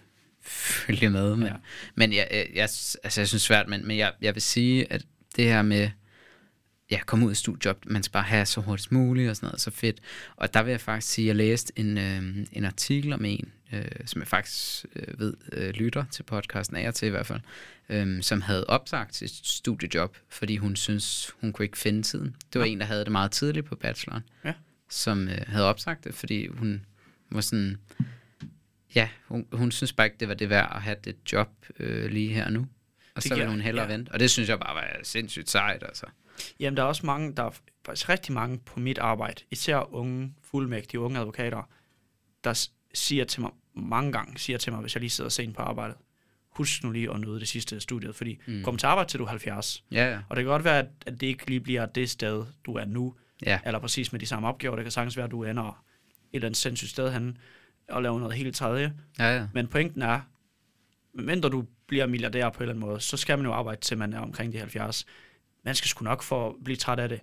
følge 0.42 1.10
med. 1.10 1.36
Men, 1.36 1.46
Ja. 1.46 1.52
ja. 1.52 1.58
men 1.94 2.12
jeg, 2.12 2.28
jeg, 2.30 2.46
jeg, 2.54 2.62
altså, 2.62 2.98
jeg 3.02 3.12
synes 3.12 3.30
det 3.30 3.40
svært, 3.40 3.68
men, 3.68 3.86
men 3.86 3.96
jeg, 3.96 4.12
jeg 4.22 4.34
vil 4.34 4.42
sige, 4.42 4.92
at 4.92 5.02
det 5.36 5.44
her 5.44 5.62
med 5.62 5.90
ja, 6.90 7.00
komme 7.06 7.24
ud 7.26 7.30
af 7.30 7.36
studiejob, 7.36 7.78
man 7.86 8.02
skal 8.02 8.12
bare 8.12 8.22
have 8.22 8.46
så 8.46 8.60
hurtigt 8.60 8.92
muligt 8.92 9.30
og 9.30 9.36
sådan 9.36 9.46
noget, 9.46 9.60
så 9.60 9.70
fedt. 9.70 10.00
Og 10.36 10.54
der 10.54 10.62
vil 10.62 10.70
jeg 10.70 10.80
faktisk 10.80 11.12
sige, 11.14 11.24
at 11.24 11.26
jeg 11.28 11.36
læste 11.36 11.72
en, 11.76 11.98
øh, 11.98 12.46
en 12.52 12.64
artikel 12.64 13.12
om 13.12 13.24
en, 13.24 13.52
øh, 13.72 13.84
som 14.06 14.20
jeg 14.20 14.28
faktisk 14.28 14.84
øh, 14.96 15.20
ved 15.20 15.34
øh, 15.52 15.70
lytter 15.70 16.04
til 16.10 16.22
podcasten 16.22 16.76
af 16.76 16.88
og 16.88 16.94
til 16.94 17.06
i 17.06 17.10
hvert 17.10 17.26
fald, 17.26 17.40
øh, 17.88 18.22
som 18.22 18.40
havde 18.40 18.66
opsagt 18.66 19.16
sit 19.16 19.30
studiejob, 19.46 20.16
fordi 20.28 20.56
hun 20.56 20.76
synes, 20.76 21.34
hun 21.40 21.52
kunne 21.52 21.64
ikke 21.64 21.78
finde 21.78 22.02
tiden. 22.02 22.36
Det 22.52 22.58
var 22.58 22.66
Nå. 22.66 22.72
en, 22.72 22.80
der 22.80 22.86
havde 22.86 23.04
det 23.04 23.12
meget 23.12 23.30
tidligt 23.30 23.66
på 23.66 23.76
bacheloren, 23.76 24.22
Ja. 24.44 24.52
Som 24.88 25.28
øh, 25.28 25.38
havde 25.46 25.64
opsagt 25.64 26.04
det, 26.04 26.14
fordi 26.14 26.46
hun 26.46 26.86
var 27.30 27.40
sådan, 27.40 27.76
ja, 28.94 29.08
hun, 29.28 29.46
hun 29.52 29.70
synes 29.70 29.92
bare 29.92 30.06
ikke, 30.06 30.16
det 30.20 30.28
var 30.28 30.34
det 30.34 30.50
værd 30.50 30.72
at 30.74 30.82
have 30.82 30.96
det 31.04 31.16
job 31.32 31.48
øh, 31.78 32.10
lige 32.10 32.32
her 32.34 32.44
og 32.44 32.52
nu. 32.52 32.60
og 32.60 32.68
Det 33.14 33.22
så 33.22 33.28
vil 33.28 33.36
giver- 33.38 33.50
hun 33.50 33.60
hellere 33.60 33.86
ja. 33.86 33.92
vente. 33.92 34.10
Og 34.12 34.20
det 34.20 34.30
synes 34.30 34.48
jeg 34.48 34.58
bare 34.58 34.74
var 34.74 34.96
sindssygt 35.02 35.50
sejt, 35.50 35.82
altså. 35.82 36.06
Jamen, 36.60 36.76
der 36.76 36.82
er 36.82 36.86
også 36.86 37.06
mange, 37.06 37.32
der 37.36 37.42
er 37.42 37.50
faktisk 37.86 38.08
rigtig 38.08 38.32
mange 38.34 38.58
på 38.58 38.80
mit 38.80 38.98
arbejde, 38.98 39.42
især 39.50 39.94
unge, 39.94 40.34
fuldmægtige 40.42 41.00
unge 41.00 41.18
advokater, 41.18 41.70
der 42.44 42.68
siger 42.94 43.24
til 43.24 43.40
mig, 43.40 43.50
mange 43.74 44.12
gange 44.12 44.38
siger 44.38 44.58
til 44.58 44.72
mig, 44.72 44.80
hvis 44.80 44.94
jeg 44.94 45.00
lige 45.00 45.10
sidder 45.10 45.30
sent 45.30 45.56
på 45.56 45.62
arbejdet, 45.62 45.96
husk 46.50 46.84
nu 46.84 46.90
lige 46.90 47.10
at 47.14 47.20
nyde 47.20 47.40
det 47.40 47.48
sidste 47.48 47.76
af 47.76 47.82
studiet, 47.82 48.14
fordi 48.16 48.40
mm. 48.46 48.62
kom 48.64 48.76
til 48.76 48.86
arbejde 48.86 49.10
til 49.10 49.18
du 49.18 49.24
er 49.24 49.28
70. 49.28 49.84
Ja, 49.92 50.10
ja. 50.12 50.18
Og 50.28 50.36
det 50.36 50.42
kan 50.44 50.50
godt 50.50 50.64
være, 50.64 50.78
at 51.06 51.20
det 51.20 51.22
ikke 51.22 51.46
lige 51.46 51.60
bliver 51.60 51.86
det 51.86 52.10
sted, 52.10 52.44
du 52.66 52.74
er 52.74 52.84
nu, 52.84 53.14
Ja, 53.46 53.60
eller 53.66 53.78
præcis 53.78 54.12
med 54.12 54.20
de 54.20 54.26
samme 54.26 54.48
opgaver. 54.48 54.76
Det 54.76 54.84
kan 54.84 54.92
sagtens 54.92 55.16
være, 55.16 55.24
at 55.24 55.30
du 55.30 55.44
ender 55.44 55.64
et 55.68 55.74
eller 56.32 56.46
andet 56.48 56.56
sindssygt 56.56 56.90
sted 56.90 57.12
hen 57.12 57.38
og 57.88 58.02
laver 58.02 58.18
noget 58.18 58.34
helt 58.34 58.56
tredje. 58.56 58.94
ja, 59.18 59.36
ja. 59.36 59.46
Men 59.54 59.66
pointen 59.68 60.02
er, 60.02 60.20
medmindre 61.14 61.48
du 61.48 61.64
bliver 61.86 62.06
milliardær 62.06 62.48
på 62.50 62.56
en 62.58 62.62
eller 62.62 62.74
anden 62.74 62.88
måde, 62.88 63.00
så 63.00 63.16
skal 63.16 63.38
man 63.38 63.46
jo 63.46 63.52
arbejde 63.52 63.80
til 63.80 63.98
man 63.98 64.12
er 64.12 64.20
omkring 64.20 64.52
de 64.52 64.58
70. 64.58 65.06
Man 65.64 65.74
skal 65.74 65.88
sgu 65.88 66.04
nok 66.04 66.22
for 66.22 66.48
at 66.48 66.54
blive 66.64 66.76
træt 66.76 66.98
af 66.98 67.08
det. 67.08 67.20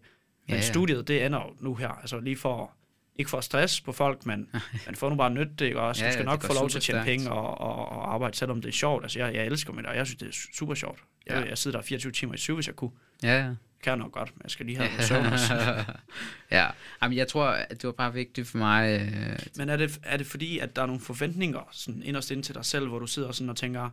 Men 0.47 0.49
Ja, 0.49 0.55
ja. 0.55 0.61
studiet, 0.61 1.07
det 1.07 1.25
ender 1.25 1.55
nu 1.59 1.75
her. 1.75 1.87
Altså 1.89 2.19
lige 2.19 2.37
for, 2.37 2.71
ikke 3.15 3.29
for 3.29 3.41
stress 3.41 3.81
på 3.81 3.91
folk, 3.91 4.25
men 4.25 4.49
man 4.85 4.95
får 4.95 5.09
nu 5.09 5.15
bare 5.15 5.29
nyt 5.29 5.59
det, 5.59 5.75
også? 5.75 6.03
Ja, 6.03 6.09
Du 6.09 6.13
skal 6.13 6.23
ja, 6.23 6.29
nok 6.31 6.43
få 6.43 6.53
lov 6.53 6.69
til 6.69 6.77
at 6.77 6.83
tjene 6.83 6.99
superstærkt. 6.99 7.05
penge 7.19 7.31
og, 7.31 7.57
og, 7.57 7.75
og, 7.89 8.13
arbejde, 8.13 8.37
selvom 8.37 8.61
det 8.61 8.69
er 8.69 8.73
sjovt. 8.73 9.03
Altså 9.03 9.19
jeg, 9.19 9.33
jeg 9.35 9.45
elsker 9.45 9.73
mit, 9.73 9.85
og 9.85 9.95
jeg 9.95 10.07
synes, 10.07 10.19
det 10.19 10.27
er 10.27 10.31
su- 10.31 10.57
super 10.57 10.73
sjovt. 10.73 10.99
Jeg, 11.27 11.43
Ja. 11.43 11.49
jeg 11.49 11.57
sidder 11.57 11.77
der 11.77 11.83
24 11.85 12.11
timer 12.11 12.33
i 12.33 12.37
syv, 12.37 12.55
hvis 12.55 12.67
jeg 12.67 12.75
kunne. 12.75 12.91
ja, 13.23 13.45
ja. 13.45 13.53
Kan 13.83 13.89
jeg 13.91 13.97
nok 13.97 14.11
godt, 14.11 14.31
men 14.35 14.41
jeg 14.43 14.51
skal 14.51 14.65
lige 14.65 14.77
have 14.77 14.89
noget 14.91 15.07
søvn 15.07 15.25
også. 15.25 15.53
ja, 16.51 16.67
Jamen, 17.01 17.17
jeg 17.17 17.27
tror, 17.27 17.45
at 17.45 17.71
det 17.71 17.83
var 17.83 17.91
bare 17.91 18.13
vigtigt 18.13 18.47
for 18.47 18.57
mig. 18.57 19.01
Øh, 19.01 19.39
Men 19.57 19.69
er 19.69 19.77
det, 19.77 19.99
er 20.03 20.17
det 20.17 20.27
fordi, 20.27 20.59
at 20.59 20.75
der 20.75 20.81
er 20.81 20.85
nogle 20.85 21.01
forventninger 21.01 21.67
sådan 21.71 22.03
inderst 22.03 22.31
inde 22.31 22.43
til 22.43 22.55
dig 22.55 22.65
selv, 22.65 22.87
hvor 22.87 22.99
du 22.99 23.07
sidder 23.07 23.31
sådan 23.31 23.49
og 23.49 23.55
tænker, 23.57 23.89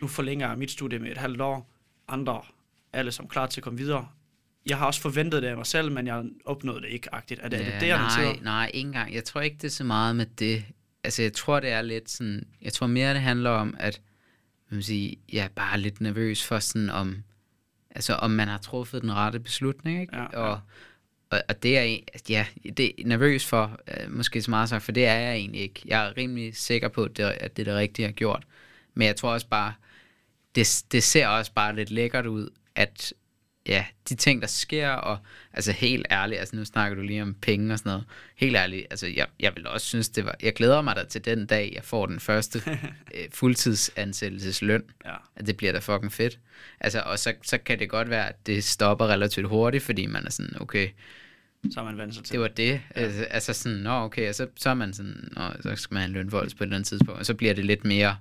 nu 0.00 0.06
forlænger 0.08 0.48
jeg 0.48 0.58
mit 0.58 0.70
studie 0.70 0.98
med 0.98 1.10
et 1.10 1.18
halvt 1.18 1.40
år, 1.40 1.70
andre 2.08 2.42
alle 2.92 3.12
som 3.12 3.28
klar 3.28 3.46
til 3.46 3.60
at 3.60 3.64
komme 3.64 3.78
videre. 3.78 4.08
Jeg 4.66 4.78
har 4.78 4.86
også 4.86 5.00
forventet 5.00 5.42
det 5.42 5.48
af 5.48 5.56
mig 5.56 5.66
selv, 5.66 5.92
men 5.92 6.06
jeg 6.06 6.24
opnåede 6.44 6.80
det 6.80 6.88
ikke 6.88 7.14
agtigt. 7.14 7.40
Er 7.42 7.48
det, 7.48 7.60
er 7.60 7.78
det 7.78 7.86
Ja, 7.86 7.92
der, 7.92 7.98
nej, 7.98 8.10
sidder? 8.10 8.34
nej, 8.42 8.70
ikke 8.74 8.86
engang. 8.86 9.14
Jeg 9.14 9.24
tror 9.24 9.40
ikke, 9.40 9.56
det 9.56 9.64
er 9.64 9.68
så 9.68 9.84
meget 9.84 10.16
med 10.16 10.26
det. 10.38 10.64
Altså, 11.04 11.22
jeg 11.22 11.32
tror, 11.32 11.60
det 11.60 11.70
er 11.70 11.82
lidt 11.82 12.10
sådan... 12.10 12.46
Jeg 12.62 12.72
tror 12.72 12.86
mere, 12.86 13.14
det 13.14 13.22
handler 13.22 13.50
om, 13.50 13.74
at 13.78 14.00
man 14.70 14.82
sige, 14.82 15.16
jeg 15.32 15.44
er 15.44 15.48
bare 15.48 15.80
lidt 15.80 16.00
nervøs 16.00 16.44
for 16.44 16.58
sådan 16.58 16.90
om... 16.90 17.22
Altså, 17.98 18.12
om 18.14 18.30
man 18.30 18.48
har 18.48 18.58
truffet 18.58 19.02
den 19.02 19.12
rette 19.14 19.40
beslutning, 19.40 20.00
ikke? 20.00 20.16
Ja, 20.16 20.22
ja. 20.22 20.38
Og, 20.38 20.60
og, 21.30 21.42
og 21.48 21.62
det 21.62 21.78
er 21.78 21.82
en- 21.82 22.04
ja, 22.28 22.46
det 22.76 22.80
er 22.86 22.92
nervøs 23.04 23.46
for, 23.46 23.80
øh, 23.88 24.12
måske 24.12 24.42
så 24.42 24.50
meget 24.50 24.68
sagt, 24.68 24.82
for 24.82 24.92
det 24.92 25.06
er 25.06 25.14
jeg 25.14 25.34
egentlig 25.34 25.60
ikke. 25.60 25.82
Jeg 25.84 26.06
er 26.06 26.16
rimelig 26.16 26.56
sikker 26.56 26.88
på, 26.88 27.04
at 27.04 27.16
det, 27.16 27.22
at 27.24 27.56
det 27.56 27.68
er 27.68 27.72
det 27.72 27.78
rigtige, 27.80 28.04
jeg 28.04 28.08
har 28.08 28.12
gjort. 28.14 28.42
Men 28.94 29.06
jeg 29.06 29.16
tror 29.16 29.32
også 29.32 29.48
bare, 29.48 29.72
det, 30.54 30.84
det 30.92 31.02
ser 31.02 31.26
også 31.28 31.52
bare 31.52 31.76
lidt 31.76 31.90
lækkert 31.90 32.26
ud, 32.26 32.48
at 32.74 33.12
ja, 33.68 33.84
de 34.08 34.14
ting, 34.14 34.40
der 34.42 34.48
sker, 34.48 34.90
og 34.90 35.18
altså 35.52 35.72
helt 35.72 36.06
ærligt, 36.10 36.40
altså 36.40 36.56
nu 36.56 36.64
snakker 36.64 36.96
du 36.96 37.02
lige 37.02 37.22
om 37.22 37.34
penge 37.34 37.72
og 37.72 37.78
sådan 37.78 37.90
noget, 37.90 38.04
helt 38.36 38.56
ærligt, 38.56 38.86
altså 38.90 39.06
jeg, 39.06 39.26
jeg 39.40 39.52
vil 39.56 39.66
også 39.66 39.86
synes, 39.86 40.08
det 40.08 40.24
var, 40.24 40.34
jeg 40.42 40.52
glæder 40.54 40.80
mig 40.82 40.96
da 40.96 41.04
til 41.04 41.24
den 41.24 41.46
dag, 41.46 41.72
jeg 41.74 41.84
får 41.84 42.06
den 42.06 42.20
første 42.20 42.62
øh, 43.14 43.24
fuldtidsansættelsesløn, 43.34 44.82
Ja. 45.04 45.14
at 45.36 45.46
det 45.46 45.56
bliver 45.56 45.72
da 45.72 45.78
fucking 45.78 46.12
fedt. 46.12 46.38
Altså, 46.80 47.00
og 47.00 47.18
så, 47.18 47.34
så 47.42 47.58
kan 47.58 47.78
det 47.78 47.90
godt 47.90 48.10
være, 48.10 48.28
at 48.28 48.46
det 48.46 48.64
stopper 48.64 49.06
relativt 49.06 49.48
hurtigt, 49.48 49.84
fordi 49.84 50.06
man 50.06 50.26
er 50.26 50.30
sådan, 50.30 50.56
okay, 50.60 50.88
Så 51.72 51.80
har 51.80 51.84
man 51.84 51.98
vandt 51.98 52.14
sig 52.14 52.24
til. 52.24 52.32
det 52.32 52.40
var 52.40 52.48
det. 52.48 52.68
Ja. 52.96 53.00
Altså, 53.00 53.22
altså 53.24 53.52
sådan, 53.52 53.78
nå 53.78 53.90
okay, 53.90 54.28
og 54.28 54.34
så, 54.34 54.46
så 54.56 54.70
er 54.70 54.74
man 54.74 54.92
sådan, 54.94 55.28
nå, 55.32 55.42
så 55.60 55.76
skal 55.76 55.94
man 55.94 56.00
have 56.02 56.08
en 56.08 56.12
lønvolds 56.14 56.54
på 56.54 56.64
et 56.64 56.66
eller 56.66 56.76
andet 56.76 56.88
tidspunkt, 56.88 57.18
og 57.20 57.26
så 57.26 57.34
bliver 57.34 57.54
det 57.54 57.64
lidt 57.64 57.84
mere 57.84 58.16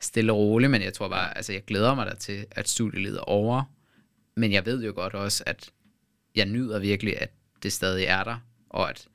stille 0.00 0.32
og 0.32 0.38
roligt, 0.38 0.70
men 0.70 0.82
jeg 0.82 0.92
tror 0.94 1.08
bare, 1.08 1.36
altså 1.36 1.52
jeg 1.52 1.64
glæder 1.64 1.94
mig 1.94 2.06
da 2.06 2.14
til, 2.14 2.46
at 2.50 2.68
studielivet 2.68 3.16
er 3.16 3.20
over, 3.20 3.62
men 4.36 4.52
jeg 4.52 4.66
ved 4.66 4.84
jo 4.84 4.92
godt 4.94 5.14
også, 5.14 5.42
at 5.46 5.70
jeg 6.34 6.46
nyder 6.46 6.78
virkelig, 6.78 7.22
at 7.22 7.30
det 7.62 7.72
stadig 7.72 8.04
er 8.04 8.24
der, 8.24 8.36
og 8.70 8.90
at 8.90 9.08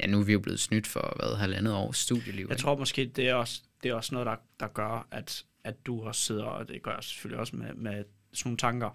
ja, 0.00 0.06
nu 0.06 0.20
er 0.20 0.24
vi 0.24 0.32
jo 0.32 0.40
blevet 0.40 0.60
snydt 0.60 0.86
for, 0.86 1.12
hvad, 1.16 1.36
halvandet 1.36 1.74
års 1.74 1.96
studieliv. 1.96 2.44
Jeg 2.44 2.50
ikke? 2.50 2.62
tror 2.62 2.76
måske, 2.76 3.06
det 3.06 3.28
er 3.28 3.34
også, 3.34 3.62
det 3.82 3.90
er 3.90 3.94
også 3.94 4.14
noget, 4.14 4.26
der, 4.26 4.36
der 4.60 4.68
gør, 4.68 5.06
at, 5.10 5.44
at 5.64 5.86
du 5.86 6.02
også 6.02 6.20
sidder, 6.20 6.44
og 6.44 6.68
det 6.68 6.82
gør 6.82 6.94
jeg 6.94 7.04
selvfølgelig 7.04 7.40
også 7.40 7.56
med, 7.56 7.74
med 7.74 8.04
sådan 8.32 8.48
nogle 8.48 8.56
tanker, 8.56 8.90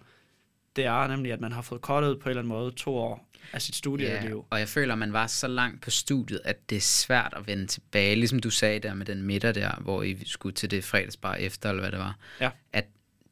det 0.76 0.86
er 0.86 1.08
nemlig, 1.08 1.32
at 1.32 1.42
man 1.42 1.52
har 1.52 1.62
fået 1.62 1.82
kortet 1.82 2.20
på 2.20 2.24
en 2.24 2.30
eller 2.30 2.42
anden 2.42 2.50
måde 2.50 2.72
to 2.72 2.96
år 2.98 3.30
af 3.54 3.62
sit 3.62 3.76
studieliv. 3.76 4.46
og 4.50 4.60
jeg 4.60 4.68
føler, 4.68 4.94
at 4.94 5.00
man 5.00 5.14
var 5.14 5.28
så 5.28 5.48
langt 5.48 5.82
på 5.82 5.90
studiet, 5.90 6.42
at 6.44 6.70
det 6.70 6.76
er 6.76 6.82
svært 6.82 7.34
at 7.38 7.48
vende 7.48 7.68
tilbage. 7.68 8.16
Ligesom 8.16 8.40
du 8.40 8.50
sagde 8.50 8.80
der 8.80 8.94
med 8.94 9.06
den 9.06 9.24
middag 9.24 9.56
der, 9.56 9.72
hvor 9.82 10.04
I 10.04 10.26
skulle 10.26 10.56
til 10.56 10.72
det 10.72 10.84
fredagsbar 10.84 11.36
efter, 11.36 11.70
eller 11.70 11.82
hvad 11.82 11.92
det 11.92 12.00
var. 12.00 12.18
Ja. 12.42 12.52
At 12.74 12.86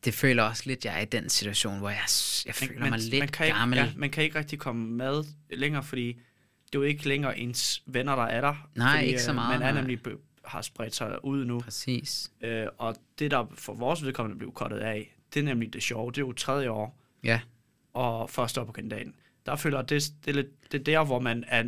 det 0.05 0.13
føler 0.13 0.43
også 0.43 0.63
lidt, 0.65 0.85
jeg 0.85 0.95
er 0.95 0.99
i 0.99 1.05
den 1.05 1.29
situation, 1.29 1.79
hvor 1.79 1.89
jeg, 1.89 1.99
jeg 2.45 2.55
føler 2.55 2.89
mig 2.89 2.99
lidt 2.99 3.19
man 3.19 3.27
kan 3.27 3.45
ikke, 3.45 3.57
gammel. 3.57 3.77
Ja, 3.77 3.89
man 3.95 4.09
kan 4.09 4.23
ikke 4.23 4.39
rigtig 4.39 4.59
komme 4.59 4.87
med 4.87 5.23
længere, 5.49 5.83
fordi 5.83 6.07
det 6.65 6.75
er 6.75 6.79
jo 6.79 6.83
ikke 6.83 7.07
længere 7.07 7.39
ens 7.39 7.83
venner, 7.85 8.15
der 8.15 8.23
er 8.23 8.41
der. 8.41 8.69
Nej, 8.75 8.97
fordi, 8.97 9.07
ikke 9.07 9.21
så 9.21 9.31
øh, 9.31 9.35
meget, 9.35 9.59
Man 9.59 9.69
er 9.69 9.73
nemlig 9.81 9.99
har 10.45 10.61
spredt 10.61 10.95
sig 10.95 11.25
ud 11.25 11.45
nu. 11.45 11.59
Præcis. 11.59 12.31
Øh, 12.41 12.67
og 12.77 12.95
det, 13.19 13.31
der 13.31 13.45
for 13.55 13.73
vores 13.73 14.03
vedkommende 14.03 14.37
blev 14.37 14.53
kottet 14.53 14.77
af, 14.77 15.15
det 15.33 15.39
er 15.39 15.43
nemlig 15.43 15.73
det 15.73 15.83
sjove. 15.83 16.11
Det 16.11 16.17
er 16.17 16.21
jo 16.21 16.31
tredje 16.33 16.69
år, 16.69 16.99
Ja, 17.23 17.39
og 17.93 18.29
første 18.29 18.61
år 18.61 18.65
på 18.65 18.71
kandidaten. 18.71 19.15
Der 19.45 19.55
føler 19.55 19.77
jeg, 19.77 19.89
det, 19.89 20.03
det, 20.25 20.31
er 20.31 20.35
lidt, 20.35 20.71
det 20.71 20.79
er 20.79 20.83
der, 20.83 21.05
hvor 21.05 21.19
man 21.19 21.43
er 21.47 21.63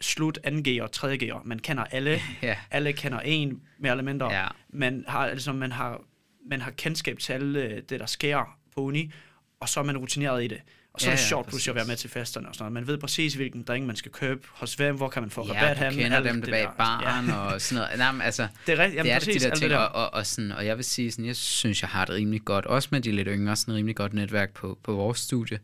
slut 0.00 0.38
2G 0.46 0.82
og 0.82 0.90
3G'er. 0.96 1.40
Man 1.44 1.58
kender 1.58 1.84
alle. 1.84 2.20
ja, 2.42 2.56
alle 2.70 2.92
kender 2.92 3.20
en, 3.20 3.62
mere 3.78 3.90
eller 3.92 4.04
mindre. 4.04 4.32
ja. 4.32 4.46
Man 4.68 5.04
har, 5.08 5.26
altså, 5.26 5.52
man 5.52 5.72
har, 5.72 6.02
man 6.48 6.60
har 6.60 6.70
kendskab 6.70 7.18
til 7.18 7.32
alle 7.32 7.62
øh, 7.62 7.82
det, 7.88 8.00
der 8.00 8.06
sker 8.06 8.56
på 8.74 8.80
uni, 8.80 9.12
og 9.60 9.68
så 9.68 9.80
er 9.80 9.84
man 9.84 9.96
rutineret 9.98 10.44
i 10.44 10.46
det. 10.46 10.58
Og 10.92 11.00
så 11.00 11.06
Ja, 11.06 11.12
er 11.12 11.16
det 11.16 11.22
ja, 11.22 11.28
sjovt 11.28 11.48
pludselig 11.48 11.70
at 11.72 11.76
være 11.76 11.86
med 11.86 11.96
til 11.96 12.10
festerne 12.10 12.48
og 12.48 12.54
sådan 12.54 12.62
noget. 12.64 12.72
Man 12.72 12.86
ved 12.86 12.98
præcis, 12.98 13.34
hvilken 13.34 13.62
drink 13.62 13.86
man 13.86 13.96
skal 13.96 14.12
købe, 14.12 14.40
hos 14.50 14.74
hvem, 14.74 14.96
hvor 14.96 15.08
kan 15.08 15.22
man 15.22 15.30
få 15.30 15.46
Ja, 15.46 15.52
rabat 15.54 15.78
hen. 15.78 15.92
kender 16.02 16.16
alt 16.16 16.26
dem 16.26 16.42
der 16.42 16.50
bag 16.50 16.68
baren 16.78 17.30
og 17.30 17.60
sådan 17.60 17.82
noget. 17.82 17.98
Nej, 17.98 18.12
men 18.12 18.22
altså, 18.22 18.48
Det 18.66 18.78
er 18.78 18.82
jamen, 18.82 19.04
det 19.04 19.12
er 19.12 19.18
præcis, 19.18 19.34
de 19.34 19.40
der 19.40 19.50
alt 19.50 19.58
ting, 19.58 19.70
det 19.70 19.78
der. 19.78 19.84
Og, 19.84 20.04
og, 20.04 20.14
og, 20.14 20.26
sådan, 20.26 20.52
og 20.52 20.66
jeg 20.66 20.76
vil 20.76 20.84
sige, 20.84 21.10
sådan, 21.12 21.24
jeg 21.26 21.36
synes, 21.36 21.82
jeg 21.82 21.88
har 21.90 22.04
det 22.04 22.14
rimelig 22.14 22.40
godt, 22.44 22.66
også 22.66 22.88
med 22.92 23.00
de 23.00 23.12
lidt 23.12 23.28
yngre, 23.30 23.56
sådan 23.56 23.74
rimelig 23.74 23.96
godt 23.96 24.12
netværk 24.14 24.54
på, 24.54 24.78
på 24.82 24.92
vores 24.94 25.18
studie. 25.18 25.58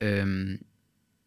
Øhm, 0.00 0.58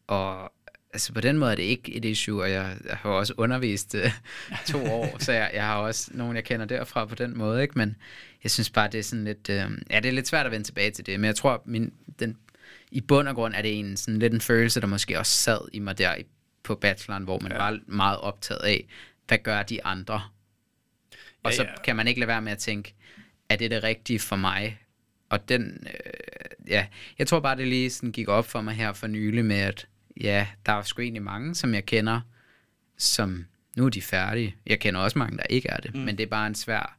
og 0.07 0.51
altså 0.93 1.13
på 1.13 1.21
den 1.21 1.37
måde 1.37 1.51
er 1.51 1.55
det 1.55 1.63
ikke 1.63 1.93
et 1.93 2.05
issue, 2.05 2.41
og 2.41 2.51
jeg, 2.51 2.77
jeg 2.85 2.97
har 2.97 3.09
også 3.09 3.33
undervist 3.37 3.95
øh, 3.95 4.11
to 4.71 4.85
år, 4.85 5.15
så 5.19 5.31
jeg, 5.31 5.51
jeg 5.53 5.65
har 5.65 5.75
også 5.75 6.11
nogen, 6.13 6.35
jeg 6.35 6.43
kender 6.43 6.65
derfra 6.65 7.05
på 7.05 7.15
den 7.15 7.37
måde, 7.37 7.61
ikke? 7.61 7.73
men 7.77 7.95
jeg 8.43 8.51
synes 8.51 8.69
bare, 8.69 8.87
det 8.91 8.99
er 8.99 9.03
sådan 9.03 9.25
lidt, 9.25 9.49
øh, 9.49 9.71
ja, 9.89 9.99
det 9.99 10.05
er 10.05 10.11
lidt 10.11 10.27
svært 10.27 10.45
at 10.45 10.51
vende 10.51 10.67
tilbage 10.67 10.91
til 10.91 11.05
det, 11.05 11.19
men 11.19 11.25
jeg 11.27 11.35
tror, 11.35 11.61
min, 11.65 11.93
den, 12.19 12.37
i 12.91 13.01
bund 13.01 13.27
og 13.27 13.35
grund 13.35 13.53
er 13.53 13.61
det 13.61 13.79
en, 13.79 13.97
sådan 13.97 14.19
lidt 14.19 14.33
en 14.33 14.41
følelse, 14.41 14.81
der 14.81 14.87
måske 14.87 15.19
også 15.19 15.31
sad 15.31 15.59
i 15.73 15.79
mig 15.79 15.97
der 15.97 16.15
i, 16.15 16.23
på 16.63 16.75
bacheloren, 16.75 17.23
hvor 17.23 17.39
man 17.39 17.51
Ja. 17.51 17.63
ja. 17.63 17.69
var 17.71 17.79
meget 17.87 18.17
optaget 18.17 18.61
af, 18.61 18.87
hvad 19.27 19.37
gør 19.37 19.63
de 19.63 19.83
andre? 19.85 20.21
Og 21.43 21.51
Ja, 21.51 21.55
så 21.55 21.63
ja. 21.63 21.69
kan 21.83 21.95
man 21.95 22.07
ikke 22.07 22.19
lade 22.19 22.27
være 22.27 22.41
med 22.41 22.51
at 22.51 22.57
tænke, 22.57 22.93
er 23.49 23.55
det 23.55 23.71
det 23.71 23.83
rigtige 23.83 24.19
for 24.19 24.35
mig? 24.35 24.79
Og 25.29 25.49
den, 25.49 25.87
øh, 25.87 26.67
ja, 26.67 26.85
jeg 27.19 27.27
tror 27.27 27.39
bare, 27.39 27.55
det 27.57 27.67
lige 27.67 27.89
sådan 27.89 28.11
gik 28.11 28.27
op 28.27 28.45
for 28.45 28.61
mig 28.61 28.73
her 28.73 28.93
for 28.93 29.07
nylig 29.07 29.45
med, 29.45 29.59
at 29.59 29.87
ja, 30.21 30.47
der 30.65 30.71
er 30.71 30.81
sgu 30.81 31.01
egentlig 31.01 31.23
mange, 31.23 31.55
som 31.55 31.73
jeg 31.73 31.85
kender, 31.85 32.21
som 32.97 33.45
nu 33.77 33.85
er 33.85 33.89
de 33.89 34.01
færdige. 34.01 34.55
Jeg 34.67 34.79
kender 34.79 34.99
også 35.01 35.19
mange, 35.19 35.37
der 35.37 35.43
ikke 35.49 35.69
er 35.69 35.77
det, 35.77 35.95
mm. 35.95 36.01
men 36.01 36.17
det 36.17 36.23
er 36.23 36.27
bare 36.27 36.47
en 36.47 36.55
svær, 36.55 36.97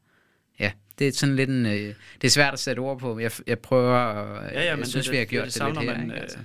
ja, 0.59 0.73
det 0.99 1.09
er 1.09 1.13
sådan 1.13 1.37
lidt 1.37 1.51
en, 1.51 1.67
øh, 1.67 1.73
det 2.21 2.25
er 2.25 2.29
svært 2.29 2.53
at 2.53 2.59
sætte 2.59 2.81
ord 2.81 2.99
på. 2.99 3.19
Jeg, 3.19 3.31
jeg 3.47 3.59
prøver, 3.59 3.97
og 3.99 4.45
Ja, 4.53 4.61
ja, 4.61 4.67
jeg 4.69 4.77
men 4.77 4.87
synes, 4.87 5.07
det, 5.07 5.13
vi 5.13 5.17
har 5.19 5.25
gjort 5.25 5.45
det, 5.47 5.55
det, 5.55 5.63
det, 5.63 5.75
lidt 5.75 5.85
her, 5.85 5.93
man, 5.99 6.03
ikke? 6.03 6.15
øh, 6.15 6.23
Altså. 6.23 6.39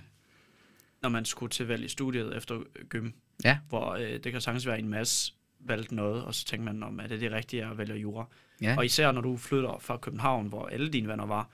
når 1.01 1.09
man 1.09 1.25
skulle 1.25 1.49
til 1.49 1.67
valg 1.67 1.83
i 1.83 1.87
studiet 1.87 2.37
efter 2.37 2.59
gym, 2.89 3.11
Ja. 3.43 3.57
hvor 3.69 3.93
øh, 3.93 4.19
det 4.23 4.31
kan 4.31 4.41
sagtens 4.41 4.67
være 4.67 4.79
en 4.79 4.89
masse 4.89 5.33
valgt 5.59 5.91
noget, 5.91 6.23
og 6.23 6.35
så 6.35 6.45
tænker 6.45 6.65
man, 6.65 6.83
om 6.83 6.99
er 6.99 7.07
det 7.07 7.21
det 7.21 7.31
rigtige 7.31 7.65
at 7.65 7.77
vælge 7.77 7.95
jura? 7.95 8.25
Ja. 8.61 8.75
Og 8.77 8.85
især 8.85 9.11
når 9.11 9.21
du 9.21 9.37
flytter 9.37 9.77
fra 9.81 9.97
København, 9.97 10.47
hvor 10.47 10.65
alle 10.67 10.89
dine 10.89 11.07
venner 11.07 11.25
var, 11.25 11.49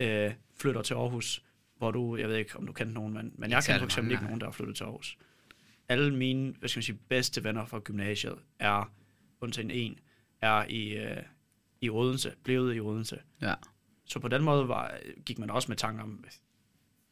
øh, 0.00 0.30
flytter 0.60 0.82
til 0.82 0.94
Aarhus, 0.94 1.42
hvor 1.84 1.90
du, 1.90 2.16
jeg 2.16 2.28
ved 2.28 2.36
ikke, 2.36 2.56
om 2.58 2.66
du 2.66 2.72
kendte 2.72 2.94
nogen, 2.94 3.14
men, 3.14 3.32
men 3.34 3.50
jeg 3.50 3.64
kender 3.64 3.78
for 3.78 3.84
eksempel 3.84 4.08
mange, 4.08 4.14
ikke 4.14 4.24
nogen, 4.24 4.40
der 4.40 4.46
er 4.46 4.50
flyttet 4.50 4.76
til 4.76 4.84
Aarhus. 4.84 5.18
Alle 5.88 6.14
mine, 6.14 6.54
hvad 6.58 6.68
skal 6.68 6.78
man 6.78 6.82
sige, 6.82 6.98
bedste 7.08 7.44
venner 7.44 7.66
fra 7.66 7.78
gymnasiet 7.78 8.34
er, 8.58 8.92
undtagen 9.40 9.70
en, 9.70 9.98
er 10.40 10.64
i, 10.68 10.88
øh, 10.88 11.22
i 11.80 11.90
Odense, 11.90 12.32
blevet 12.44 12.76
i 12.76 12.80
Odense. 12.80 13.18
Ja. 13.42 13.54
Så 14.04 14.18
på 14.18 14.28
den 14.28 14.42
måde 14.42 14.68
var, 14.68 14.94
gik 15.26 15.38
man 15.38 15.50
også 15.50 15.68
med 15.68 15.76
tanker 15.76 16.02
om, 16.02 16.24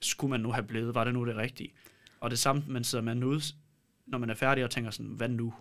skulle 0.00 0.30
man 0.30 0.40
nu 0.40 0.52
have 0.52 0.66
blevet, 0.66 0.94
var 0.94 1.04
det 1.04 1.14
nu 1.14 1.26
det 1.26 1.36
rigtige? 1.36 1.72
Og 2.20 2.30
det 2.30 2.38
samme, 2.38 2.64
man 2.66 2.84
sidder 2.84 3.04
med 3.04 3.14
nu, 3.14 3.40
når 4.06 4.18
man 4.18 4.30
er 4.30 4.34
færdig 4.34 4.64
og 4.64 4.70
tænker 4.70 4.90
sådan, 4.90 5.12
hvad 5.12 5.28
nu? 5.28 5.54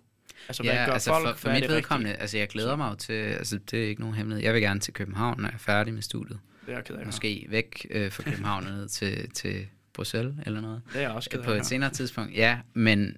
Altså, 0.48 0.64
hvad 0.64 0.74
ja, 0.74 0.86
gør 0.86 0.94
altså 0.94 1.12
folk? 1.14 1.28
for, 1.28 1.34
for 1.36 1.50
er 1.50 1.54
mit 1.54 1.64
det 1.64 1.72
vedkommende, 1.72 2.14
altså 2.14 2.38
jeg 2.38 2.48
glæder 2.48 2.76
mig 2.76 2.90
jo 2.90 2.96
til, 2.96 3.14
altså 3.14 3.58
det 3.58 3.84
er 3.84 3.88
ikke 3.88 4.02
nogen 4.02 4.16
hemmelighed, 4.16 4.44
jeg 4.44 4.54
vil 4.54 4.62
gerne 4.62 4.80
til 4.80 4.94
København, 4.94 5.42
når 5.42 5.48
jeg 5.48 5.54
er 5.54 5.58
færdig 5.58 5.94
med 5.94 6.02
studiet. 6.02 6.40
Det 6.66 6.74
er 6.74 6.82
ked 6.82 6.96
af. 6.96 7.06
Måske 7.06 7.46
væk 7.50 7.88
øh, 7.90 8.12
fra 8.12 8.24
København 8.24 8.64
ned 8.64 8.88
til, 8.88 9.30
til 9.30 9.68
Bruxelles 9.94 10.36
eller 10.46 10.62
noget. 10.62 10.82
Det 10.94 11.04
er 11.04 11.10
også 11.10 11.30
ked 11.30 11.40
af. 11.40 11.46
på 11.46 11.52
et 11.52 11.66
senere 11.66 11.90
tidspunkt, 11.90 12.36
ja, 12.36 12.60
men, 12.74 13.18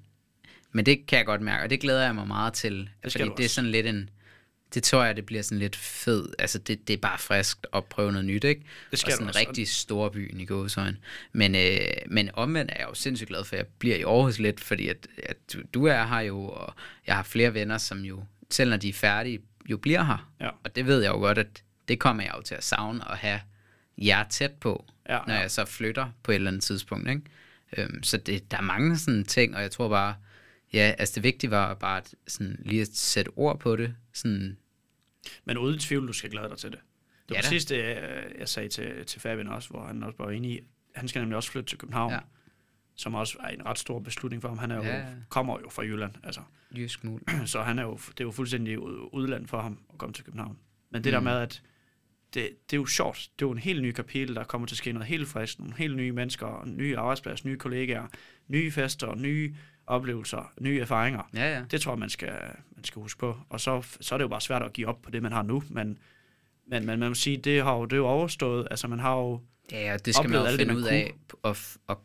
men 0.71 0.85
det 0.85 1.05
kan 1.07 1.17
jeg 1.17 1.25
godt 1.25 1.41
mærke, 1.41 1.63
og 1.63 1.69
det 1.69 1.79
glæder 1.79 2.03
jeg 2.03 2.15
mig 2.15 2.27
meget 2.27 2.53
til, 2.53 2.89
skal 3.07 3.21
fordi 3.21 3.31
det 3.37 3.45
er 3.45 3.49
sådan 3.49 3.71
lidt 3.71 3.85
en, 3.85 4.09
det 4.73 4.83
tror 4.83 5.03
jeg, 5.03 5.15
det 5.15 5.25
bliver 5.25 5.41
sådan 5.41 5.59
lidt 5.59 5.75
fed. 5.75 6.29
Altså, 6.39 6.59
det, 6.59 6.87
det 6.87 6.93
er 6.93 6.97
bare 6.97 7.17
friskt 7.17 7.67
at 7.73 7.85
prøve 7.85 8.11
noget 8.11 8.25
nyt, 8.25 8.43
ikke? 8.43 8.61
Det 8.91 8.99
skal 8.99 9.11
og 9.11 9.17
sådan 9.17 9.27
en 9.27 9.35
rigtig 9.35 9.67
stor 9.67 10.09
by 10.09 10.41
i 10.41 10.45
gåsøjne. 10.45 10.97
Men, 11.31 11.55
øh, 11.55 11.79
men 12.07 12.29
omvendt 12.33 12.71
er 12.71 12.75
jeg 12.79 12.87
jo 12.89 12.93
sindssygt 12.93 13.27
glad 13.27 13.43
for, 13.43 13.55
at 13.55 13.57
jeg 13.57 13.67
bliver 13.79 13.95
i 13.95 14.01
Aarhus 14.01 14.39
lidt, 14.39 14.59
fordi 14.59 14.87
at, 14.87 15.07
at 15.23 15.37
du, 15.53 15.61
du 15.73 15.85
er 15.85 16.05
her 16.05 16.19
jo, 16.19 16.43
og 16.43 16.73
jeg 17.07 17.15
har 17.15 17.23
flere 17.23 17.53
venner, 17.53 17.77
som 17.77 17.99
jo, 17.99 18.23
selv 18.49 18.69
når 18.69 18.77
de 18.77 18.89
er 18.89 18.93
færdige, 18.93 19.39
jo 19.69 19.77
bliver 19.77 20.03
her. 20.03 20.31
Ja. 20.41 20.49
Og 20.63 20.75
det 20.75 20.85
ved 20.85 21.01
jeg 21.01 21.09
jo 21.09 21.17
godt, 21.17 21.37
at 21.37 21.63
det 21.87 21.99
kommer 21.99 22.23
jeg 22.23 22.33
jo 22.37 22.41
til 22.41 22.55
at 22.55 22.63
savne 22.63 23.11
at 23.11 23.17
have 23.17 23.41
jer 23.97 24.23
tæt 24.29 24.51
på, 24.51 24.85
Ja, 25.09 25.19
når 25.27 25.33
ja. 25.33 25.39
jeg 25.39 25.51
så 25.51 25.65
flytter 25.65 26.09
på 26.23 26.31
et 26.31 26.35
eller 26.35 26.47
andet 26.51 26.63
tidspunkt. 26.63 27.09
Ikke? 27.09 27.21
Øhm, 27.77 28.03
så 28.03 28.17
det, 28.17 28.51
der 28.51 28.57
er 28.57 28.61
mange 28.61 28.97
sådan 28.97 29.23
ting, 29.23 29.55
og 29.55 29.61
jeg 29.61 29.71
tror 29.71 29.89
bare, 29.89 30.15
ja, 30.73 30.93
altså 30.97 31.15
det 31.15 31.23
vigtige 31.23 31.51
var 31.51 31.73
bare 31.73 31.97
at, 31.97 32.15
sådan, 32.27 32.59
lige 32.65 32.81
at 32.81 32.87
sætte 32.93 33.29
ord 33.35 33.59
på 33.59 33.75
det. 33.75 33.95
Sådan, 34.13 34.57
Men 35.45 35.57
uden 35.57 35.79
tvivl, 35.79 36.07
du 36.07 36.13
skal 36.13 36.29
glæde 36.29 36.49
dig 36.49 36.57
til 36.57 36.71
det. 36.71 36.79
Det 37.29 37.35
var 37.35 37.35
Ja 37.35 37.41
sidste, 37.41 37.77
jeg, 38.39 38.49
sagde 38.49 38.69
til, 38.69 39.05
til 39.05 39.21
Fabian 39.21 39.47
også, 39.47 39.69
hvor 39.69 39.85
han 39.85 40.03
også 40.03 40.17
var 40.19 40.29
enig 40.31 40.51
i, 40.51 40.59
han 40.95 41.07
skal 41.07 41.19
nemlig 41.21 41.35
også 41.37 41.51
flytte 41.51 41.69
til 41.69 41.77
København, 41.77 42.11
Ja. 42.13 42.19
som 42.95 43.15
også 43.15 43.37
er 43.43 43.47
en 43.47 43.65
ret 43.65 43.79
stor 43.79 43.99
beslutning 43.99 44.41
for 44.41 44.49
ham. 44.49 44.57
Han 44.57 44.71
er 44.71 44.75
jo, 44.75 44.83
Ja, 44.83 45.05
kommer 45.29 45.59
jo 45.59 45.69
fra 45.69 45.83
Jylland, 45.83 46.11
altså. 46.23 46.41
jysk 46.77 47.03
mul. 47.03 47.21
så 47.45 47.61
han 47.61 47.79
er 47.79 47.83
jo, 47.83 47.93
det 47.95 48.19
er 48.19 48.23
jo 48.23 48.31
fuldstændig 48.31 48.79
ud- 48.79 49.09
udland 49.13 49.47
for 49.47 49.61
ham 49.61 49.79
at 49.93 49.97
komme 49.97 50.13
til 50.13 50.23
København. 50.25 50.57
Men 50.91 51.03
det 51.03 51.09
mm. 51.09 51.13
der 51.13 51.19
med, 51.19 51.31
at 51.41 51.61
det, 52.33 52.49
det 52.71 52.75
er 52.75 52.79
jo 52.79 52.85
sjovt. 52.85 53.17
Det 53.39 53.45
er 53.45 53.47
jo 53.47 53.51
en 53.51 53.57
helt 53.57 53.81
ny 53.81 53.91
kapitel, 53.91 54.35
der 54.35 54.43
kommer 54.43 54.67
til 54.67 54.73
at 54.73 54.77
ske 54.77 54.91
noget 54.91 55.07
helt 55.07 55.27
frisk. 55.27 55.59
Nogle 55.59 55.75
helt 55.77 55.95
nye 55.95 56.11
mennesker, 56.11 56.63
nye 56.65 56.97
arbejdspladser, 56.97 57.47
nye 57.47 57.57
kollegaer, 57.57 58.07
nye 58.47 58.71
fester, 58.71 59.15
nye 59.15 59.55
oplevelser, 59.87 60.51
nye 60.61 60.79
erfaringer. 60.79 61.29
Ja, 61.35 61.53
ja. 61.57 61.63
Det 61.71 61.81
tror 61.81 61.91
jeg, 61.91 61.99
man 61.99 62.09
skal, 62.09 62.33
man 62.75 62.83
skal 62.83 63.01
huske 63.01 63.19
på. 63.19 63.37
Og 63.49 63.59
så, 63.59 63.81
så 64.01 64.15
er 64.15 64.17
det 64.17 64.23
jo 64.23 64.27
bare 64.29 64.41
svært 64.41 64.61
at 64.63 64.73
give 64.73 64.87
op 64.87 65.01
på 65.01 65.11
det, 65.11 65.21
man 65.23 65.31
har 65.31 65.43
nu. 65.43 65.63
Men, 65.69 65.97
men, 66.67 66.85
men 66.85 66.99
man 66.99 67.07
må 67.09 67.13
sige, 67.13 67.37
det 67.37 67.63
har 67.63 67.75
jo, 67.75 67.85
det 67.85 67.93
er 67.93 67.97
jo 67.97 68.07
overstået. 68.07 68.67
Altså, 68.71 68.87
man 68.87 68.99
har 68.99 69.15
jo... 69.17 69.41
Ja, 69.71 69.91
ja, 69.91 69.97
det 69.97 70.15
skal 70.15 70.29
man 70.29 70.39
jo 70.39 70.45
det, 70.47 70.59
finde 70.59 70.73
man 70.73 70.83
ud 70.83 70.87
af 70.87 71.13
og, 71.43 71.57
og 71.87 72.01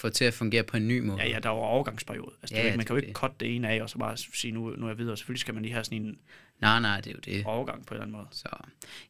få 0.00 0.08
til 0.08 0.24
at 0.24 0.34
fungere 0.34 0.62
på 0.62 0.76
en 0.76 0.88
ny 0.88 1.00
måde. 1.00 1.22
Ja, 1.22 1.28
ja, 1.28 1.38
der 1.38 1.50
er 1.50 1.54
jo 1.54 1.60
overgangsperiode. 1.60 2.32
Altså, 2.42 2.56
Ja, 2.56 2.62
ja, 2.64 2.70
man 2.70 2.78
det 2.78 2.86
kan 2.86 2.94
jo 2.94 2.96
ikke 2.96 3.06
det. 3.08 3.16
cutte 3.16 3.36
det 3.40 3.56
ene 3.56 3.68
af, 3.68 3.82
og 3.82 3.90
så 3.90 3.98
bare 3.98 4.16
sige, 4.16 4.52
nu, 4.52 4.70
nu 4.76 4.84
er 4.84 4.90
jeg 4.90 4.98
videre. 4.98 5.16
Selvfølgelig 5.16 5.40
skal 5.40 5.54
man 5.54 5.62
lige 5.62 5.72
have 5.72 5.84
sådan 5.84 6.02
en 6.02 6.18
Nej, 6.60 6.80
nej, 6.80 7.00
det 7.00 7.10
er 7.10 7.14
jo 7.14 7.20
det. 7.36 7.46
overgang 7.46 7.86
på 7.86 7.94
en 7.94 7.96
eller 7.96 8.02
anden 8.06 8.16
måde. 8.16 8.26
Så 8.30 8.48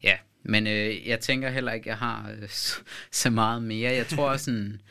ja, 0.03 0.17
men 0.43 0.67
øh, 0.67 1.07
jeg 1.07 1.19
tænker 1.19 1.49
heller 1.49 1.71
ikke, 1.71 1.89
jeg 1.89 1.97
har 1.97 2.31
øh, 2.31 2.49
så, 2.63 2.81
så 3.11 3.29
meget 3.29 3.63
mere. 3.63 3.91
Jeg 3.91 4.07
tror 4.07 4.37
sådan, 4.37 4.81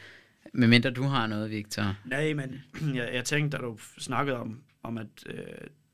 medmindre 0.53 0.91
du 0.91 1.03
har 1.03 1.27
noget, 1.27 1.51
Victor. 1.51 1.97
Nej, 2.05 2.33
men 2.33 2.63
jeg, 2.99 3.11
jeg 3.15 3.25
tænkte, 3.25 3.57
da 3.57 3.63
du 3.63 3.79
snakkede 3.99 4.37
om, 4.37 4.63
om 4.83 4.99
at 4.99 5.07
øh, 5.27 5.45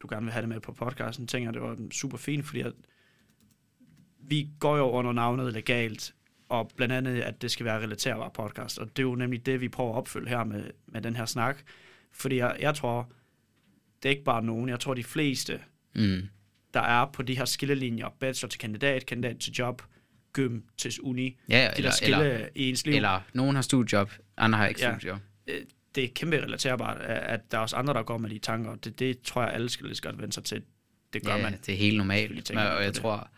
du 0.02 0.06
gerne 0.10 0.24
vil 0.24 0.32
have 0.32 0.40
det 0.40 0.48
med 0.48 0.60
på 0.60 0.72
podcasten, 0.72 1.26
tænker 1.26 1.46
jeg, 1.48 1.54
det 1.54 1.62
var 1.62 1.76
super 1.92 2.18
fint, 2.18 2.46
fordi 2.46 2.60
at 2.60 2.72
vi 4.20 4.48
går 4.60 4.76
jo 4.76 4.90
under 4.90 5.12
navnet 5.12 5.52
legalt, 5.52 6.14
og 6.48 6.70
blandt 6.76 6.94
andet, 6.94 7.20
at 7.20 7.42
det 7.42 7.50
skal 7.50 7.66
være 7.66 7.82
relaterbar 7.82 8.28
podcast, 8.28 8.78
og 8.78 8.86
det 8.88 8.98
er 8.98 9.02
jo 9.02 9.14
nemlig 9.14 9.46
det, 9.46 9.60
vi 9.60 9.68
prøver 9.68 9.92
at 9.92 9.96
opfylde 9.96 10.28
her 10.28 10.44
med, 10.44 10.70
med 10.86 11.02
den 11.02 11.16
her 11.16 11.26
snak, 11.26 11.62
fordi 12.12 12.36
jeg, 12.36 12.56
jeg 12.60 12.74
tror, 12.74 13.12
det 14.02 14.08
er 14.08 14.10
ikke 14.10 14.24
bare 14.24 14.42
nogen, 14.42 14.68
jeg 14.68 14.80
tror 14.80 14.94
de 14.94 15.04
fleste, 15.04 15.60
Mm. 15.94 16.28
Der 16.74 16.80
er 16.80 17.06
på 17.12 17.22
de 17.22 17.37
her 17.37 17.44
skillelinjer, 17.44 18.08
bachelor 18.20 18.48
til 18.48 18.60
kandidat, 18.60 19.06
kandidat 19.06 19.38
til 19.38 19.52
job, 19.52 19.82
gym 20.32 20.60
til 20.78 20.92
uni, 21.02 21.37
Ja, 21.48 21.54
de 21.54 21.60
der 21.62 21.72
eller, 21.76 21.90
skille 21.90 22.32
eller, 22.34 22.48
i 22.54 22.68
ens 22.68 22.87
liv. 22.87 22.94
eller 22.94 23.20
nogen 23.32 23.54
har 23.54 23.62
studiejob, 23.62 24.10
andre 24.37 24.58
har 24.58 24.66
ikke 24.66 24.80
Ja. 24.80 24.92
studiejob. 24.98 25.18
øh, 25.46 25.60
det 25.94 26.04
er 26.04 26.08
kæmpe 26.14 26.42
relaterbart, 26.42 27.00
at 27.00 27.40
der 27.52 27.58
er 27.58 27.62
også 27.62 27.76
andre, 27.76 27.94
der 27.94 28.02
går 28.02 28.18
med 28.18 28.30
de 28.30 28.38
tanker. 28.38 28.74
Det, 28.74 28.98
det 28.98 29.22
tror 29.22 29.42
jeg, 29.42 29.52
alle 29.52 29.68
skal 29.68 29.87
lige 29.87 29.96
så 29.96 30.02
godt 30.02 30.18
vende 30.18 30.32
sig 30.32 30.44
til. 30.44 30.62
Det 31.12 31.24
gør 31.24 31.37
Ja, 31.37 31.42
man. 31.42 31.58
det 31.66 31.74
er 31.74 31.78
helt 31.78 31.96
normalt. 31.96 32.50
og 32.50 32.56
jeg 32.56 32.87
det. 32.87 32.94
tror, 32.94 33.28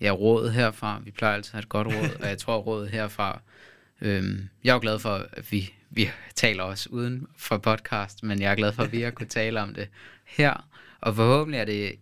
ja, 0.00 0.10
rådet 0.10 0.52
herfra, 0.52 1.00
vi 1.04 1.10
plejer 1.10 1.34
altid 1.34 1.48
at 1.50 1.52
have 1.52 1.60
et 1.62 1.68
godt 1.68 1.86
råd, 1.88 2.20
og 2.22 2.28
jeg 2.28 2.38
tror, 2.38 2.56
rådet 2.56 2.90
herfra, 2.90 3.40
øhm, 4.00 4.48
jeg 4.64 4.70
er 4.70 4.74
jo 4.74 4.80
glad 4.80 4.98
for, 4.98 5.26
at 5.32 5.52
vi, 5.52 5.72
vi 5.90 6.08
taler 6.34 6.62
også 6.62 6.88
uden 6.92 7.26
for 7.36 7.58
podcast, 7.58 8.22
men 8.22 8.40
jeg 8.40 8.50
er 8.50 8.54
glad 8.54 8.72
for, 8.72 8.82
at 8.82 8.92
vi 8.92 9.00
har 9.00 9.10
kunne 9.10 9.28
tale 9.28 9.60
om 9.60 9.74
det 9.74 9.88
her, 10.24 10.68
og 11.00 11.16
forhåbentlig 11.16 11.58
er 11.60 11.64
det 11.64 11.94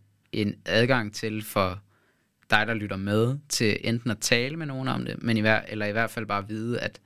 en 0.42 0.55
adgang 0.66 1.14
til 1.14 1.42
for 1.42 1.81
dig, 2.51 2.66
der 2.66 2.75
lytter 2.75 2.97
med, 2.97 3.38
til 3.49 3.79
enten 3.85 4.11
at 4.11 4.18
tale 4.18 4.57
med 4.57 4.66
nogen 4.66 4.88
om 4.88 5.05
det, 5.05 5.23
men 5.23 5.37
i 5.37 5.40
hver, 5.40 5.62
eller 5.68 5.87
i 5.87 5.92
hvert 5.92 6.11
fald 6.11 6.27
bare 6.27 6.49
vide, 6.49 6.81
at 6.81 7.01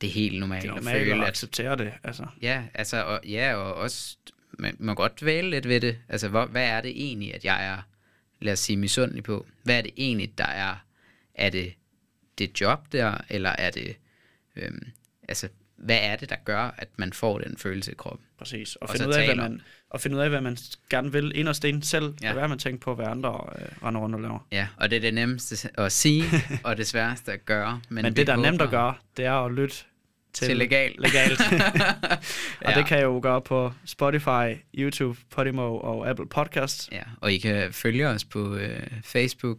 det 0.00 0.06
er 0.06 0.12
helt 0.12 0.40
normalt, 0.40 0.62
Det 0.62 0.68
er 0.68 0.74
at 0.74 0.84
normalt 0.84 0.98
føle, 0.98 1.14
at 1.14 1.20
at 1.20 1.28
acceptere 1.28 1.76
det. 1.76 1.92
Altså. 2.04 2.26
Ja, 2.42 2.64
altså, 2.74 3.04
og, 3.04 3.20
ja, 3.28 3.54
og 3.54 3.74
også, 3.74 4.16
man 4.52 4.76
må 4.78 4.94
godt 4.94 5.20
dvæle 5.20 5.50
lidt 5.50 5.68
ved 5.68 5.80
det. 5.80 5.98
Altså, 6.08 6.28
hvor, 6.28 6.46
hvad 6.46 6.68
er 6.68 6.80
det 6.80 6.90
egentlig, 6.90 7.34
at 7.34 7.44
jeg 7.44 7.66
er, 7.66 7.78
lad 8.40 8.52
os 8.52 8.58
sige, 8.58 8.76
misundelig 8.76 9.22
på? 9.22 9.46
Hvad 9.62 9.78
er 9.78 9.82
det 9.82 9.92
egentlig, 9.96 10.38
der 10.38 10.46
er, 10.46 10.84
er 11.34 11.50
det 11.50 11.72
det 12.38 12.60
job 12.60 12.92
der, 12.92 13.18
eller 13.28 13.50
er 13.50 13.70
det, 13.70 13.96
øhm, 14.56 14.86
altså, 15.28 15.48
hvad 15.80 15.98
er 16.02 16.16
det, 16.16 16.30
der 16.30 16.36
gør, 16.44 16.74
at 16.78 16.88
man 16.96 17.12
får 17.12 17.38
den 17.38 17.56
følelse 17.56 17.92
i 17.92 17.94
kroppen? 17.94 18.26
Præcis. 18.38 18.76
Og, 18.76 18.82
Og 18.82 18.88
finde 18.90 19.08
ud 19.08 19.12
af, 19.12 19.24
hvad 19.26 19.36
man, 19.36 19.60
og 19.90 20.00
finde 20.00 20.16
ud 20.16 20.22
af, 20.22 20.28
hvad 20.30 20.40
man 20.40 20.56
gerne 20.90 21.12
vil 21.12 21.32
inderst 21.34 21.64
inde 21.64 21.86
selv. 21.86 22.14
Ja. 22.22 22.26
Ja. 22.28 22.32
Hvad 22.32 22.48
man 22.48 22.58
tænker 22.58 22.80
på, 22.80 22.94
hvad 22.94 23.06
andre 23.06 23.40
øh, 23.58 23.66
render 23.82 24.00
rundt 24.00 24.14
og 24.14 24.20
laver. 24.20 24.46
Ja, 24.52 24.66
og 24.76 24.90
det 24.90 24.96
er 24.96 25.00
det 25.00 25.14
nemmeste 25.14 25.68
at 25.74 25.92
sige, 25.92 26.24
og 26.64 26.76
det 26.76 26.86
sværeste 26.86 27.32
at 27.32 27.44
gøre. 27.46 27.80
Men, 27.88 28.02
Men, 28.02 28.16
det, 28.16 28.26
der 28.26 28.32
er 28.32 28.36
nemt 28.36 28.62
at 28.62 28.70
gøre, 28.70 28.94
det 29.16 29.24
er 29.24 29.32
at 29.32 29.52
lytte 29.52 29.74
til, 30.32 30.46
Til 30.46 30.56
legal. 30.56 30.94
legalt. 30.98 31.40
og 32.64 32.70
Ja. 32.72 32.78
det 32.78 32.86
kan 32.86 32.98
jeg 32.98 33.04
jo 33.04 33.20
gøre 33.22 33.40
på 33.42 33.72
Spotify, 33.84 34.56
YouTube, 34.78 35.18
Podimo 35.30 35.76
og 35.78 36.08
Apple 36.10 36.26
Podcasts. 36.28 36.88
Ja, 36.92 37.02
og 37.20 37.32
I 37.32 37.38
kan 37.38 37.72
følge 37.72 38.08
os 38.08 38.24
på 38.24 38.54
øh, 38.54 38.86
Facebook, 39.04 39.58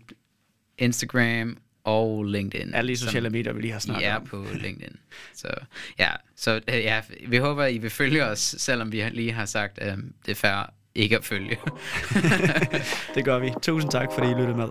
Instagram 0.77 1.57
og 1.83 2.23
LinkedIn. 2.23 2.73
Alle 2.73 2.91
de 2.91 2.97
som- 2.97 3.05
sociale 3.07 3.29
medier, 3.29 3.53
vi 3.53 3.61
lige 3.61 3.71
har 3.71 3.79
snakket 3.79 4.07
er 4.07 4.15
om. 4.15 4.25
på 4.25 4.45
LinkedIn. 4.53 4.95
Så 5.35 5.47
ja, 5.99 6.09
så 6.35 6.61
ja, 6.67 7.01
vi 7.27 7.37
håber, 7.37 7.65
I 7.65 7.77
vil 7.77 7.89
følge 7.89 8.25
os, 8.25 8.39
selvom 8.57 8.91
vi 8.91 9.03
lige 9.11 9.31
har 9.31 9.45
sagt, 9.45 9.79
at 9.79 9.97
det 10.25 10.31
er 10.31 10.35
fair 10.35 10.73
ikke 10.95 11.17
at 11.17 11.25
følge. 11.25 11.57
det 13.15 13.25
gør 13.25 13.39
vi. 13.39 13.51
Tusind 13.61 13.91
tak, 13.91 14.07
fordi 14.13 14.27
I 14.27 14.33
lyttede 14.33 14.57
med. 14.57 14.67